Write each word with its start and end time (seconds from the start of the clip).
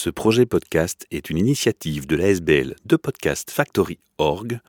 Ce 0.00 0.10
projet 0.10 0.46
podcast 0.46 1.08
est 1.10 1.28
une 1.28 1.38
initiative 1.38 2.06
de 2.06 2.14
l'ASBL 2.14 2.76
de 2.84 2.94
Podcast 2.94 3.50
Factory 3.50 3.98
Org 4.18 4.60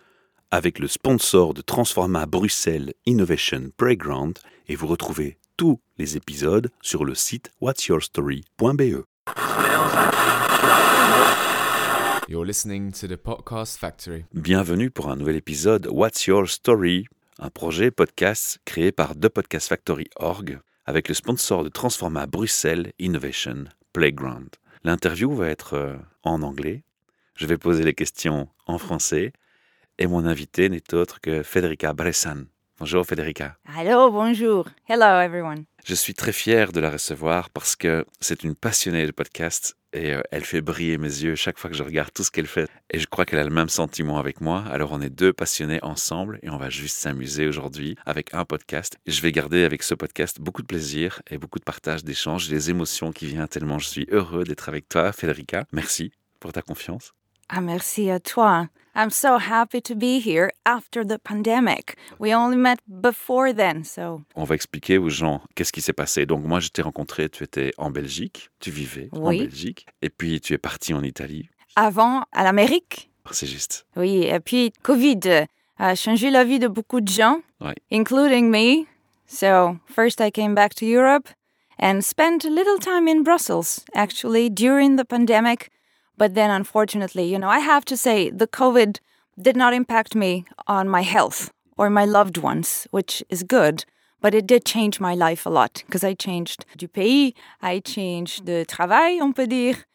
avec 0.50 0.80
le 0.80 0.88
sponsor 0.88 1.54
de 1.54 1.62
Transforma 1.62 2.26
Bruxelles 2.26 2.96
Innovation 3.06 3.70
Playground 3.78 4.40
et 4.68 4.76
vous 4.76 4.88
retrouvez 4.88 5.38
tous 5.56 5.80
les 6.00 6.18
épisodes 6.18 6.72
sur 6.82 7.06
le 7.06 7.14
site 7.14 7.52
whatsyourstory.be. 7.62 9.06
You're 12.28 12.44
listening 12.44 12.92
to 12.94 13.08
the 13.08 13.16
Podcast 13.16 13.78
Factory. 13.78 14.26
Bienvenue 14.34 14.90
pour 14.90 15.12
un 15.12 15.16
nouvel 15.16 15.36
épisode 15.36 15.88
What's 15.92 16.26
Your 16.26 16.50
Story, 16.50 17.06
un 17.38 17.52
projet 17.52 17.92
podcast 17.92 18.58
créé 18.66 18.92
par 18.92 19.14
The 19.14 19.30
Podcast 19.30 19.68
Factory 19.68 20.08
Org 20.16 20.60
avec 20.88 21.08
le 21.08 21.14
sponsor 21.14 21.64
de 21.64 21.70
Transforma 21.70 22.26
Bruxelles 22.26 22.94
Innovation 22.98 23.66
Playground. 23.94 24.50
L'interview 24.84 25.34
va 25.34 25.48
être 25.50 25.74
euh, 25.74 25.96
en 26.24 26.42
anglais. 26.42 26.84
Je 27.36 27.46
vais 27.46 27.58
poser 27.58 27.84
les 27.84 27.94
questions 27.94 28.48
en 28.66 28.78
français 28.78 29.34
et 29.98 30.08
mon 30.08 30.26
invité 30.26 30.70
n'est 30.70 30.94
autre 30.94 31.20
que 31.20 31.44
Federica 31.44 31.94
Bressan. 31.94 32.46
Bonjour 32.80 33.06
Federica. 33.06 33.58
Hello, 33.78 34.10
bonjour. 34.10 34.70
Hello, 34.88 35.20
everyone. 35.20 35.66
Je 35.84 35.96
suis 35.96 36.14
très 36.14 36.32
fier 36.32 36.72
de 36.72 36.80
la 36.80 36.92
recevoir 36.92 37.50
parce 37.50 37.76
que 37.76 38.06
c'est 38.22 38.44
une 38.46 38.56
passionnée 38.56 39.06
de 39.06 39.12
podcast 39.12 39.76
et 39.94 40.16
elle 40.32 40.46
fait 40.46 40.62
briller 40.62 40.98
mes 40.98 41.08
yeux 41.08 41.36
chaque 41.36 41.58
fois 41.58 41.70
que 41.70 41.76
je 41.76 41.84
regarde 41.84 42.12
tout 42.14 42.24
ce 42.24 42.32
qu'elle 42.32 42.48
fait. 42.48 42.70
Et 42.92 43.00
je 43.00 43.08
crois 43.08 43.26
qu'elle 43.26 43.40
a 43.40 43.44
le 43.44 43.50
même 43.50 43.70
sentiment 43.70 44.18
avec 44.18 44.42
moi. 44.42 44.64
Alors 44.70 44.92
on 44.92 45.02
est 45.02 45.10
deux 45.10 45.34
passionnés 45.34 45.80
ensemble 45.84 46.40
et 46.44 46.50
on 46.50 46.58
va 46.58 46.70
juste 46.70 46.98
s'amuser 46.98 47.48
aujourd'hui 47.48 47.96
avec 48.06 48.34
un 48.34 48.46
podcast. 48.46 48.98
Je 49.08 49.22
vais 49.22 49.32
garder 49.32 49.64
avec 49.64 49.84
ce 49.84 49.96
podcast 49.96 50.40
beaucoup 50.40 50.62
de 50.62 50.68
plaisir 50.68 51.22
et 51.30 51.38
beaucoup 51.38 51.60
de 51.60 51.64
partage, 51.64 52.04
d'échanges, 52.04 52.50
des 52.50 52.70
émotions 52.70 53.12
qui 53.12 53.26
viennent 53.26 53.48
tellement 53.48 53.80
je 53.80 53.88
suis 53.88 54.08
heureux 54.12 54.44
d'être 54.44 54.70
avec 54.70 54.88
toi, 54.90 55.12
Federica. 55.12 55.66
Merci 55.72 56.12
pour 56.40 56.54
ta 56.54 56.62
confiance. 56.62 57.14
Ah, 57.50 57.62
merci 57.62 58.10
à 58.12 58.20
toi. 58.20 58.68
I'm 58.96 59.10
so 59.12 59.38
happy 59.38 59.82
to 59.82 59.96
be 59.96 60.20
here 60.20 60.50
after 60.66 61.06
the 61.06 61.18
pandemic. 61.24 61.96
We 62.20 62.34
only 62.36 62.58
met 62.58 62.80
before 62.88 63.54
then, 63.54 63.84
so. 63.84 64.22
On 64.36 64.44
va 64.44 64.56
expliquer 64.56 64.98
aux 64.98 65.10
gens 65.10 65.42
qu'est-ce 65.56 65.72
qui 65.72 65.82
s'est 65.82 65.94
passé. 65.94 66.26
Donc 66.26 66.44
moi, 66.44 66.60
je 66.60 66.70
t'ai 66.70 66.82
rencontré, 66.82 67.30
tu 67.30 67.44
étais 67.44 67.72
en 67.78 67.92
Belgique, 67.92 68.50
tu 68.60 68.72
vivais 68.72 69.10
en 69.12 69.28
Oui. 69.30 69.40
Belgique, 69.42 69.86
et 70.02 70.10
puis 70.10 70.42
tu 70.42 70.54
es 70.54 70.58
parti 70.58 70.94
en 70.94 71.04
Italie. 71.04 71.50
Avant, 71.76 72.24
à 72.32 72.44
l'Amérique. 72.44 73.10
C'est 73.32 73.46
juste. 73.48 73.86
Oui, 73.96 74.24
et 74.24 74.40
puis 74.40 74.74
Covid 74.82 75.20
a 75.78 75.94
changé 75.96 76.32
la 76.32 76.44
vie 76.44 76.58
de 76.60 76.68
beaucoup 76.68 77.00
de 77.00 77.08
gens, 77.08 77.42
Ouais. 77.62 77.76
including 77.92 78.50
me. 78.50 78.86
So, 79.28 79.78
first 79.88 80.20
I 80.20 80.32
came 80.32 80.56
back 80.56 80.74
to 80.76 80.86
Europe 80.86 81.30
and 81.80 82.02
spent 82.02 82.44
a 82.44 82.50
little 82.50 82.80
time 82.80 83.08
in 83.08 83.22
Brussels, 83.22 83.86
actually, 83.94 84.50
during 84.50 84.98
the 84.98 85.06
pandemic. 85.06 85.70
But 86.20 86.36
then, 86.36 86.52
unfortunately, 86.52 87.24
you 87.32 87.40
know, 87.40 87.48
I 87.48 87.60
have 87.60 87.86
to 87.86 87.96
say, 87.96 88.30
the 88.30 88.46
COVID 88.46 89.00
did 89.42 89.56
not 89.56 89.74
impact 89.74 90.16
me 90.16 90.46
on 90.68 90.90
my 90.90 91.02
health 91.02 91.50
or 91.78 91.90
my 91.90 92.04
loved 92.04 92.38
ones, 92.38 92.86
which 92.92 93.24
is 93.30 93.42
good. 93.44 93.86
But 94.22 94.36
it 94.36 94.46
did 94.46 94.66
change 94.66 95.00
my 95.00 95.16
life 95.16 95.46
a 95.46 95.50
lot 95.50 95.82
because 95.86 96.04
I 96.04 96.14
changed 96.14 96.66
du 96.78 96.90
pays, 96.90 97.32
I 97.62 97.80
changed 97.80 98.46
de 98.46 98.66
travail, 98.66 99.24
on 99.24 99.34
peut 99.34 99.48
dire, 99.48 99.86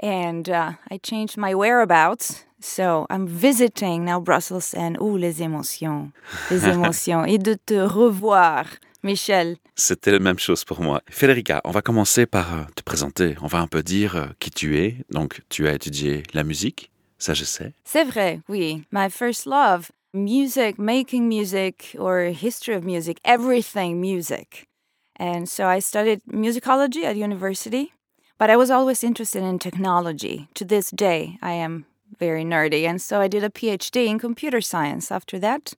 and 0.00 0.48
uh, 0.48 0.72
I 0.90 0.96
changed 0.96 1.36
my 1.36 1.54
whereabouts. 1.54 2.46
So 2.58 3.06
I'm 3.10 3.26
visiting 3.28 4.06
now 4.06 4.18
Brussels 4.18 4.72
and 4.72 4.96
ooh, 4.98 5.18
les 5.18 5.42
émotions, 5.42 6.10
les 6.50 6.64
émotions. 6.74 7.28
Et 7.28 7.36
de 7.36 7.56
te 7.66 7.86
revoir, 7.86 8.64
Michel. 9.06 9.56
C'était 9.76 10.10
la 10.10 10.18
même 10.18 10.38
chose 10.38 10.64
pour 10.64 10.80
moi. 10.80 11.00
Federica, 11.08 11.60
on 11.64 11.70
va 11.70 11.80
commencer 11.80 12.26
par 12.26 12.52
euh, 12.52 12.62
te 12.74 12.82
présenter. 12.82 13.36
On 13.40 13.46
va 13.46 13.60
un 13.60 13.68
peu 13.68 13.82
dire 13.82 14.16
euh, 14.16 14.26
qui 14.40 14.50
tu 14.50 14.78
es. 14.78 14.96
Donc, 15.10 15.40
tu 15.48 15.68
as 15.68 15.72
étudié 15.72 16.24
la 16.34 16.42
musique, 16.42 16.90
ça 17.16 17.32
je 17.32 17.44
sais. 17.44 17.72
C'est 17.84 18.04
vrai, 18.04 18.40
oui. 18.48 18.82
My 18.90 19.08
first 19.08 19.46
love, 19.46 19.90
music, 20.12 20.78
making 20.78 21.28
music, 21.28 21.96
or 21.98 22.32
history 22.32 22.74
of 22.74 22.84
music, 22.84 23.18
everything 23.24 24.00
music. 24.00 24.66
And 25.18 25.46
so 25.46 25.66
I 25.66 25.80
studied 25.80 26.20
musicology 26.30 27.04
at 27.04 27.16
university, 27.16 27.92
but 28.38 28.50
I 28.50 28.56
was 28.56 28.70
always 28.70 29.02
interested 29.04 29.42
in 29.42 29.58
technology. 29.58 30.48
To 30.54 30.64
this 30.64 30.90
day, 30.90 31.38
I 31.40 31.52
am 31.52 31.86
very 32.18 32.44
nerdy. 32.44 32.86
And 32.86 33.00
so 33.00 33.20
I 33.20 33.28
did 33.28 33.44
a 33.44 33.50
PhD 33.50 34.08
in 34.08 34.18
computer 34.18 34.60
science 34.60 35.10
after 35.10 35.38
that. 35.38 35.74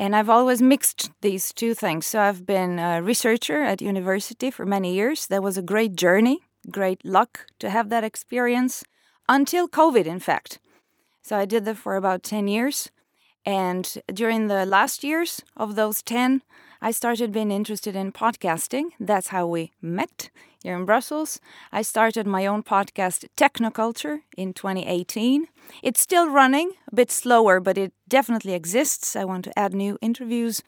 And 0.00 0.16
I've 0.16 0.30
always 0.30 0.62
mixed 0.62 1.10
these 1.20 1.52
two 1.52 1.74
things. 1.74 2.06
So 2.06 2.20
I've 2.20 2.46
been 2.46 2.78
a 2.78 3.02
researcher 3.02 3.62
at 3.62 3.82
university 3.82 4.50
for 4.50 4.64
many 4.64 4.94
years. 4.94 5.26
That 5.26 5.42
was 5.42 5.58
a 5.58 5.62
great 5.72 5.94
journey, 5.94 6.40
great 6.70 7.04
luck 7.04 7.44
to 7.58 7.68
have 7.68 7.90
that 7.90 8.02
experience 8.02 8.82
until 9.28 9.68
COVID, 9.68 10.06
in 10.06 10.18
fact. 10.18 10.58
So 11.20 11.36
I 11.36 11.44
did 11.44 11.66
that 11.66 11.76
for 11.76 11.96
about 11.96 12.22
10 12.22 12.48
years. 12.48 12.90
And 13.44 13.84
during 14.10 14.46
the 14.46 14.64
last 14.64 15.04
years 15.04 15.42
of 15.54 15.76
those 15.76 16.00
10, 16.00 16.40
I 16.80 16.92
started 16.92 17.30
being 17.30 17.50
interested 17.50 17.94
in 17.94 18.10
podcasting. 18.10 18.92
That's 18.98 19.28
how 19.28 19.46
we 19.46 19.72
met 19.82 20.30
here 20.62 20.76
in 20.76 20.84
Brussels. 20.84 21.40
I 21.72 21.82
started 21.82 22.26
my 22.26 22.46
own 22.46 22.62
podcast, 22.62 23.26
Technoculture, 23.36 24.20
in 24.36 24.52
2018. 24.52 25.46
It's 25.82 26.00
still 26.00 26.28
running, 26.28 26.72
a 26.90 26.94
bit 26.94 27.10
slower, 27.10 27.60
but 27.60 27.78
it 27.78 27.92
definitely 28.08 28.54
exists. 28.54 29.16
I 29.16 29.24
want 29.24 29.44
to 29.44 29.58
add 29.58 29.74
new 29.74 29.98
interviews. 30.00 30.62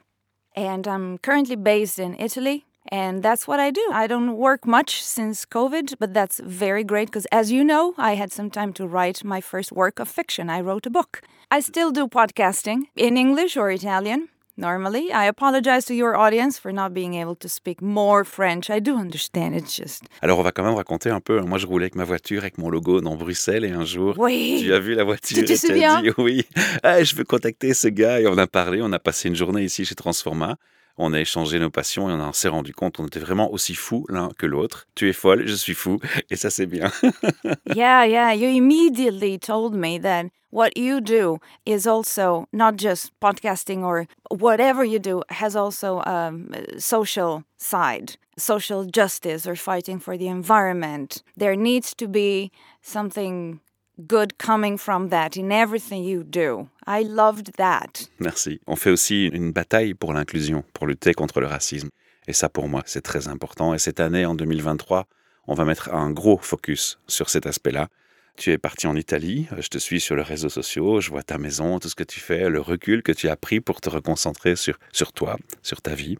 And 0.54 0.86
I'm 0.86 1.18
currently 1.18 1.56
based 1.56 1.98
in 1.98 2.14
Italy. 2.18 2.64
And 2.88 3.22
that's 3.22 3.46
what 3.46 3.60
I 3.60 3.70
do. 3.70 3.90
I 3.92 4.06
don't 4.06 4.36
work 4.36 4.66
much 4.66 5.02
since 5.02 5.46
COVID, 5.46 5.94
but 6.00 6.12
that's 6.12 6.40
very 6.40 6.82
great 6.82 7.08
because, 7.08 7.26
as 7.30 7.52
you 7.52 7.62
know, 7.62 7.94
I 7.96 8.16
had 8.16 8.32
some 8.32 8.50
time 8.50 8.72
to 8.74 8.86
write 8.86 9.22
my 9.24 9.40
first 9.40 9.70
work 9.72 10.00
of 10.00 10.08
fiction. 10.08 10.50
I 10.50 10.60
wrote 10.60 10.86
a 10.86 10.90
book. 10.90 11.22
I 11.50 11.60
still 11.60 11.92
do 11.92 12.08
podcasting 12.08 12.84
in 12.96 13.16
English 13.16 13.56
or 13.56 13.70
Italian. 13.70 14.28
Normally, 14.58 15.10
I 15.10 15.24
apologize 15.28 15.86
to 15.86 15.94
your 15.94 16.14
audience 16.14 16.58
for 16.58 16.72
not 16.72 16.92
being 16.92 17.14
able 17.14 17.34
to 17.36 17.48
speak 17.48 17.80
more 17.80 18.22
French. 18.22 18.68
I 18.68 18.80
do 18.80 18.96
understand. 18.98 19.54
It's 19.54 19.74
just. 19.74 20.02
Alors, 20.20 20.38
on 20.38 20.42
va 20.42 20.52
quand 20.52 20.62
même 20.62 20.74
raconter 20.74 21.08
un 21.08 21.20
peu. 21.20 21.40
Moi, 21.40 21.56
je 21.56 21.66
roulais 21.66 21.84
avec 21.84 21.94
ma 21.94 22.04
voiture, 22.04 22.42
avec 22.42 22.58
mon 22.58 22.68
logo 22.68 23.00
dans 23.00 23.16
Bruxelles, 23.16 23.64
et 23.64 23.70
un 23.70 23.86
jour, 23.86 24.14
Oui. 24.18 24.60
tu 24.62 24.74
as 24.74 24.78
vu 24.78 24.94
la 24.94 25.04
voiture 25.04 25.38
Tu 25.38 25.44
te 25.44 25.52
et 25.52 25.56
tu 25.58 25.82
as 25.84 26.02
dit 26.02 26.10
oui, 26.18 26.44
ah, 26.82 27.02
je 27.02 27.14
veux 27.16 27.24
contacter 27.24 27.72
ce 27.72 27.88
gars. 27.88 28.20
Et 28.20 28.26
on 28.26 28.36
a 28.36 28.46
parlé, 28.46 28.80
on 28.82 28.92
a 28.92 28.98
passé 28.98 29.28
une 29.28 29.36
journée 29.36 29.64
ici 29.64 29.86
chez 29.86 29.94
Transforma. 29.94 30.56
On 30.98 31.12
a 31.12 31.20
échangé 31.20 31.58
nos 31.58 31.70
passions 31.70 32.08
et 32.08 32.12
on 32.12 32.32
s'est 32.32 32.48
rendu 32.48 32.72
compte, 32.74 33.00
on 33.00 33.06
était 33.06 33.20
vraiment 33.20 33.50
aussi 33.52 33.74
fous 33.74 34.04
l'un 34.08 34.30
que 34.38 34.46
l'autre. 34.46 34.86
Tu 34.94 35.08
es 35.08 35.12
folle, 35.12 35.46
je 35.46 35.54
suis 35.54 35.74
fou, 35.74 35.98
et 36.30 36.36
ça 36.36 36.50
c'est 36.50 36.66
bien. 36.66 36.90
yeah, 37.74 38.04
yeah. 38.04 38.32
You 38.32 38.48
immediately 38.48 39.38
told 39.38 39.74
me 39.74 39.98
that 39.98 40.26
what 40.50 40.76
you 40.76 41.00
do 41.00 41.38
is 41.64 41.86
also 41.86 42.46
not 42.52 42.76
just 42.76 43.10
podcasting 43.20 43.82
or 43.82 44.06
whatever 44.30 44.84
you 44.84 44.98
do 44.98 45.22
has 45.30 45.56
also 45.56 46.00
a 46.00 46.28
um, 46.28 46.52
social 46.78 47.42
side, 47.56 48.16
social 48.36 48.84
justice 48.84 49.46
or 49.46 49.56
fighting 49.56 49.98
for 49.98 50.16
the 50.16 50.28
environment. 50.28 51.22
There 51.36 51.56
needs 51.56 51.94
to 51.94 52.06
be 52.06 52.52
something 52.82 53.60
good 54.06 54.36
coming 54.38 54.78
from 54.78 55.08
that 55.10 55.36
in 55.36 55.50
everything 55.50 56.04
you 56.04 56.22
do. 56.24 56.68
I 56.86 57.04
loved 57.04 57.56
that. 57.56 58.08
Merci. 58.18 58.60
On 58.66 58.76
fait 58.76 58.90
aussi 58.90 59.26
une 59.26 59.52
bataille 59.52 59.94
pour 59.94 60.12
l'inclusion, 60.12 60.64
pour 60.72 60.86
lutter 60.86 61.14
contre 61.14 61.40
le 61.40 61.46
racisme. 61.46 61.90
Et 62.26 62.32
ça, 62.32 62.48
pour 62.48 62.68
moi, 62.68 62.82
c'est 62.86 63.02
très 63.02 63.28
important. 63.28 63.74
Et 63.74 63.78
cette 63.78 64.00
année, 64.00 64.26
en 64.26 64.34
2023, 64.34 65.06
on 65.48 65.54
va 65.54 65.64
mettre 65.64 65.92
un 65.92 66.10
gros 66.10 66.38
focus 66.38 66.98
sur 67.06 67.30
cet 67.30 67.46
aspect-là. 67.46 67.88
Tu 68.36 68.50
es 68.50 68.58
parti 68.58 68.86
en 68.86 68.96
Italie, 68.96 69.46
je 69.58 69.68
te 69.68 69.78
suis 69.78 70.00
sur 70.00 70.16
les 70.16 70.22
réseaux 70.22 70.48
sociaux, 70.48 71.00
je 71.00 71.10
vois 71.10 71.22
ta 71.22 71.36
maison, 71.36 71.78
tout 71.78 71.90
ce 71.90 71.94
que 71.94 72.04
tu 72.04 72.18
fais, 72.18 72.48
le 72.48 72.60
recul 72.60 73.02
que 73.02 73.12
tu 73.12 73.28
as 73.28 73.36
pris 73.36 73.60
pour 73.60 73.80
te 73.80 73.90
reconcentrer 73.90 74.56
sur, 74.56 74.78
sur 74.90 75.12
toi, 75.12 75.36
sur 75.62 75.82
ta 75.82 75.94
vie. 75.94 76.16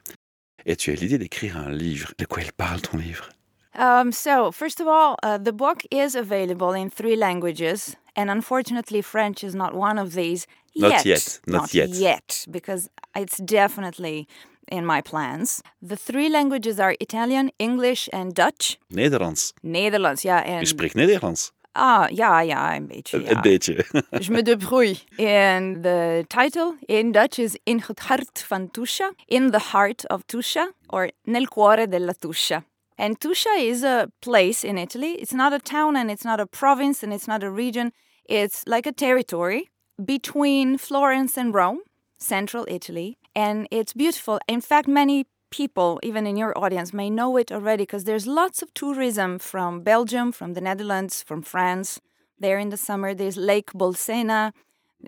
Et 0.66 0.76
tu 0.76 0.90
as 0.90 0.94
l'idée 0.94 1.18
d'écrire 1.18 1.56
un 1.56 1.70
livre. 1.70 2.12
De 2.18 2.26
quoi 2.26 2.42
il 2.42 2.52
parle 2.52 2.80
ton 2.82 2.98
livre? 2.98 3.30
Um, 3.78 4.12
so, 4.12 4.50
first 4.52 4.80
of 4.80 4.86
all, 4.86 5.16
uh, 5.22 5.38
the 5.38 5.52
book 5.52 5.82
is 5.90 6.14
available 6.14 6.72
in 6.72 6.90
three 6.90 7.16
languages, 7.16 7.96
and 8.14 8.30
unfortunately, 8.30 9.02
French 9.02 9.42
is 9.42 9.54
not 9.54 9.72
one 9.74 9.98
of 10.00 10.12
these 10.12 10.46
Not 10.74 11.04
yet, 11.04 11.40
not 11.46 11.72
yet. 11.72 11.88
yet, 11.94 12.44
because 12.50 12.88
it's 13.14 13.36
definitely 13.44 14.26
in 14.68 14.84
my 14.86 15.00
plans. 15.02 15.60
The 15.88 15.96
three 15.96 16.28
languages 16.28 16.78
are 16.78 16.94
Italian, 17.00 17.50
English, 17.58 18.08
and 18.12 18.34
Dutch. 18.34 18.76
Nederlands. 18.88 19.52
Netherlands, 19.62 20.22
ja. 20.22 20.36
Je 20.38 20.44
En, 20.44 20.66
spreekt 20.66 20.94
Nederlands. 20.94 21.52
ah, 21.72 22.08
ja, 22.10 22.40
ja, 22.40 22.74
een 22.76 22.86
beetje. 22.86 23.16
Een 23.16 23.24
Ja. 23.34 23.40
beetje. 23.40 23.84
Je 24.24 24.30
me 24.30 24.42
debrouille. 24.42 24.96
And 25.16 25.82
the 25.82 26.24
title 26.28 26.74
in 26.86 27.12
Dutch 27.12 27.38
is 27.38 27.58
In 27.64 27.82
het 27.86 27.98
hart 28.00 28.44
van 28.46 28.70
Tuscia, 28.70 29.12
In 29.26 29.50
the 29.50 29.60
Heart 29.72 30.08
of 30.08 30.20
Tuscia, 30.26 30.72
or 30.86 31.10
Nel 31.24 31.44
cuore 31.46 31.88
della 31.88 32.12
Tuscia. 32.18 32.64
And 33.02 33.18
Tuscia 33.18 33.56
is 33.58 33.82
a 33.82 34.12
place 34.20 34.62
in 34.62 34.78
Italy. 34.78 35.14
It's 35.14 35.34
not 35.34 35.52
a 35.52 35.58
town 35.58 35.96
and 35.96 36.08
it's 36.08 36.24
not 36.24 36.38
a 36.38 36.46
province 36.46 37.02
and 37.02 37.12
it's 37.12 37.26
not 37.26 37.42
a 37.42 37.50
region. 37.50 37.90
It's 38.28 38.62
like 38.64 38.86
a 38.86 38.92
territory 38.92 39.70
between 40.04 40.78
Florence 40.78 41.36
and 41.36 41.52
Rome, 41.52 41.80
central 42.18 42.64
Italy. 42.68 43.18
And 43.34 43.66
it's 43.72 43.92
beautiful. 43.92 44.38
In 44.46 44.60
fact, 44.60 44.86
many 44.86 45.26
people, 45.50 45.98
even 46.04 46.28
in 46.28 46.36
your 46.36 46.56
audience, 46.56 46.92
may 46.92 47.10
know 47.10 47.36
it 47.36 47.50
already 47.50 47.82
because 47.82 48.04
there's 48.04 48.28
lots 48.28 48.62
of 48.62 48.72
tourism 48.72 49.40
from 49.40 49.80
Belgium, 49.80 50.30
from 50.30 50.54
the 50.54 50.60
Netherlands, 50.60 51.24
from 51.24 51.42
France. 51.42 52.00
There 52.38 52.60
in 52.60 52.68
the 52.68 52.76
summer, 52.76 53.14
there's 53.14 53.36
Lake 53.36 53.72
Bolsena, 53.72 54.52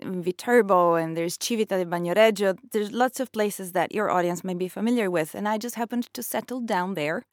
Viterbo, 0.03 0.95
and 0.95 1.15
there's 1.15 1.37
Civita 1.37 1.77
di 1.77 1.85
Bagnoregio. 1.85 2.57
There's 2.73 2.91
lots 2.91 3.21
of 3.21 3.31
places 3.31 3.71
that 3.71 3.93
your 3.93 4.11
audience 4.11 4.43
may 4.43 4.53
be 4.53 4.67
familiar 4.67 5.09
with, 5.09 5.33
and 5.33 5.47
I 5.47 5.57
just 5.57 5.75
happened 5.75 6.13
to 6.13 6.21
settle 6.21 6.59
down 6.59 6.95
there. 6.95 7.23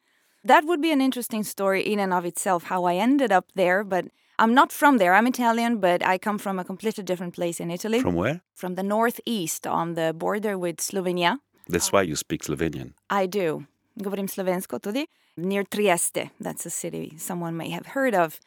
That 0.45 0.65
would 0.65 0.81
be 0.81 0.91
an 0.91 1.01
interesting 1.01 1.45
story 1.45 1.83
in 1.83 2.01
and 2.01 2.13
of 2.13 2.25
itself, 2.25 2.65
how 2.65 2.85
I 2.85 2.95
ended 2.97 3.31
up 3.31 3.47
there, 3.55 3.85
but 3.85 4.07
I'm 4.39 4.55
not 4.55 4.73
from 4.73 4.99
there. 4.99 5.15
I'm 5.15 5.27
Italian, 5.27 5.79
but 5.79 6.05
I 6.05 6.19
come 6.19 6.39
from 6.39 6.59
a 6.59 6.65
completely 6.65 7.05
different 7.05 7.35
place 7.35 7.61
in 7.61 7.71
Italy. 7.71 8.01
From 8.01 8.17
where? 8.17 8.41
From 8.55 8.75
the 8.75 8.83
northeast 8.83 9.67
on 9.67 9.95
the 9.95 10.13
border 10.13 10.59
with 10.59 10.79
Slovenia. 10.79 11.39
That's 11.69 11.93
why 11.93 12.03
you 12.03 12.17
speak 12.17 12.43
Slovenian. 12.43 12.95
I 13.09 13.27
do. 13.27 13.67
Govorim 14.01 14.29
slovensko 14.29 14.81
tudi. 14.81 15.07
Near 15.37 15.63
Trieste. 15.65 16.31
That's 16.41 16.67
a 16.67 16.71
city 16.71 17.15
someone 17.19 17.57
may 17.57 17.71
have 17.71 17.87
heard 17.87 18.15
of. 18.15 18.41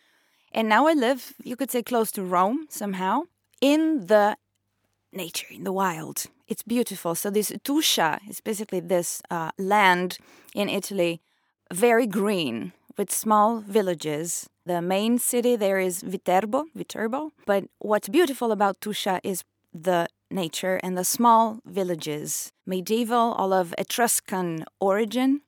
And 0.52 0.68
now 0.68 0.88
I 0.88 0.94
live, 0.94 1.34
you 1.44 1.56
could 1.56 1.72
say, 1.72 1.82
close 1.82 2.12
to 2.12 2.24
Rome 2.24 2.68
somehow, 2.70 3.24
in 3.62 4.08
the 4.08 4.38
nature, 5.12 5.48
in 5.50 5.64
the 5.64 5.72
wild. 5.72 6.26
It's 6.48 6.64
beautiful. 6.64 7.16
So 7.16 7.30
this 7.30 7.52
Tuscia 7.64 8.20
is 8.30 8.42
basically 8.42 8.80
this 8.80 9.22
uh, 9.32 9.52
land 9.58 10.18
in 10.54 10.70
Italy, 10.70 11.22
very 11.74 12.08
green, 12.08 12.72
with 12.98 13.12
small 13.12 13.60
villages. 13.60 14.48
The 14.66 14.82
main 14.82 15.18
city 15.20 15.56
there 15.56 15.80
is 15.80 16.02
Viterbo, 16.02 16.66
Viterbo. 16.76 17.32
But 17.46 17.66
what's 17.80 18.10
beautiful 18.10 18.52
about 18.52 18.80
Tuscia 18.82 19.20
is 19.24 19.44
the 19.74 20.08
nature 20.32 20.80
and 20.84 20.98
the 20.98 21.04
small 21.04 21.60
villages, 21.66 22.52
medieval, 22.66 23.34
all 23.38 23.54
of 23.54 23.74
Etruscan 23.78 24.66
origin. 24.80 25.42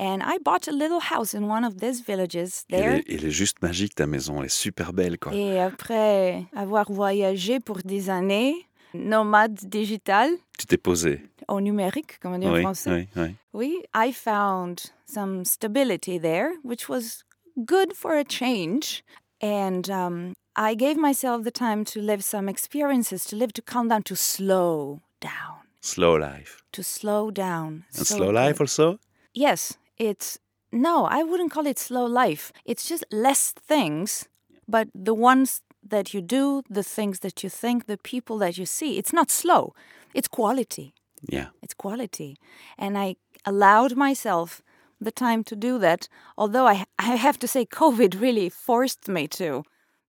And 0.00 0.22
I 0.22 0.38
bought 0.38 0.68
a 0.68 0.72
little 0.72 1.00
house 1.00 1.34
in 1.34 1.48
one 1.48 1.64
of 1.64 1.80
these 1.80 2.00
villages 2.02 2.64
Elle 2.70 2.78
there. 2.80 2.92
est, 2.98 3.04
elle 3.08 3.24
est 3.24 3.30
juste 3.30 3.60
magique 3.62 3.94
ta 3.96 4.06
maison, 4.06 4.38
elle 4.38 4.46
est 4.46 4.48
super 4.54 4.92
belle 4.92 5.18
quoi. 5.18 5.32
Et 5.34 5.58
après 5.58 6.44
avoir 6.54 6.92
voyagé 6.92 7.58
pour 7.58 7.78
des 7.84 8.08
années, 8.10 8.54
nomade 8.94 9.54
digital, 9.64 10.30
Tu 10.58 10.66
t'es 10.66 10.76
posé. 10.76 11.20
Au 11.48 11.60
numérique, 11.60 12.18
comme 12.20 12.34
on 12.34 12.38
dit 12.38 12.46
en 12.46 12.52
Oui, 12.52 12.62
français. 12.62 12.90
oui, 12.90 13.08
oui. 13.16 13.34
Oui, 13.52 13.82
I 13.94 14.12
found 14.12 14.92
some 15.06 15.44
stability 15.44 16.18
there, 16.18 16.52
which 16.62 16.88
was 16.88 17.24
good 17.64 17.92
for 17.94 18.12
a 18.16 18.24
change. 18.24 19.02
And 19.40 19.88
um, 19.90 20.34
I 20.56 20.74
gave 20.74 20.96
myself 20.96 21.44
the 21.44 21.50
time 21.50 21.84
to 21.86 22.00
live 22.00 22.22
some 22.22 22.48
experiences, 22.48 23.24
to 23.26 23.36
live, 23.36 23.52
to 23.54 23.62
calm 23.62 23.88
down, 23.88 24.02
to 24.04 24.16
slow 24.16 25.00
down, 25.20 25.56
Slow 25.80 26.14
life. 26.16 26.62
to 26.72 26.82
slow 26.82 27.30
down. 27.30 27.84
And 27.96 28.06
So 28.06 28.16
slow 28.16 28.30
life 28.30 28.60
also? 28.60 28.98
Yes, 29.34 29.78
it's 29.96 30.38
no, 30.72 31.06
I 31.06 31.22
wouldn't 31.22 31.50
call 31.50 31.66
it 31.66 31.78
slow 31.78 32.04
life. 32.04 32.52
It's 32.64 32.86
just 32.88 33.04
less 33.10 33.52
things, 33.52 34.28
but 34.66 34.88
the 34.94 35.14
ones 35.14 35.62
that 35.88 36.12
you 36.12 36.20
do, 36.20 36.62
the 36.68 36.82
things 36.82 37.20
that 37.20 37.42
you 37.42 37.48
think, 37.48 37.86
the 37.86 37.96
people 37.96 38.36
that 38.38 38.58
you 38.58 38.66
see, 38.66 38.98
it's 38.98 39.12
not 39.12 39.30
slow. 39.30 39.72
It's 40.14 40.28
quality. 40.28 40.92
Yeah. 41.22 41.48
It's 41.62 41.74
quality. 41.74 42.36
And 42.76 42.96
I 42.98 43.16
allowed 43.44 43.96
myself 43.96 44.62
the 45.00 45.12
time 45.12 45.44
to 45.44 45.56
do 45.56 45.78
that, 45.78 46.08
although 46.36 46.66
I, 46.66 46.84
I 46.98 47.16
have 47.16 47.38
to 47.40 47.48
say, 47.48 47.64
COVID 47.64 48.20
really 48.20 48.48
forced 48.48 49.08
me 49.08 49.28
to 49.28 49.64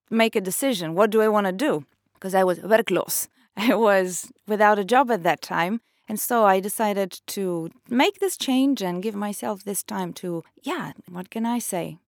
make 0.10 0.36
a 0.36 0.42
decision. 0.42 0.96
What 0.96 1.12
do 1.12 1.22
I 1.22 1.28
want 1.28 1.48
to 1.48 1.54
do? 1.54 1.86
Because 2.14 2.36
I 2.36 2.44
was 2.44 2.60
werkloos. 2.60 3.28
I 3.58 3.76
was 3.76 4.32
without 4.48 4.80
a 4.80 4.86
job 4.86 5.12
at 5.12 5.24
that 5.24 5.42
time. 5.42 5.82
And 6.08 6.20
so 6.20 6.44
I 6.44 6.60
decided 6.60 7.22
to 7.28 7.70
make 7.88 8.20
this 8.20 8.36
change 8.36 8.82
and 8.82 9.04
give 9.04 9.14
myself 9.14 9.64
this 9.64 9.84
time 9.84 10.12
to, 10.14 10.44
yeah, 10.64 10.94
what 11.08 11.30
can 11.30 11.46
I 11.46 11.60
say? 11.60 12.00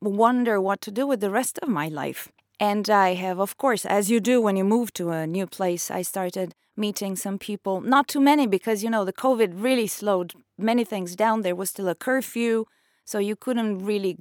Wonder 0.00 0.60
what 0.60 0.80
to 0.82 0.90
do 0.90 1.06
with 1.06 1.20
the 1.20 1.30
rest 1.30 1.60
of 1.62 1.68
my 1.68 1.86
life. 1.86 2.28
And 2.60 2.90
I 2.90 3.14
have, 3.14 3.38
of 3.38 3.56
course, 3.56 3.86
as 3.86 4.10
you 4.10 4.20
do 4.20 4.40
when 4.40 4.56
you 4.56 4.64
move 4.64 4.92
to 4.94 5.10
a 5.10 5.26
new 5.26 5.46
place, 5.46 5.90
I 5.90 6.02
started 6.02 6.54
meeting 6.76 7.16
some 7.16 7.38
people, 7.38 7.80
not 7.80 8.08
too 8.08 8.20
many 8.20 8.46
because, 8.46 8.82
you 8.82 8.90
know, 8.90 9.04
the 9.04 9.12
COVID 9.12 9.62
really 9.62 9.86
slowed 9.86 10.32
many 10.56 10.84
things 10.84 11.14
down. 11.14 11.42
There 11.42 11.54
was 11.54 11.70
still 11.70 11.88
a 11.88 11.94
curfew, 11.94 12.64
so 13.04 13.18
you 13.18 13.36
couldn't 13.36 13.78
really 13.84 14.16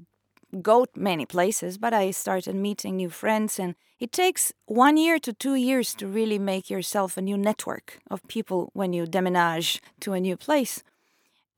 go 0.61 0.85
many 0.95 1.25
places, 1.25 1.77
but 1.77 1.93
I 1.93 2.11
started 2.11 2.55
meeting 2.55 2.97
new 2.97 3.09
friends. 3.09 3.59
And 3.59 3.75
it 3.99 4.11
takes 4.11 4.53
one 4.65 4.97
year 4.97 5.19
to 5.19 5.33
two 5.33 5.55
years 5.55 5.95
to 5.95 6.07
really 6.07 6.39
make 6.39 6.69
yourself 6.69 7.17
a 7.17 7.21
new 7.21 7.37
network 7.37 7.99
of 8.09 8.27
people 8.27 8.69
when 8.73 8.93
you 8.93 9.05
deménage 9.05 9.79
to 10.01 10.13
a 10.13 10.19
new 10.19 10.37
place. 10.37 10.83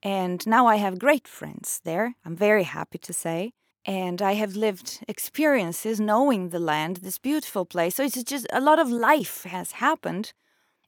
And 0.02 0.46
now 0.48 0.66
I 0.66 0.78
have 0.78 0.98
great 0.98 1.28
friends 1.28 1.82
there, 1.84 2.16
I'm 2.26 2.36
very 2.36 2.64
happy 2.64 2.98
to 3.00 3.14
say. 3.14 3.52
And 3.86 4.22
I 4.22 4.34
have 4.34 4.56
lived 4.56 5.00
experiences 5.08 6.00
knowing 6.00 6.50
the 6.50 6.60
land, 6.60 6.98
this 6.98 7.18
beautiful 7.18 7.66
place. 7.66 7.96
So 7.96 8.04
it's 8.04 8.24
just 8.24 8.46
a 8.52 8.62
lot 8.62 8.80
of 8.80 8.90
life 8.90 9.44
has 9.44 9.74
happened. 9.74 10.34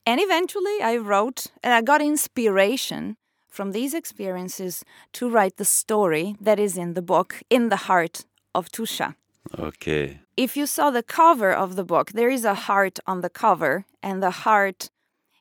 And 0.05 0.19
eventually 0.21 0.81
I 0.81 0.97
wrote, 0.97 1.47
and 1.63 1.73
I 1.73 1.81
got 1.81 2.01
inspiration 2.01 3.17
from 3.47 3.71
these 3.71 3.93
experiences 3.93 4.83
to 5.13 5.29
write 5.29 5.57
the 5.57 5.65
story 5.65 6.35
that 6.39 6.59
is 6.59 6.77
in 6.77 6.93
the 6.93 7.01
book, 7.01 7.41
In 7.49 7.69
the 7.69 7.87
Heart 7.87 8.25
of 8.55 8.71
Tuscia. 8.71 9.15
Ok. 9.57 10.19
If 10.37 10.55
you 10.55 10.65
saw 10.65 10.91
the 10.91 11.03
cover 11.03 11.51
of 11.51 11.75
the 11.75 11.83
book, 11.83 12.11
there 12.11 12.29
is 12.29 12.45
a 12.45 12.53
heart 12.53 12.99
on 13.05 13.21
the 13.21 13.29
cover, 13.29 13.85
and 14.01 14.23
the 14.23 14.31
heart, 14.31 14.89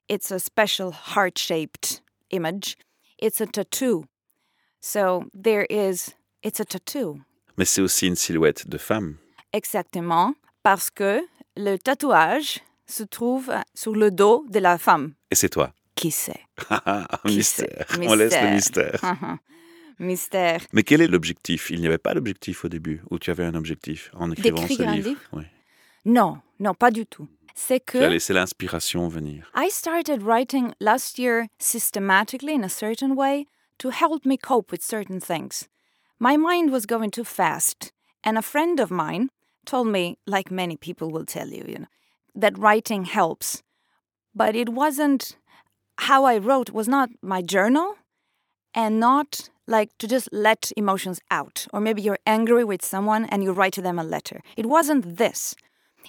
it's 0.08 0.31
a 0.31 0.41
special 0.41 0.91
heart 0.91 1.38
shaped 1.38 2.00
image. 2.31 2.76
It's 3.19 3.41
a 3.41 3.47
tattoo. 3.47 4.06
So 4.81 5.26
there 5.32 5.67
is, 5.70 6.14
it's 6.43 6.61
a 6.61 6.64
tattoo. 6.64 7.25
Mais 7.61 7.67
c'est 7.67 7.83
aussi 7.83 8.07
une 8.07 8.17
silhouette 8.17 8.69
de 8.69 8.79
femme. 8.79 9.19
Exactement, 9.53 10.35
parce 10.62 10.89
que 10.89 11.21
le 11.59 11.77
tatouage 11.77 12.61
se 12.87 13.03
trouve 13.03 13.53
sur 13.75 13.95
le 13.95 14.11
dos 14.11 14.47
de 14.49 14.61
la 14.61 14.79
femme. 14.79 15.12
Et 15.31 15.35
c'est 15.35 15.51
toi. 15.51 15.75
Qui 15.95 16.11
sait? 16.11 16.41
Un 16.71 17.05
Qui 17.27 17.43
sait? 17.43 17.69
mystère. 17.69 17.87
On 18.11 18.15
laisse 18.15 18.41
le 18.41 18.49
mystère. 18.49 19.03
Mystère. 19.99 20.62
Mais 20.73 20.83
quel 20.85 21.03
est 21.03 21.07
l'objectif? 21.07 21.69
Il 21.69 21.83
n'y 21.83 21.87
avait 21.87 21.99
pas 21.99 22.15
d'objectif 22.15 22.65
au 22.65 22.71
début 22.71 23.03
Ou 23.11 23.19
tu 23.19 23.31
avais 23.31 23.45
un 23.45 23.55
objectif 23.55 24.11
en 24.15 24.31
écrivant 24.31 24.67
ce 24.67 24.83
livre, 24.83 25.11
livre? 25.11 25.21
Oui. 25.35 25.45
Non, 26.07 26.39
non, 26.61 26.73
pas 26.73 26.91
du 26.91 27.05
tout. 27.05 27.29
C'est 27.55 27.85
Tu 27.85 27.99
as 27.99 28.07
que 28.07 28.11
laissé 28.11 28.33
l'inspiration 28.33 29.07
venir. 29.09 29.53
I 29.55 29.69
started 29.71 30.23
writing 30.23 30.73
last 30.81 31.19
year 31.19 31.45
systematically 31.59 32.55
in 32.55 32.62
a 32.62 32.71
certain 32.71 33.12
way 33.15 33.45
to 33.77 33.91
help 33.91 34.25
me 34.25 34.39
cope 34.39 34.73
with 34.73 34.81
certain 34.83 35.21
things. 35.21 35.69
My 36.23 36.37
mind 36.37 36.71
was 36.71 36.85
going 36.85 37.11
too 37.11 37.25
fast, 37.25 37.93
and 38.23 38.37
a 38.37 38.43
friend 38.43 38.79
of 38.79 38.91
mine 38.91 39.31
told 39.65 39.87
me, 39.87 40.19
like 40.27 40.51
many 40.51 40.77
people 40.77 41.11
will 41.11 41.25
tell 41.25 41.49
you, 41.49 41.65
you 41.67 41.79
know, 41.79 41.87
that 42.35 42.59
writing 42.59 43.05
helps. 43.05 43.62
But 44.35 44.55
it 44.55 44.69
wasn't 44.69 45.39
how 45.97 46.25
I 46.25 46.37
wrote 46.37 46.71
was 46.73 46.87
not 46.87 47.09
my 47.23 47.41
journal 47.41 47.95
and 48.75 49.00
not 49.00 49.49
like 49.67 49.97
to 49.97 50.07
just 50.07 50.29
let 50.31 50.71
emotions 50.77 51.23
out. 51.31 51.67
Or 51.73 51.81
maybe 51.81 52.03
you're 52.03 52.27
angry 52.27 52.65
with 52.65 52.85
someone 52.85 53.25
and 53.25 53.43
you 53.43 53.53
write 53.53 53.73
to 53.75 53.83
them 53.83 53.99
a 53.99 54.05
letter. 54.05 54.43
It 54.59 54.67
wasn't 54.67 55.17
this. 55.17 55.55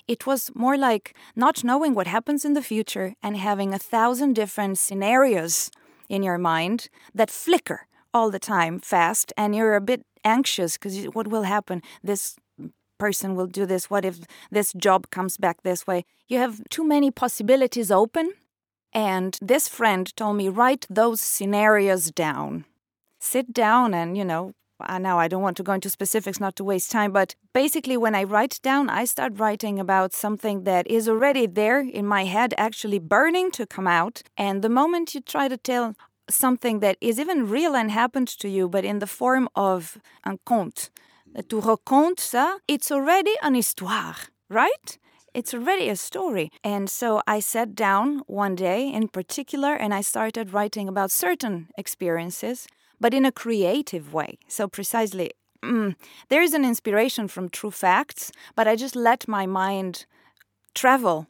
It 0.09 0.27
was 0.27 0.51
more 0.53 0.77
like 0.77 1.15
not 1.37 1.63
knowing 1.63 1.93
what 1.93 2.07
happens 2.07 2.43
in 2.43 2.53
the 2.53 2.61
future 2.61 3.13
and 3.23 3.37
having 3.37 3.73
a 3.73 3.79
thousand 3.79 4.33
different 4.33 4.77
scenarios 4.77 5.71
in 6.09 6.21
your 6.21 6.37
mind 6.37 6.89
that 7.15 7.31
flicker 7.31 7.87
all 8.13 8.29
the 8.31 8.39
time 8.39 8.79
fast, 8.79 9.33
and 9.37 9.55
you're 9.55 9.75
a 9.75 9.81
bit 9.81 10.03
anxious 10.23 10.77
because 10.77 11.05
what 11.05 11.27
will 11.27 11.43
happen? 11.43 11.81
This 12.03 12.35
person 12.99 13.35
will 13.35 13.47
do 13.47 13.65
this. 13.65 13.89
What 13.89 14.05
if 14.05 14.19
this 14.51 14.73
job 14.73 15.09
comes 15.09 15.37
back 15.37 15.63
this 15.63 15.87
way? 15.87 16.05
You 16.27 16.37
have 16.37 16.61
too 16.69 16.83
many 16.83 17.09
possibilities 17.11 17.91
open. 17.91 18.33
And 18.93 19.37
this 19.41 19.67
friend 19.67 20.13
told 20.15 20.35
me, 20.37 20.49
write 20.49 20.85
those 20.89 21.21
scenarios 21.21 22.11
down. 22.11 22.65
Sit 23.19 23.53
down 23.53 23.93
and, 23.93 24.17
you 24.17 24.25
know, 24.25 24.53
now 24.99 25.17
I 25.17 25.27
don't 25.27 25.41
want 25.41 25.57
to 25.57 25.63
go 25.63 25.73
into 25.73 25.89
specifics 25.89 26.39
not 26.39 26.55
to 26.57 26.63
waste 26.63 26.91
time, 26.91 27.11
but 27.11 27.35
basically, 27.53 27.97
when 27.97 28.15
I 28.15 28.23
write 28.23 28.59
down, 28.63 28.89
I 28.89 29.05
start 29.05 29.39
writing 29.39 29.79
about 29.79 30.13
something 30.13 30.63
that 30.63 30.87
is 30.87 31.07
already 31.07 31.45
there 31.45 31.79
in 31.79 32.05
my 32.05 32.25
head, 32.25 32.53
actually 32.57 32.99
burning 32.99 33.51
to 33.51 33.65
come 33.65 33.87
out. 33.87 34.23
And 34.37 34.61
the 34.61 34.69
moment 34.69 35.13
you 35.15 35.21
try 35.21 35.47
to 35.47 35.57
tell 35.57 35.95
something 36.35 36.79
that 36.79 36.97
is 37.01 37.19
even 37.19 37.49
real 37.49 37.75
and 37.75 37.91
happened 37.91 38.27
to 38.39 38.47
you, 38.49 38.69
but 38.69 38.85
in 38.85 38.99
the 38.99 39.07
form 39.07 39.47
of 39.55 39.97
un 40.25 40.39
conte, 40.45 40.89
To 41.47 41.61
racontes 41.61 42.31
ça, 42.33 42.59
it's 42.67 42.91
already 42.91 43.33
an 43.41 43.55
histoire, 43.55 44.15
right? 44.49 44.97
It's 45.33 45.53
already 45.53 45.87
a 45.87 45.95
story. 45.95 46.51
And 46.63 46.89
so 46.89 47.21
I 47.25 47.39
sat 47.39 47.73
down 47.73 48.23
one 48.27 48.55
day 48.55 48.91
in 48.91 49.07
particular 49.07 49.73
and 49.73 49.93
I 49.93 50.01
started 50.01 50.51
writing 50.51 50.89
about 50.89 51.09
certain 51.09 51.69
experiences, 51.77 52.67
but 52.99 53.13
in 53.13 53.25
a 53.25 53.31
creative 53.31 54.13
way. 54.13 54.39
So, 54.47 54.67
precisely, 54.67 55.31
mm, 55.63 55.95
there 56.29 56.41
is 56.41 56.53
an 56.53 56.65
inspiration 56.65 57.29
from 57.29 57.49
true 57.49 57.71
facts, 57.71 58.31
but 58.55 58.67
I 58.67 58.75
just 58.75 58.95
let 58.95 59.27
my 59.27 59.45
mind 59.45 60.05
travel. 60.75 61.27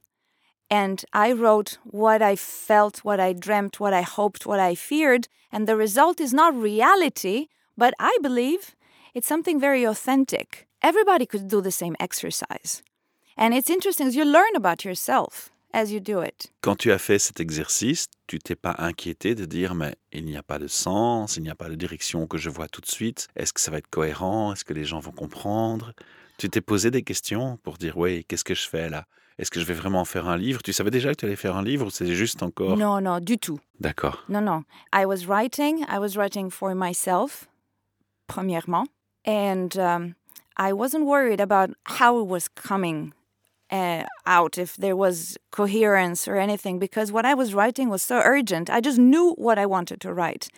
And 0.72 1.04
I 1.12 1.34
wrote 1.34 1.80
what 1.84 2.22
I 2.22 2.38
felt, 2.38 3.00
what 3.04 3.20
I 3.20 3.34
dreamt, 3.34 3.82
what 3.82 3.94
I 3.94 4.04
hoped, 4.04 4.46
what 4.46 4.62
I 4.62 4.74
feared. 4.74 5.28
And 5.51 5.68
the 5.68 5.75
result 5.75 6.22
is 6.22 6.34
not 6.34 6.56
reality, 6.56 7.48
but 7.78 7.94
I 8.00 8.18
believe 8.24 8.74
it's 9.13 9.28
something 9.28 9.60
very 9.60 9.84
authentic. 9.84 10.68
Everybody 10.82 11.25
could 11.25 11.50
do 11.50 11.60
the 11.60 11.72
same 11.72 11.98
exercise. 12.00 12.84
And 13.36 13.54
it's 13.54 13.70
interesting 13.70 14.12
you 14.13 14.24
learn 14.24 14.56
about 14.56 14.86
yourself 14.86 15.50
as 15.74 15.92
you 15.92 16.00
do 16.00 16.22
it. 16.22 16.50
Quand 16.62 16.78
tu 16.78 16.94
as 16.94 17.00
fait 17.00 17.20
cet 17.20 17.42
exercice, 17.42 18.08
tu 18.28 18.40
t'es 18.40 18.56
pas 18.56 18.75
inquiété 18.78 19.36
de 19.36 19.46
dire 19.46 19.75
mais 19.75 19.96
il 20.13 20.24
n'y 20.24 20.38
a 20.38 20.44
pas 20.44 20.58
de 20.58 20.68
sens, 20.68 21.36
il 21.36 21.44
n'y 21.44 21.50
a 21.50 21.56
pas 21.56 21.68
de 21.68 21.75
direction 21.75 22.28
que 22.28 22.38
je 22.38 22.50
vois 22.50 22.70
tout 22.70 22.82
de 22.82 22.90
suite. 22.90 23.28
Est-ce 23.36 23.51
que 23.51 23.60
ça 23.60 23.72
va 23.72 23.78
être 23.80 23.90
cohérent 23.90 24.54
Est-ce 24.54 24.63
que 24.63 24.74
les 24.74 24.86
gens 24.86 25.01
vont 25.01 25.12
comprendre 25.12 25.92
Tu 26.38 26.50
t'es 26.50 26.62
posé 26.62 26.92
des 26.92 27.04
questions 27.04 27.58
pour 27.58 27.78
dire 27.78 27.98
oui, 27.98 28.24
qu'est-ce 28.24 28.46
que 28.46 28.56
je 28.56 28.70
fais 28.70 28.90
là 28.90 29.06
Est-ce 29.42 29.50
que 29.50 29.60
je 29.60 29.66
vais 29.66 29.74
vraiment 29.74 30.06
faire 30.06 30.28
un 30.30 30.38
livre? 30.38 30.62
Tu 30.62 30.72
savais 30.72 30.92
déjà 30.92 31.10
que 31.10 31.16
tu 31.16 31.26
allais 31.26 31.36
faire 31.36 31.56
un 31.56 31.64
livre 31.64 31.88
ou 31.88 31.90
c'est 31.90 32.06
juste 32.14 32.44
encore? 32.44 32.78
Non, 32.78 33.02
non, 33.02 33.20
du 33.20 33.40
tout. 33.40 33.60
D'accord. 33.80 34.24
No, 34.30 34.40
no. 34.40 34.64
I 34.94 35.04
was 35.06 35.26
writing. 35.28 35.84
I 35.90 35.98
was 35.98 36.16
writing 36.16 36.52
for 36.52 36.76
myself, 36.76 37.48
premièrement, 38.28 38.86
and 39.26 39.76
um, 39.80 40.14
I 40.58 40.72
wasn't 40.74 41.06
worried 41.06 41.42
about 41.42 41.72
how 41.86 42.20
it 42.20 42.28
was 42.28 42.48
coming 42.50 43.14
uh, 43.72 44.04
out, 44.28 44.60
if 44.60 44.78
there 44.78 44.96
was 44.96 45.40
coherence 45.50 46.28
or 46.28 46.36
anything, 46.36 46.78
because 46.78 47.12
what 47.12 47.26
I 47.26 47.34
was 47.34 47.56
writing 47.56 47.90
was 47.90 48.04
so 48.04 48.22
urgent. 48.24 48.70
I 48.70 48.80
just 48.80 49.00
knew 49.00 49.34
what 49.40 49.58
I 49.58 49.66
wanted 49.66 50.02
to 50.02 50.14
write. 50.14 50.50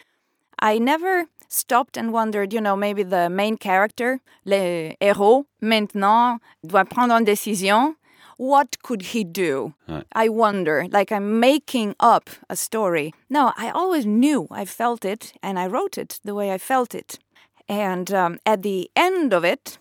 I 0.60 0.78
never 0.78 1.28
stopped 1.48 1.96
and 1.96 2.12
wondered, 2.12 2.52
you 2.52 2.60
know, 2.60 2.76
maybe 2.76 3.04
the 3.04 3.30
main 3.30 3.56
character, 3.56 4.20
le 4.44 4.94
héros, 5.00 5.46
maintenant 5.62 6.40
doit 6.66 6.90
prendre 6.90 7.14
une 7.14 7.24
décision. 7.24 7.96
What 8.38 8.82
could 8.84 9.02
he 9.14 9.24
do? 9.24 9.74
Ouais. 9.88 10.04
I 10.14 10.30
wonder, 10.30 10.88
like 10.92 11.12
I'm 11.12 11.40
making 11.40 11.96
up 12.00 12.30
a 12.50 12.56
story. 12.56 13.14
No, 13.30 13.54
I 13.58 13.70
always 13.70 14.06
knew. 14.06 14.48
I 14.52 14.66
felt 14.66 15.06
it 15.06 15.34
and 15.42 15.60
I 15.60 15.68
wrote 15.68 15.98
it 15.98 16.20
the 16.24 16.36
way 16.36 16.52
I 16.52 16.58
felt 16.58 16.96
it. 16.96 17.20
And 17.68 18.12
um, 18.12 18.40
at 18.46 18.62
the 18.62 18.90
end 18.96 19.34
of 19.34 19.44
it, 19.44 19.78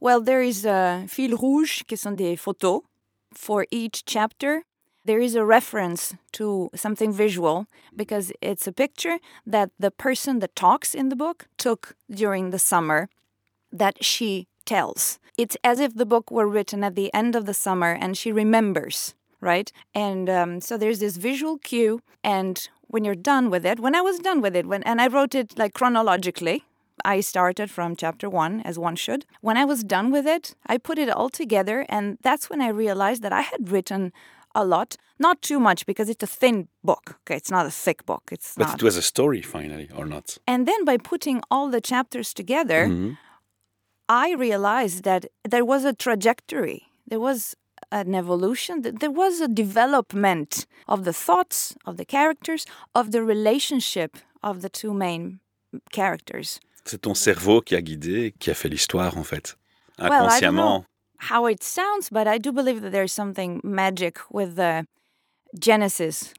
well, 0.00 0.20
there 0.20 0.42
is 0.42 0.64
a 0.64 1.04
fil 1.08 1.36
rouge, 1.36 1.82
qui 1.86 1.96
sont 1.96 2.16
des 2.16 2.36
photos 2.36 2.82
for 3.34 3.66
each 3.70 4.04
chapter. 4.04 4.62
There 5.04 5.20
is 5.20 5.36
a 5.36 5.44
reference 5.44 6.14
to 6.32 6.70
something 6.74 7.12
visual 7.12 7.66
because 7.94 8.32
it's 8.40 8.66
a 8.66 8.72
picture 8.72 9.18
that 9.46 9.70
the 9.78 9.92
person 9.92 10.40
that 10.40 10.56
talks 10.56 10.94
in 10.94 11.10
the 11.10 11.16
book 11.16 11.46
took 11.56 11.94
during 12.10 12.50
the 12.50 12.58
summer 12.58 13.08
that 13.70 14.04
she 14.04 14.48
tells. 14.64 15.18
It's 15.36 15.56
as 15.62 15.80
if 15.80 15.94
the 15.94 16.06
book 16.06 16.30
were 16.30 16.46
written 16.48 16.82
at 16.82 16.94
the 16.94 17.12
end 17.12 17.36
of 17.36 17.44
the 17.46 17.54
summer 17.54 17.92
and 17.92 18.16
she 18.16 18.32
remembers, 18.32 19.14
right? 19.40 19.70
And 19.94 20.30
um, 20.30 20.60
so 20.60 20.76
there's 20.78 20.98
this 21.00 21.16
visual 21.16 21.58
cue. 21.58 22.00
And 22.24 22.66
when 22.88 23.04
you're 23.04 23.14
done 23.14 23.50
with 23.50 23.66
it, 23.66 23.78
when 23.80 23.94
I 23.94 24.00
was 24.00 24.18
done 24.18 24.40
with 24.40 24.56
it, 24.56 24.66
when 24.66 24.82
and 24.84 25.00
I 25.00 25.08
wrote 25.08 25.34
it 25.34 25.58
like 25.58 25.74
chronologically, 25.74 26.64
I 27.04 27.20
started 27.20 27.70
from 27.70 27.94
chapter 27.96 28.30
one, 28.30 28.62
as 28.62 28.78
one 28.78 28.96
should. 28.96 29.26
When 29.42 29.56
I 29.58 29.64
was 29.66 29.84
done 29.84 30.10
with 30.10 30.26
it, 30.26 30.54
I 30.66 30.78
put 30.78 30.98
it 30.98 31.10
all 31.10 31.28
together, 31.28 31.84
and 31.90 32.16
that's 32.22 32.48
when 32.48 32.62
I 32.62 32.68
realized 32.68 33.22
that 33.22 33.32
I 33.34 33.42
had 33.42 33.70
written 33.70 34.12
a 34.54 34.64
lot. 34.64 34.96
Not 35.18 35.42
too 35.42 35.60
much 35.60 35.84
because 35.84 36.08
it's 36.08 36.22
a 36.22 36.26
thin 36.26 36.68
book. 36.82 37.18
Okay, 37.22 37.36
it's 37.36 37.50
not 37.50 37.66
a 37.66 37.70
thick 37.70 38.06
book. 38.06 38.22
It's 38.32 38.54
But 38.56 38.68
not. 38.68 38.74
it 38.76 38.82
was 38.82 38.96
a 38.96 39.02
story 39.02 39.42
finally, 39.42 39.88
or 39.94 40.06
not 40.06 40.38
And 40.46 40.66
then 40.66 40.84
by 40.86 40.96
putting 40.96 41.42
all 41.50 41.68
the 41.70 41.80
chapters 41.82 42.32
together, 42.32 42.86
Mhm. 42.88 43.18
I 44.08 44.34
realized 44.34 45.04
that 45.04 45.26
there 45.44 45.64
was 45.64 45.84
a 45.84 45.92
trajectory. 45.92 46.84
There 47.06 47.20
was 47.20 47.54
an 47.90 48.14
evolution. 48.14 48.82
There 48.82 49.10
was 49.10 49.40
a 49.40 49.48
development 49.48 50.66
of 50.88 51.04
the 51.04 51.12
thoughts, 51.12 51.74
of 51.84 51.96
the 51.96 52.04
characters, 52.04 52.66
of 52.94 53.10
the 53.12 53.22
relationship 53.22 54.16
of 54.42 54.62
the 54.62 54.68
two 54.68 54.92
main 54.94 55.40
characters. 55.92 56.60
C'est 56.84 57.02
ton 57.02 57.14
cerveau 57.14 57.60
qui 57.60 57.74
a 57.74 57.82
guidé, 57.82 58.32
qui 58.38 58.50
a 58.50 58.54
fait 58.54 58.68
l'histoire 58.70 59.16
en 59.16 59.24
fait. 59.24 59.56
Well, 59.98 60.12
I 60.12 60.40
don't 60.40 60.54
Inconsciemment. 60.54 60.56
know 60.56 60.84
how 61.18 61.46
it 61.46 61.62
sounds, 61.62 62.10
but 62.10 62.28
I 62.28 62.38
do 62.38 62.52
believe 62.52 62.80
that 62.82 62.92
there's 62.92 63.12
something 63.12 63.60
magic 63.64 64.18
with 64.30 64.54
the 64.56 64.86
genesis 65.58 66.32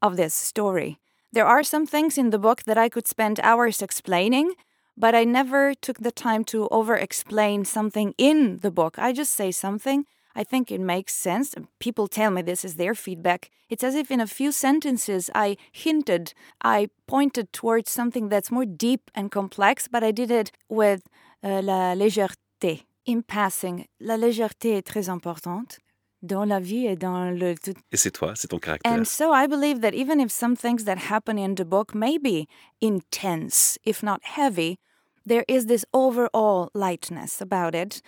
of 0.00 0.16
this 0.16 0.34
story. 0.34 0.98
There 1.32 1.46
are 1.46 1.62
some 1.62 1.86
things 1.86 2.16
in 2.16 2.30
the 2.30 2.38
book 2.38 2.62
that 2.64 2.78
I 2.78 2.88
could 2.88 3.06
spend 3.06 3.40
hours 3.40 3.82
explaining, 3.82 4.52
but 4.96 5.14
I 5.14 5.24
never 5.24 5.74
took 5.74 5.98
the 5.98 6.12
time 6.12 6.44
to 6.46 6.68
over 6.70 6.96
explain 6.96 7.64
something 7.64 8.14
in 8.18 8.58
the 8.58 8.70
book. 8.70 8.98
I 8.98 9.12
just 9.12 9.32
say 9.32 9.50
something. 9.50 10.04
I 10.34 10.44
think 10.44 10.70
it 10.70 10.80
makes 10.80 11.14
sense. 11.14 11.54
People 11.78 12.08
tell 12.08 12.30
me 12.30 12.42
this 12.42 12.64
is 12.64 12.76
their 12.76 12.94
feedback. 12.94 13.50
It's 13.68 13.84
as 13.84 13.94
if 13.94 14.10
in 14.10 14.20
a 14.20 14.26
few 14.26 14.50
sentences 14.52 15.30
I 15.34 15.56
hinted, 15.72 16.32
I 16.62 16.88
pointed 17.06 17.52
towards 17.52 17.90
something 17.90 18.28
that's 18.28 18.50
more 18.50 18.64
deep 18.64 19.10
and 19.14 19.30
complex, 19.30 19.88
but 19.88 20.02
I 20.02 20.10
did 20.10 20.30
it 20.30 20.50
with 20.68 21.02
uh, 21.42 21.60
la 21.62 21.94
légèreté. 21.94 22.84
In 23.04 23.22
passing, 23.22 23.86
la 24.00 24.16
légèreté 24.16 24.76
est 24.76 24.86
très 24.86 25.08
importante 25.08 25.78
dans 26.22 26.44
la 26.44 26.60
vie 26.60 26.86
et 26.86 26.96
dans 26.96 27.30
le 27.30 27.54
tout. 27.56 27.74
Et 27.90 27.96
c'est 27.96 28.12
toi, 28.12 28.34
c'est 28.36 28.48
ton 28.48 28.58
caractère. 28.58 28.92
And 28.92 29.06
so 29.06 29.32
I 29.32 29.46
believe 29.46 29.80
that 29.80 29.94
even 29.94 30.20
if 30.20 30.30
some 30.30 30.54
things 30.54 30.84
that 30.84 31.10
happen 31.10 31.38
in 31.38 31.56
the 31.56 31.64
book 31.64 31.94
may 31.94 32.16
be 32.16 32.46
intense, 32.80 33.78
if 33.84 34.02
not 34.02 34.20
heavy, 34.22 34.78
there 35.26 35.44
is 35.48 35.66
this 35.66 35.84
overall 35.92 36.70
lightness 36.74 37.40
about 37.40 37.74
it. 37.74 38.02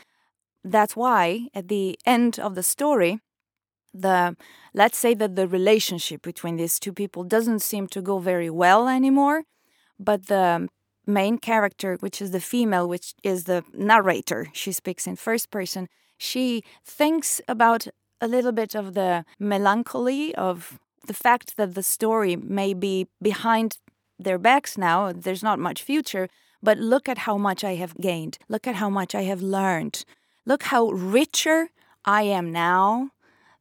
That's 0.62 0.96
why 0.96 1.48
at 1.54 1.68
the 1.68 1.98
end 2.06 2.38
of 2.38 2.54
the 2.54 2.62
story, 2.62 3.18
the 3.92 4.36
let's 4.72 4.98
say 4.98 5.14
that 5.14 5.36
the 5.36 5.46
relationship 5.46 6.22
between 6.22 6.56
these 6.56 6.78
two 6.78 6.92
people 6.92 7.24
doesn't 7.24 7.60
seem 7.60 7.86
to 7.88 8.00
go 8.00 8.18
very 8.18 8.50
well 8.50 8.88
anymore, 8.88 9.42
but 9.98 10.26
the 10.26 10.68
main 11.06 11.38
character, 11.38 11.96
which 12.00 12.22
is 12.22 12.30
the 12.30 12.40
female, 12.40 12.88
which 12.88 13.14
is 13.22 13.44
the 13.44 13.62
narrator, 13.72 14.48
she 14.52 14.72
speaks 14.72 15.06
in 15.06 15.16
first 15.16 15.50
person, 15.50 15.88
she 16.16 16.62
thinks 16.84 17.40
about 17.46 17.86
a 18.20 18.28
little 18.28 18.52
bit 18.52 18.74
of 18.74 18.94
the 18.94 19.24
melancholy 19.38 20.34
of 20.34 20.78
the 21.06 21.14
fact 21.14 21.56
that 21.56 21.74
the 21.74 21.82
story 21.82 22.36
may 22.36 22.74
be 22.74 23.08
behind 23.20 23.78
their 24.18 24.38
backs 24.38 24.78
now, 24.78 25.12
there's 25.12 25.42
not 25.42 25.58
much 25.58 25.82
future, 25.82 26.28
but 26.62 26.78
look 26.78 27.08
at 27.08 27.18
how 27.18 27.36
much 27.36 27.62
I 27.64 27.74
have 27.74 27.94
gained. 27.96 28.38
Look 28.48 28.66
at 28.66 28.76
how 28.76 28.88
much 28.88 29.14
I 29.14 29.22
have 29.22 29.42
learned. 29.42 30.04
Look 30.46 30.64
how 30.64 30.90
richer 30.90 31.70
I 32.04 32.22
am 32.22 32.52
now 32.52 33.10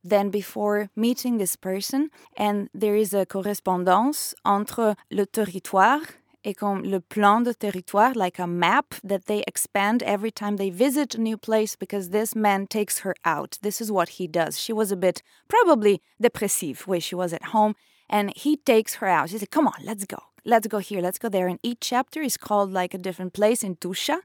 than 0.04 0.30
before 0.30 0.90
meeting 0.96 1.38
this 1.38 1.56
person. 1.56 2.10
And 2.38 2.70
there 2.74 2.96
is 2.96 3.14
a 3.14 3.26
correspondance 3.26 4.34
entre 4.46 4.96
le 5.12 5.26
territoire 5.26 6.02
et 6.44 6.54
comme 6.54 6.84
le 6.84 7.00
plan 7.00 7.42
de 7.42 7.54
territoire, 7.54 8.14
like 8.16 8.40
a 8.40 8.48
map 8.48 8.96
that 9.04 9.26
they 9.26 9.44
expand 9.48 10.04
every 10.04 10.32
time 10.32 10.58
they 10.58 10.70
visit 10.70 11.16
a 11.16 11.22
new 11.22 11.38
place 11.38 11.76
because 11.76 12.10
this 12.10 12.36
man 12.36 12.68
takes 12.68 13.00
her 13.00 13.16
out. 13.24 13.58
This 13.62 13.82
is 13.82 13.92
what 13.92 14.10
he 14.10 14.28
does. 14.28 14.60
She 14.60 14.74
was 14.74 14.92
a 14.92 14.98
bit 14.98 15.24
probably 15.48 16.02
depressive 16.20 16.88
where 16.88 17.02
she 17.02 17.16
was 17.16 17.34
at 17.34 17.46
home, 17.46 17.76
and 18.10 18.32
he 18.36 18.58
takes 18.58 18.96
her 18.96 19.08
out. 19.08 19.30
He 19.30 19.38
said, 19.38 19.52
Come 19.52 19.68
on, 19.68 19.82
let's 19.84 20.06
go. 20.06 20.20
Let's 20.46 20.68
go 20.68 20.80
here, 20.80 21.02
let's 21.02 21.20
go 21.20 21.30
there. 21.30 21.48
And 21.48 21.60
each 21.64 21.80
chapter 21.82 22.22
is 22.22 22.38
called 22.38 22.72
like 22.72 22.94
a 22.94 22.98
different 22.98 23.34
place 23.34 23.64
in 23.64 23.78
Tuscia. 23.78 24.20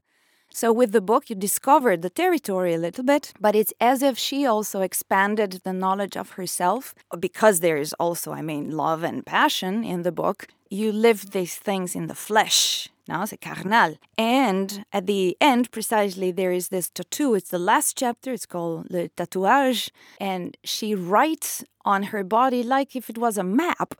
So 0.51 0.73
with 0.73 0.91
the 0.91 1.01
book, 1.01 1.29
you 1.29 1.35
discover 1.35 1.95
the 1.95 2.09
territory 2.09 2.73
a 2.73 2.77
little 2.77 3.03
bit, 3.03 3.33
but 3.39 3.55
it's 3.55 3.73
as 3.79 4.01
if 4.01 4.17
she 4.17 4.45
also 4.45 4.81
expanded 4.81 5.61
the 5.63 5.73
knowledge 5.73 6.17
of 6.17 6.31
herself 6.31 6.95
because 7.19 7.59
there 7.59 7.77
is 7.77 7.93
also, 7.93 8.31
I 8.31 8.41
mean, 8.41 8.71
love 8.71 9.03
and 9.03 9.25
passion 9.25 9.83
in 9.83 10.01
the 10.03 10.11
book. 10.11 10.47
You 10.69 10.91
live 10.91 11.31
these 11.31 11.55
things 11.55 11.95
in 11.95 12.07
the 12.07 12.15
flesh. 12.15 12.89
Now 13.07 13.23
it's 13.23 13.33
carnal. 13.41 13.97
And 14.17 14.85
at 14.93 15.07
the 15.07 15.35
end, 15.41 15.71
precisely, 15.71 16.31
there 16.31 16.51
is 16.51 16.69
this 16.69 16.89
tattoo. 16.89 17.33
It's 17.33 17.49
the 17.49 17.57
last 17.57 17.97
chapter. 17.97 18.33
It's 18.33 18.45
called 18.45 18.91
Le 18.91 19.09
Tatouage. 19.09 19.89
And 20.19 20.55
she 20.63 20.93
writes 20.93 21.63
on 21.85 22.03
her 22.03 22.23
body 22.23 22.61
like 22.61 22.95
if 22.95 23.09
it 23.09 23.17
was 23.17 23.37
a 23.37 23.43
map, 23.43 23.95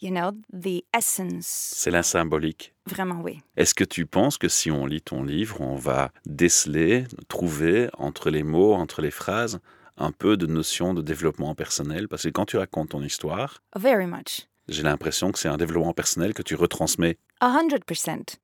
you 0.00 0.10
know, 0.10 0.32
the 0.52 0.84
essence. 0.96 1.46
C'est 1.74 1.90
la 1.90 2.02
symbolique. 2.02 2.74
Vraiment, 2.86 3.20
oui. 3.22 3.40
Est-ce 3.56 3.74
que 3.74 3.84
tu 3.84 4.06
penses 4.06 4.38
que 4.38 4.48
si 4.48 4.70
on 4.70 4.86
lit 4.86 5.02
ton 5.02 5.22
livre, 5.22 5.60
on 5.60 5.76
va 5.76 6.10
déceler, 6.26 7.04
trouver 7.28 7.88
entre 7.98 8.30
les 8.30 8.42
mots, 8.42 8.74
entre 8.74 9.02
les 9.02 9.10
phrases, 9.10 9.60
un 9.96 10.12
peu 10.12 10.36
de 10.36 10.46
notion 10.46 10.94
de 10.94 11.02
développement 11.02 11.54
personnel? 11.54 12.08
Parce 12.08 12.22
que 12.22 12.28
quand 12.28 12.46
tu 12.46 12.56
racontes 12.56 12.90
ton 12.90 13.02
histoire, 13.02 13.62
Very 13.76 14.06
much. 14.06 14.46
j'ai 14.68 14.82
l'impression 14.82 15.32
que 15.32 15.38
c'est 15.38 15.48
un 15.48 15.56
développement 15.56 15.92
personnel 15.94 16.34
que 16.34 16.42
tu 16.42 16.54
retransmets. 16.54 17.18
A 17.40 17.48
hundred 17.58 17.84
percent. 17.84 18.38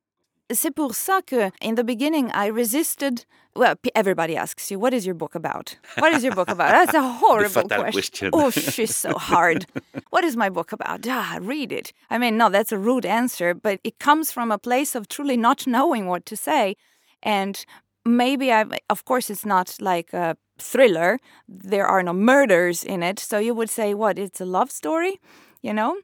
C'est 0.51 0.71
pour 0.71 0.93
ça 0.93 1.21
que, 1.25 1.51
in 1.59 1.75
the 1.75 1.83
beginning, 1.83 2.29
I 2.31 2.47
resisted. 2.47 3.25
Well, 3.55 3.75
everybody 3.95 4.35
asks 4.35 4.69
you, 4.69 4.77
what 4.77 4.93
is 4.93 5.05
your 5.05 5.15
book 5.15 5.33
about? 5.33 5.77
What 5.97 6.13
is 6.13 6.23
your 6.23 6.35
book 6.35 6.49
about? 6.49 6.71
That's 6.71 6.93
a 6.93 7.01
horrible 7.19 7.67
fatal 7.67 7.85
question. 7.91 8.29
Oh, 8.33 8.51
she's 8.51 8.95
so 8.95 9.13
hard. 9.13 9.65
what 10.11 10.23
is 10.23 10.35
my 10.35 10.49
book 10.49 10.71
about? 10.71 11.07
Ah, 11.07 11.39
read 11.41 11.71
it. 11.71 11.93
I 12.09 12.17
mean, 12.17 12.37
no, 12.37 12.49
that's 12.49 12.71
a 12.71 12.77
rude 12.77 13.05
answer, 13.05 13.53
but 13.53 13.79
it 13.83 13.97
comes 13.97 14.31
from 14.31 14.51
a 14.51 14.57
place 14.57 14.93
of 14.93 15.07
truly 15.07 15.37
not 15.37 15.65
knowing 15.65 16.07
what 16.07 16.25
to 16.27 16.35
say. 16.35 16.75
And 17.23 17.65
maybe 18.05 18.51
I, 18.51 18.65
of 18.89 19.05
course, 19.05 19.29
it's 19.29 19.45
not 19.45 19.77
like 19.79 20.13
a 20.13 20.35
thriller. 20.59 21.17
There 21.47 21.87
are 21.87 22.03
no 22.03 22.13
murders 22.13 22.83
in 22.83 23.01
it. 23.01 23.19
So 23.19 23.39
you 23.39 23.55
would 23.55 23.69
say, 23.69 23.93
what? 23.93 24.19
It's 24.19 24.41
a 24.41 24.45
love 24.45 24.69
story, 24.69 25.19
you 25.61 25.73
know? 25.73 25.95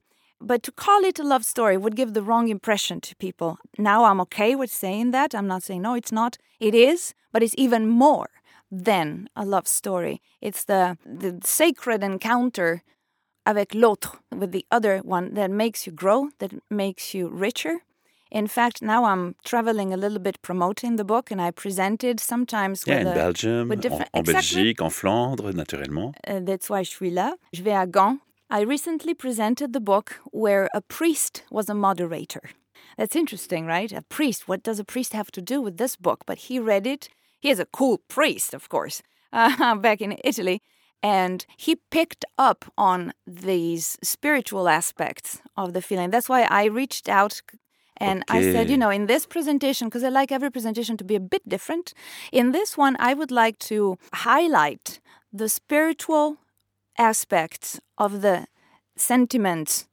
But 0.42 0.64
to 0.64 0.72
call 0.72 1.04
it 1.06 1.20
a 1.20 1.24
love 1.24 1.46
story 1.46 1.78
would 1.78 1.96
give 1.96 2.14
the 2.14 2.22
wrong 2.24 2.50
impression 2.50 3.00
to 3.02 3.16
people. 3.18 3.58
Now 3.78 4.06
I'm 4.06 4.20
okay 4.22 4.56
with 4.56 4.72
saying 4.72 5.12
that. 5.12 5.34
I'm 5.36 5.48
not 5.48 5.64
saying, 5.64 5.82
no, 5.84 5.94
it's 5.94 6.12
not. 6.12 6.38
It 6.60 6.74
is, 6.74 7.14
but 7.32 7.44
it's 7.44 7.56
even 7.58 7.88
more 7.88 8.28
than 8.72 9.28
a 9.36 9.46
love 9.46 9.68
story. 9.68 10.22
It's 10.42 10.64
the, 10.66 10.98
the 11.06 11.40
sacred 11.44 12.04
encounter 12.04 12.82
avec 13.46 13.74
l'autre, 13.74 14.20
with 14.36 14.52
the 14.52 14.66
other 14.72 15.00
one, 15.00 15.34
that 15.34 15.50
makes 15.52 15.86
you 15.88 15.92
grow, 15.92 16.30
that 16.40 16.52
makes 16.70 17.14
you 17.14 17.28
richer. 17.28 17.82
In 18.32 18.48
fact, 18.48 18.82
now 18.82 19.06
I'm 19.06 19.36
traveling 19.44 19.94
a 19.94 19.98
little 19.98 20.20
bit 20.20 20.42
promoting 20.42 20.96
the 20.96 21.04
book, 21.04 21.32
and 21.32 21.42
I 21.42 21.52
presented 21.52 22.20
sometimes 22.20 22.84
Yeah, 22.88 23.00
with 23.00 23.08
in 23.08 23.12
a- 23.12 23.16
Belgium, 23.16 23.68
with 23.70 23.80
en, 23.80 23.82
different- 23.82 24.10
en 24.14 24.20
Exactly. 24.22 24.56
Belgique, 24.56 24.82
en 24.82 24.90
Flandre, 24.90 25.54
naturellement. 25.54 26.14
Uh, 26.28 26.40
that's 26.40 26.70
why 26.70 26.84
je 26.84 26.92
suis 26.92 27.10
là. 27.12 27.34
Je 27.52 27.62
vais 27.62 27.74
à 27.74 27.86
Gand. 27.92 28.20
I 28.54 28.60
recently 28.64 29.14
presented 29.14 29.72
the 29.72 29.80
book 29.80 30.20
where 30.26 30.68
a 30.74 30.82
priest 30.82 31.44
was 31.50 31.70
a 31.70 31.74
moderator. 31.74 32.50
That's 32.98 33.16
interesting, 33.16 33.66
right? 33.66 33.90
A 33.94 34.02
priest. 34.02 34.46
What 34.46 34.62
does 34.62 34.78
a 34.78 34.84
priest 34.84 35.14
have 35.14 35.32
to 35.32 35.42
do 35.42 35.62
with 35.62 35.78
this 35.78 35.96
book? 35.96 36.26
But 36.26 36.38
he 36.38 36.60
read 36.60 36.86
it. 36.86 37.08
He 37.40 37.50
is 37.50 37.62
a 37.62 37.66
cool 37.66 38.00
priest, 38.10 38.54
of 38.54 38.68
course, 38.68 39.02
uh, 39.32 39.76
back 39.76 40.02
in 40.02 40.18
Italy. 40.26 40.62
And 41.02 41.46
he 41.56 41.78
picked 41.92 42.26
up 42.38 42.66
on 42.78 43.14
these 43.26 43.98
spiritual 44.04 44.68
aspects 44.68 45.42
of 45.56 45.72
the 45.72 45.82
feeling. 45.82 46.10
That's 46.10 46.28
why 46.28 46.42
I 46.42 46.66
reached 46.66 47.08
out 47.08 47.42
and 47.96 48.26
I 48.28 48.42
said, 48.42 48.70
you 48.70 48.78
know, 48.78 48.90
in 48.90 49.06
this 49.06 49.26
presentation, 49.26 49.88
because 49.88 50.04
I 50.04 50.10
like 50.10 50.32
every 50.32 50.52
presentation 50.52 50.98
to 50.98 51.04
be 51.06 51.16
a 51.16 51.20
bit 51.20 51.48
different, 51.48 51.94
in 52.32 52.52
this 52.52 52.76
one, 52.76 52.98
I 53.00 53.14
would 53.14 53.32
like 53.32 53.60
to 53.70 53.98
highlight 54.12 55.00
the 55.32 55.48
spiritual 55.48 56.38
aspects 56.98 57.80
of 57.98 58.22
the 58.22 58.46
sentiments 58.96 59.88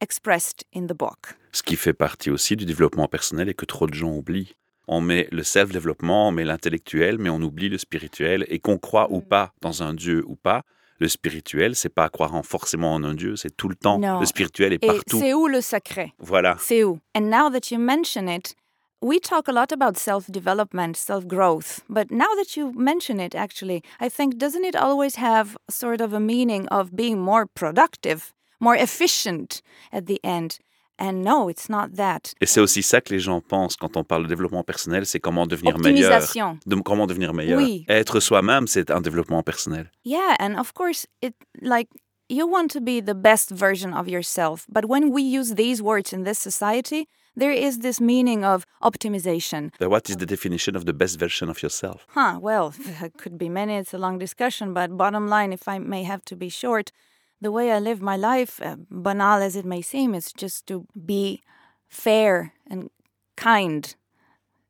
expressed 0.00 0.64
in 0.74 0.86
the 0.86 0.94
book. 0.96 1.36
Ce 1.52 1.62
qui 1.62 1.76
fait 1.76 1.92
partie 1.92 2.30
aussi 2.30 2.56
du 2.56 2.64
développement 2.64 3.08
personnel 3.08 3.48
et 3.48 3.54
que 3.54 3.64
trop 3.66 3.86
de 3.86 3.94
gens 3.94 4.12
oublient. 4.12 4.54
On 4.88 5.00
met 5.00 5.28
le 5.30 5.42
self-développement, 5.44 6.28
on 6.28 6.32
met 6.32 6.44
l'intellectuel, 6.44 7.18
mais 7.18 7.30
on 7.30 7.40
oublie 7.40 7.68
le 7.68 7.78
spirituel. 7.78 8.44
Et 8.48 8.58
qu'on 8.58 8.78
croit 8.78 9.08
Mm. 9.08 9.14
ou 9.14 9.20
pas 9.20 9.52
dans 9.60 9.82
un 9.82 9.94
Dieu 9.94 10.24
ou 10.26 10.34
pas, 10.36 10.62
le 10.98 11.08
spirituel, 11.08 11.74
c'est 11.76 11.88
pas 11.88 12.08
croire 12.08 12.34
en 12.34 12.42
forcément 12.42 12.92
en 12.94 13.02
un 13.04 13.14
Dieu, 13.14 13.36
c'est 13.36 13.56
tout 13.56 13.68
le 13.68 13.74
temps. 13.74 13.98
Le 14.20 14.26
spirituel 14.26 14.72
est 14.72 14.82
Et 14.82 14.86
partout. 14.86 15.18
c'est 15.18 15.34
où 15.34 15.46
le 15.48 15.60
sacré? 15.60 16.12
Voilà. 16.18 16.56
C'est 16.60 16.84
où? 16.84 16.98
And 17.16 17.22
now 17.22 17.50
that 17.50 17.70
you 17.72 17.78
mention 17.78 18.28
it, 18.28 18.54
we 19.02 19.18
talk 19.18 19.48
a 19.48 19.52
lot 19.52 19.72
about 19.72 19.98
self-development, 19.98 20.96
self-growth. 20.96 21.82
But 21.88 22.10
now 22.10 22.32
that 22.36 22.56
you 22.56 22.72
mention 22.72 23.20
it, 23.20 23.34
actually, 23.34 23.82
I 24.00 24.08
think 24.08 24.38
doesn't 24.38 24.64
it 24.64 24.76
always 24.76 25.16
have 25.16 25.56
sort 25.68 26.00
of 26.00 26.12
a 26.12 26.20
meaning 26.20 26.68
of 26.68 26.94
being 26.94 27.20
more 27.20 27.46
productive, 27.46 28.32
more 28.60 28.76
efficient 28.76 29.60
at 29.92 30.06
the 30.06 30.20
end? 30.22 30.58
And 30.98 31.24
no, 31.24 31.48
it's 31.48 31.68
not 31.68 31.96
that. 31.96 32.32
Et 32.40 32.46
c'est 32.46 32.60
aussi 32.60 32.82
ça 32.82 33.00
que 33.00 33.12
les 33.12 33.18
gens 33.18 33.40
pensent 33.40 33.76
quand 33.76 33.96
on 33.96 34.04
parle 34.04 34.22
de 34.24 34.28
développement 34.28 34.62
personnel, 34.62 35.04
c'est 35.04 35.18
comment 35.18 35.46
devenir 35.46 35.76
meilleur. 35.78 36.20
De, 36.64 36.80
comment 36.82 37.08
devenir 37.08 37.34
meilleur. 37.34 37.58
Oui. 37.58 37.84
Être 37.88 38.20
soi-même, 38.20 38.68
c'est 38.68 38.88
un 38.90 39.00
développement 39.00 39.42
personnel. 39.42 39.90
Yeah, 40.04 40.36
and 40.38 40.56
of 40.56 40.74
course, 40.74 41.06
it 41.20 41.34
like 41.60 41.88
you 42.28 42.46
want 42.46 42.68
to 42.68 42.80
be 42.80 43.00
the 43.00 43.14
best 43.14 43.50
version 43.50 43.92
of 43.92 44.06
yourself. 44.06 44.66
But 44.68 44.84
when 44.84 45.10
we 45.10 45.22
use 45.22 45.54
these 45.56 45.82
words 45.82 46.12
in 46.12 46.22
this 46.22 46.38
society, 46.38 47.08
there 47.34 47.52
is 47.52 47.78
this 47.78 48.00
meaning 48.00 48.44
of 48.44 48.66
optimization. 48.82 49.72
But 49.78 49.90
what 49.90 50.10
is 50.10 50.16
the 50.16 50.26
definition 50.26 50.76
of 50.76 50.84
the 50.84 50.92
best 50.92 51.18
version 51.18 51.48
of 51.48 51.62
yourself? 51.62 52.06
Huh, 52.10 52.38
well, 52.40 52.74
it 53.02 53.16
could 53.18 53.38
be 53.38 53.48
many, 53.48 53.74
it's 53.76 53.94
a 53.94 53.98
long 53.98 54.18
discussion, 54.18 54.74
but 54.74 54.96
bottom 54.96 55.28
line, 55.28 55.52
if 55.52 55.68
I 55.68 55.78
may 55.78 56.02
have 56.04 56.24
to 56.26 56.36
be 56.36 56.48
short, 56.48 56.92
the 57.40 57.50
way 57.50 57.72
I 57.72 57.78
live 57.78 58.00
my 58.00 58.16
life, 58.16 58.60
uh, 58.62 58.76
banal 58.90 59.42
as 59.42 59.56
it 59.56 59.64
may 59.64 59.82
seem, 59.82 60.14
is 60.14 60.32
just 60.32 60.66
to 60.68 60.86
be 61.04 61.42
fair 61.88 62.52
and 62.68 62.90
kind. 63.36 63.94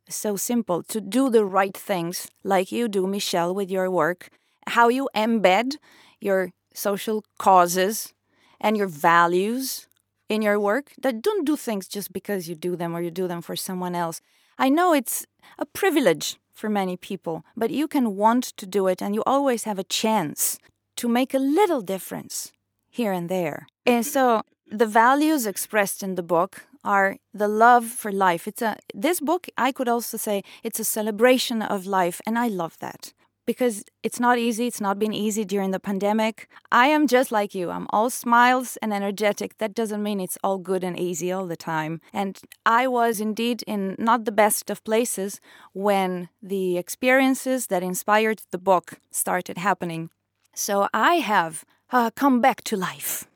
So 0.08 0.36
simple. 0.36 0.82
To 0.84 1.00
do 1.00 1.30
the 1.30 1.44
right 1.44 1.76
things, 1.76 2.28
like 2.42 2.72
you 2.72 2.88
do, 2.88 3.06
Michel, 3.06 3.54
with 3.54 3.70
your 3.70 3.90
work, 3.90 4.30
how 4.68 4.88
you 4.88 5.08
embed 5.14 5.76
your 6.20 6.50
social 6.74 7.24
causes 7.38 8.14
and 8.60 8.76
your 8.76 8.86
values 8.86 9.86
in 10.32 10.42
your 10.42 10.58
work. 10.58 10.92
That 11.02 11.22
don't 11.22 11.46
do 11.46 11.56
things 11.56 11.86
just 11.86 12.12
because 12.12 12.48
you 12.48 12.54
do 12.54 12.76
them 12.76 12.96
or 12.96 13.02
you 13.02 13.10
do 13.10 13.28
them 13.28 13.42
for 13.42 13.56
someone 13.56 13.94
else. 13.94 14.20
I 14.58 14.68
know 14.68 14.94
it's 14.94 15.26
a 15.58 15.66
privilege 15.66 16.36
for 16.52 16.68
many 16.70 16.96
people, 16.96 17.44
but 17.56 17.70
you 17.70 17.86
can 17.88 18.16
want 18.16 18.44
to 18.56 18.66
do 18.66 18.86
it 18.86 19.02
and 19.02 19.14
you 19.14 19.22
always 19.26 19.64
have 19.64 19.78
a 19.78 19.90
chance 20.02 20.58
to 20.96 21.08
make 21.08 21.34
a 21.34 21.38
little 21.38 21.82
difference 21.82 22.52
here 22.90 23.12
and 23.12 23.28
there. 23.28 23.66
And 23.84 24.06
so 24.06 24.42
the 24.70 24.86
values 24.86 25.46
expressed 25.46 26.02
in 26.02 26.14
the 26.14 26.22
book 26.22 26.66
are 26.84 27.16
the 27.34 27.48
love 27.48 27.84
for 27.84 28.10
life. 28.10 28.48
It's 28.48 28.62
a 28.62 28.76
this 28.94 29.20
book 29.20 29.46
I 29.56 29.72
could 29.72 29.88
also 29.88 30.16
say 30.16 30.42
it's 30.62 30.80
a 30.80 30.84
celebration 30.84 31.62
of 31.62 31.86
life 31.86 32.20
and 32.26 32.38
I 32.38 32.48
love 32.48 32.76
that 32.78 33.12
because 33.46 33.84
it's 34.02 34.20
not 34.20 34.38
easy. 34.38 34.66
It's 34.66 34.80
not 34.80 34.98
been 34.98 35.12
easy 35.12 35.44
during 35.44 35.70
the 35.70 35.80
pandemic. 35.80 36.48
I 36.70 36.86
am 36.86 37.06
just 37.06 37.32
like 37.32 37.54
you. 37.54 37.70
I'm 37.70 37.86
all 37.90 38.10
smiles 38.10 38.76
and 38.82 38.92
energetic. 38.92 39.58
That 39.58 39.74
doesn't 39.74 40.02
mean 40.02 40.20
it's 40.20 40.38
all 40.44 40.58
good 40.58 40.84
and 40.84 40.98
easy 40.98 41.32
all 41.32 41.46
the 41.46 41.56
time. 41.56 42.00
And 42.12 42.40
I 42.64 42.86
was 42.86 43.20
indeed 43.20 43.62
in 43.66 43.96
not 43.98 44.24
the 44.24 44.32
best 44.32 44.70
of 44.70 44.84
places 44.84 45.40
when 45.72 46.28
the 46.42 46.78
experiences 46.78 47.66
that 47.66 47.82
inspired 47.82 48.42
the 48.50 48.58
book 48.58 49.00
started 49.10 49.58
happening. 49.58 50.10
So 50.54 50.88
I 50.94 51.14
have 51.16 51.64
uh, 51.90 52.10
come 52.10 52.40
back 52.40 52.62
to 52.64 52.76
life, 52.76 53.26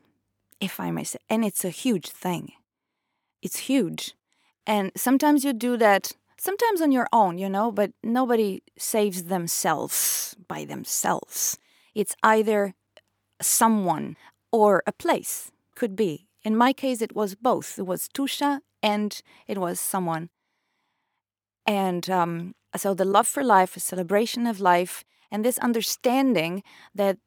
if 0.59 0.79
I 0.79 0.91
may 0.91 1.03
say. 1.03 1.19
And 1.29 1.43
it's 1.43 1.65
a 1.65 1.69
huge 1.69 2.09
thing. 2.09 2.53
It's 3.41 3.59
huge. 3.59 4.13
And 4.65 4.91
sometimes 4.95 5.45
you 5.45 5.53
do 5.53 5.77
that 5.77 6.11
sometimes 6.37 6.81
on 6.81 6.91
your 6.91 7.07
own, 7.11 7.37
you 7.37 7.49
know, 7.49 7.71
but 7.71 7.91
nobody 8.03 8.61
saves 8.77 9.23
themselves 9.23 10.35
by 10.47 10.65
themselves. 10.65 11.57
It's 11.95 12.15
either 12.23 12.73
someone 13.41 14.15
or 14.51 14.83
a 14.87 14.91
place, 14.91 15.51
could 15.75 15.95
be. 15.95 16.27
In 16.43 16.55
my 16.55 16.73
case, 16.73 17.01
it 17.01 17.15
was 17.15 17.35
both. 17.35 17.77
It 17.77 17.85
was 17.85 18.07
Tuscia 18.07 18.61
and 18.81 19.21
it 19.47 19.57
was 19.57 19.79
someone. 19.79 20.29
And 21.65 22.09
um, 22.09 22.55
so 22.75 22.93
the 22.93 23.05
love 23.05 23.27
for 23.27 23.43
life, 23.43 23.75
a 23.75 23.79
celebration 23.79 24.47
of 24.47 24.59
life, 24.59 25.03
and 25.29 25.43
this 25.43 25.57
understanding 25.57 26.63
that 26.95 27.17